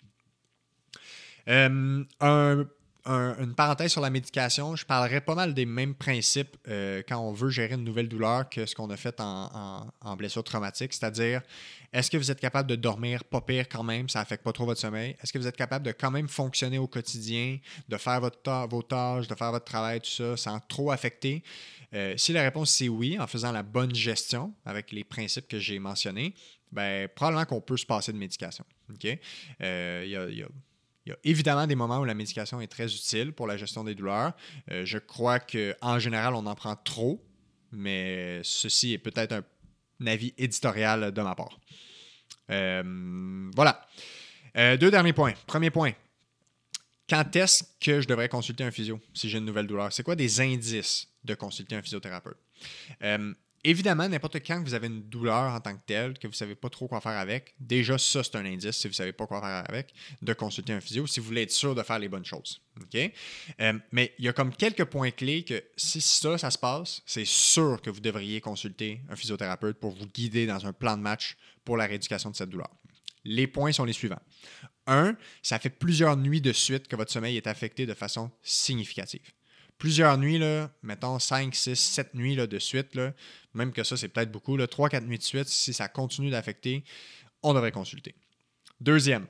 [1.49, 2.67] Euh, un
[3.07, 7.33] une parenthèse sur la médication, je parlerai pas mal des mêmes principes euh, quand on
[7.33, 11.43] veut gérer une nouvelle douleur que ce qu'on a fait en, blessure traumatique, c'est-à-dire
[11.93, 14.67] est-ce que vous êtes capable de dormir pas pire quand même, ça affecte pas trop
[14.67, 15.17] votre sommeil?
[15.23, 17.59] Est-ce que vous êtes capable de quand même fonctionner au quotidien,
[17.89, 21.45] de faire votre vos tâches, de faire votre travail, tout ça, sans trop affecter?
[21.95, 25.59] Euh, si la réponse c'est oui, en faisant la bonne gestion avec les principes que
[25.59, 26.35] j'ai mentionnés,
[26.73, 28.65] ben, probablement qu'on peut se passer de médication.
[29.03, 29.19] Il
[29.63, 30.47] euh, y a
[31.07, 33.85] il y a évidemment des moments où la médication est très utile pour la gestion
[33.85, 34.33] des douleurs.
[34.73, 37.25] Euh, je crois qu'en général, on en prend trop,
[37.71, 39.45] mais ceci est peut-être un,
[40.07, 41.61] avis éditorial de ma part.
[42.51, 43.87] Euh, voilà.
[44.57, 45.35] Euh, deux derniers points.
[45.47, 45.93] Premier point.
[47.09, 49.93] Quand est-ce que je devrais consulter un physio si j'ai une nouvelle douleur?
[49.93, 52.39] C'est quoi des indices de consulter un physiothérapeute?
[53.69, 56.55] Évidemment, n'importe quand vous avez une douleur en tant que telle, que vous ne savez
[56.55, 59.27] pas trop quoi faire avec, déjà ça, c'est un indice, si vous ne savez pas
[59.27, 62.09] quoi faire avec, de consulter un physio, si vous voulez être sûr de faire les
[62.09, 62.63] bonnes choses.
[62.95, 67.03] Euh, mais il y a comme quelques points clés que si ça, ça se passe,
[67.07, 71.03] c'est sûr que vous devriez consulter un physiothérapeute pour vous guider dans un plan de
[71.03, 72.71] match pour la rééducation de cette douleur.
[73.25, 74.23] Les points sont les suivants.
[74.87, 79.33] un, ça fait plusieurs nuits de suite que votre sommeil est affecté de façon significative.
[79.79, 82.99] Plusieurs nuits, là, mettons 5, 6, 7 nuits là, de suite,
[83.55, 86.85] même que ça, c'est peut-être beaucoup, 3-4 nuits de suite, si ça continue d'affecter,
[87.43, 88.15] on devrait consulter.
[88.81, 89.27] Deuxième,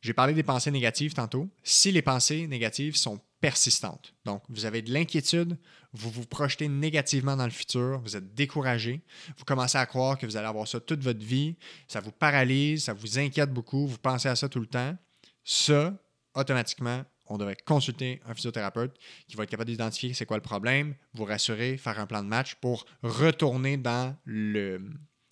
[0.00, 1.48] j'ai parlé des pensées négatives tantôt.
[1.62, 5.58] Si les pensées négatives sont persistantes, donc vous avez de l'inquiétude,
[5.92, 9.02] vous vous projetez négativement dans le futur, vous êtes découragé,
[9.38, 11.56] vous commencez à croire que vous allez avoir ça toute votre vie,
[11.88, 14.96] ça vous paralyse, ça vous inquiète beaucoup, vous pensez à ça tout le temps,
[15.44, 15.96] ça,
[16.34, 18.96] automatiquement, on devrait consulter un physiothérapeute
[19.28, 22.28] qui va être capable d'identifier c'est quoi le problème, vous rassurer, faire un plan de
[22.28, 24.80] match pour retourner dans le,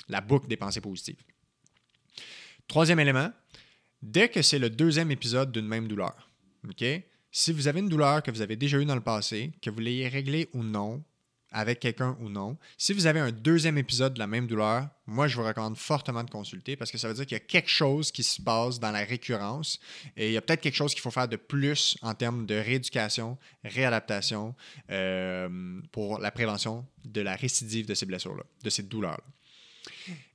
[0.09, 1.23] la boucle des pensées positives.
[2.67, 3.31] Troisième élément,
[4.03, 6.31] dès que c'est le deuxième épisode d'une même douleur?
[7.31, 9.81] Si vous avez une douleur que vous avez déjà eue dans le passé, que vous
[9.81, 11.03] l'ayez réglée ou non,
[11.55, 15.29] avec quelqu'un ou non, si vous avez un deuxième épisode de la même douleur, moi,
[15.29, 17.71] je vous recommande fortement de consulter parce que ça veut dire qu'il y a quelque
[17.71, 19.79] chose qui se passe dans la récurrence
[20.17, 22.57] et il y a peut-être quelque chose qu'il faut faire de plus en termes de
[22.57, 24.55] rééducation, réadaptation
[24.91, 29.25] euh, pour la prévention de la récidive de ces blessures-là, de ces douleurs-là.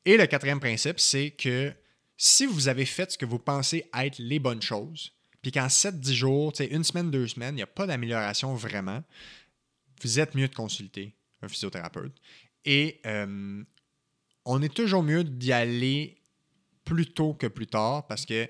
[0.06, 1.74] Et le quatrième principe, c'est que
[2.16, 6.14] si vous avez fait ce que vous pensez être les bonnes choses, puis qu'en 7-10
[6.14, 9.04] jours, une semaine, deux semaines, il n'y a pas d'amélioration vraiment,
[10.02, 12.16] vous êtes mieux de consulter un physiothérapeute.
[12.66, 13.64] Et euh,
[14.46, 16.22] on est toujours mieux d'y aller
[16.84, 18.50] plus tôt que plus tard parce que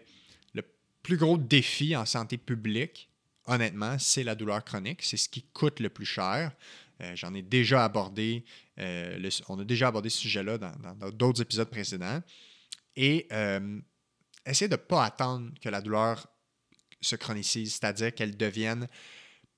[0.54, 0.64] le
[1.04, 3.10] plus gros défi en santé publique,
[3.46, 5.04] honnêtement, c'est la douleur chronique.
[5.04, 6.52] C'est ce qui coûte le plus cher.
[7.02, 8.44] Euh, j'en ai déjà abordé,
[8.80, 12.22] euh, on a déjà abordé ce sujet-là dans d'autres épisodes précédents.
[12.96, 13.28] Et
[14.46, 16.28] essayez de ne pas attendre que la douleur
[17.00, 18.88] se chronicise, c'est-à-dire qu'elle devienne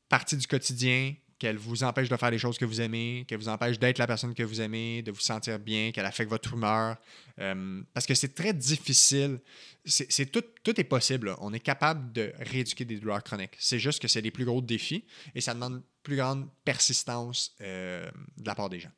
[0.10, 3.50] partie du quotidien, qu'elle vous empêche de faire les choses que vous aimez, qu'elle vous
[3.50, 6.98] empêche d'être la personne que vous aimez, de vous sentir bien, qu'elle affecte votre humeur.
[7.40, 9.40] Euh, parce que c'est très difficile.
[9.84, 11.36] C'est, tout, tout est possible.
[11.40, 13.56] On est capable de rééduquer des douleurs chroniques.
[13.58, 15.04] C'est juste que c'est les plus gros défis
[15.34, 18.08] et ça demande plus grande persistance euh,
[18.38, 18.92] de la part des gens.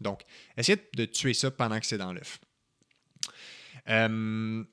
[0.00, 0.22] Donc,
[0.56, 2.40] essayez de tuer ça pendant que c'est dans l'œuf.
[3.90, 4.64] Euh,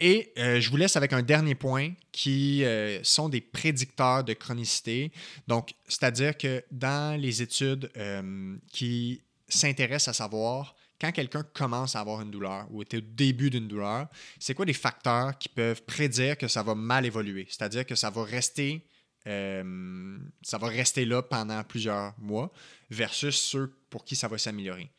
[0.00, 4.32] et euh, je vous laisse avec un dernier point qui euh, sont des prédicteurs de
[4.32, 5.12] chronicité.
[5.46, 12.00] Donc, c'est-à-dire que dans les études euh, qui s'intéressent à savoir quand quelqu'un commence à
[12.00, 14.08] avoir une douleur ou est au début d'une douleur,
[14.38, 17.46] c'est quoi les facteurs qui peuvent prédire que ça va mal évoluer?
[17.48, 18.86] C'est-à-dire que ça va rester
[19.24, 22.52] ça va rester là pendant plusieurs mois
[22.90, 24.90] versus ceux pour qui ça va s'améliorer.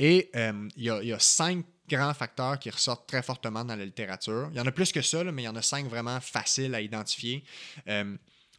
[0.00, 0.32] Et
[0.76, 4.48] il y, a cinq grands facteurs qui ressortent très fortement dans la littérature.
[4.52, 6.74] Il y en a plus que ça, mais il y en a cinq vraiment faciles
[6.74, 7.44] à identifier.
[7.88, 8.16] Euh,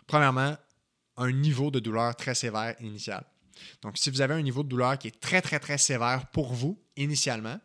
[0.07, 0.57] premièrement,
[1.18, 3.23] un niveau de douleur très sévère initial.
[3.81, 6.53] Donc, si vous avez un niveau de douleur qui est très, très, très sévère pour
[6.53, 7.60] vous initialement,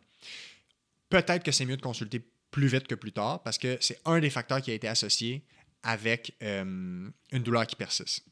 [1.09, 2.21] peut-être que c'est mieux de consulter
[2.51, 5.45] plus vite que plus tard parce que c'est un des facteurs qui a été associé
[5.83, 8.25] avec euh, une douleur qui persiste.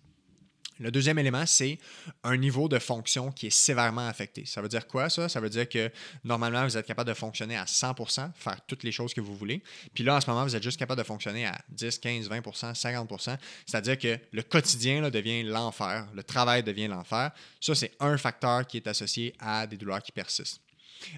[0.79, 1.77] Le deuxième élément, c'est
[2.23, 4.45] un niveau de fonction qui est sévèrement affecté.
[4.45, 5.29] Ça veut dire quoi, ça?
[5.29, 5.91] Ça veut dire que
[6.23, 9.61] normalement, vous êtes capable de fonctionner à 100% faire toutes les choses que vous voulez.
[9.93, 12.73] Puis là, en ce moment, vous êtes juste capable de fonctionner à 10, 15, 20%
[12.73, 17.31] 50% C'est-à-dire que le quotidien devient l'enfer, le travail devient l'enfer.
[17.59, 20.61] Ça, c'est un facteur qui est associé à des douleurs qui persistent.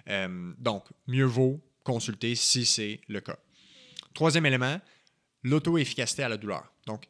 [0.10, 3.38] Euh, donc, mieux vaut consulter si c'est le cas.
[4.14, 4.80] Troisième élément,
[5.44, 6.72] l'auto-efficacité à la douleur.
[6.86, 7.08] Donc,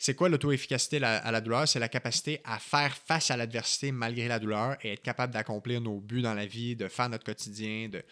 [0.00, 1.66] c'est quoi l'auto-efficacité à la douleur?
[1.66, 5.80] C'est la capacité à faire face à l'adversité malgré la douleur et être capable d'accomplir
[5.80, 8.04] nos buts dans la vie, de faire notre quotidien, de,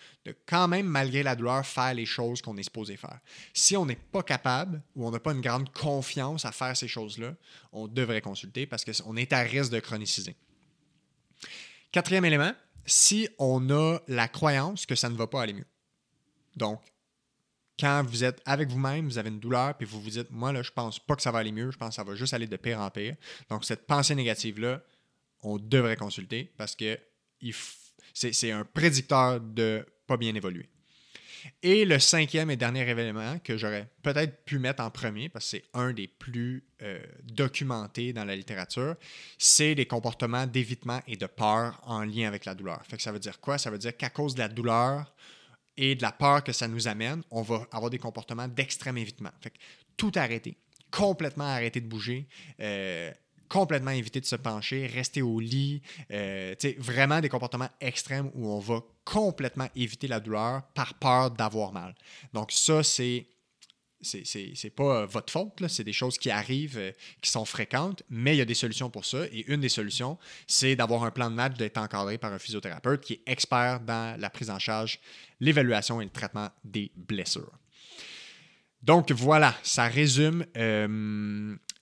[0.46, 3.20] quand même, malgré la douleur, faire les choses qu'on est supposé faire.
[3.54, 6.88] Si on n'est pas capable ou on n'a pas une grande confiance à faire ces
[6.88, 7.36] choses-là,
[7.70, 10.34] on devrait consulter parce qu'on est à risque de chroniciser.
[11.92, 12.52] Quatrième élément,
[12.84, 15.66] si on a la croyance que ça ne va pas aller mieux.
[16.56, 16.80] Donc,
[17.78, 20.62] quand vous êtes avec vous-même, vous avez une douleur, puis vous vous dites, moi, là,
[20.62, 22.46] je pense pas que ça va aller mieux, je pense que ça va juste aller
[22.46, 23.16] de pire en pire.
[23.50, 24.82] Donc, cette pensée négative-là,
[25.42, 26.98] on devrait consulter parce que
[28.14, 30.68] c'est un prédicteur de pas bien évoluer.
[31.62, 35.50] Et le cinquième et dernier événement que j'aurais peut-être pu mettre en premier, parce que
[35.58, 38.96] c'est un des plus euh, documentés dans la littérature,
[39.38, 42.82] c'est les comportements d'évitement et de peur en lien avec la douleur.
[42.88, 43.58] Fait que ça veut dire quoi?
[43.58, 45.14] Ça veut dire qu'à cause de la douleur,
[45.76, 49.30] et de la peur que ça nous amène, on va avoir des comportements d'extrême évitement.
[49.40, 49.52] Fait
[49.96, 50.56] tout arrêter,
[50.90, 52.26] complètement arrêter de bouger,
[52.60, 53.12] euh,
[53.48, 58.58] complètement éviter de se pencher, rester au lit, euh, vraiment des comportements extrêmes où on
[58.58, 61.94] va complètement éviter la douleur par peur d'avoir mal.
[62.32, 63.26] Donc ça, c'est
[64.06, 68.34] c'est pas euh, votre faute, c'est des choses qui arrivent, euh, qui sont fréquentes, mais
[68.34, 69.26] il y a des solutions pour ça.
[69.32, 73.00] Et une des solutions, c'est d'avoir un plan de match, d'être encadré par un physiothérapeute
[73.00, 75.00] qui est expert dans la prise en charge,
[75.40, 77.52] l'évaluation et le traitement des blessures.
[78.82, 80.46] Donc voilà, ça résume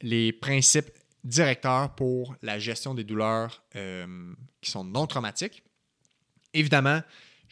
[0.01, 0.91] les principes
[1.23, 3.63] directeurs pour la gestion des douleurs
[4.63, 5.63] qui sont non traumatiques.
[6.55, 7.03] Évidemment,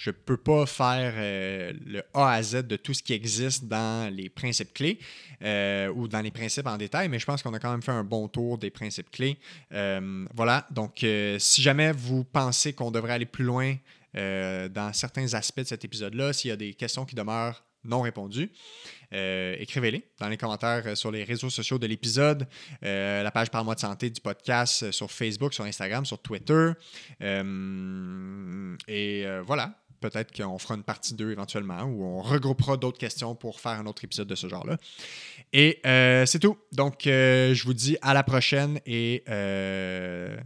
[0.02, 3.66] je ne peux pas faire euh, le A à Z de tout ce qui existe
[3.66, 4.98] dans les principes clés
[5.44, 7.92] euh, ou dans les principes en détail, mais je pense qu'on a quand même fait
[7.92, 9.38] un bon tour des principes clés.
[9.72, 11.06] Euh, voilà, donc
[11.38, 13.76] si jamais vous pensez qu'on devrait aller plus loin
[14.14, 18.50] dans certains aspects de cet épisode-là, s'il y a des questions qui demeurent non répondues,
[19.12, 22.48] écrivez-les dans les commentaires sur les réseaux sociaux de l'épisode,
[22.82, 26.72] la page Par mois de santé du podcast sur Facebook, sur Instagram, sur Twitter.
[28.88, 33.60] et voilà, peut-être qu'on fera une partie 2 éventuellement ou on regroupera d'autres questions pour
[33.60, 34.76] faire un autre épisode de ce genre-là.
[35.54, 36.58] Et euh, c'est tout.
[36.72, 40.36] Donc, euh, je vous dis à la prochaine et euh,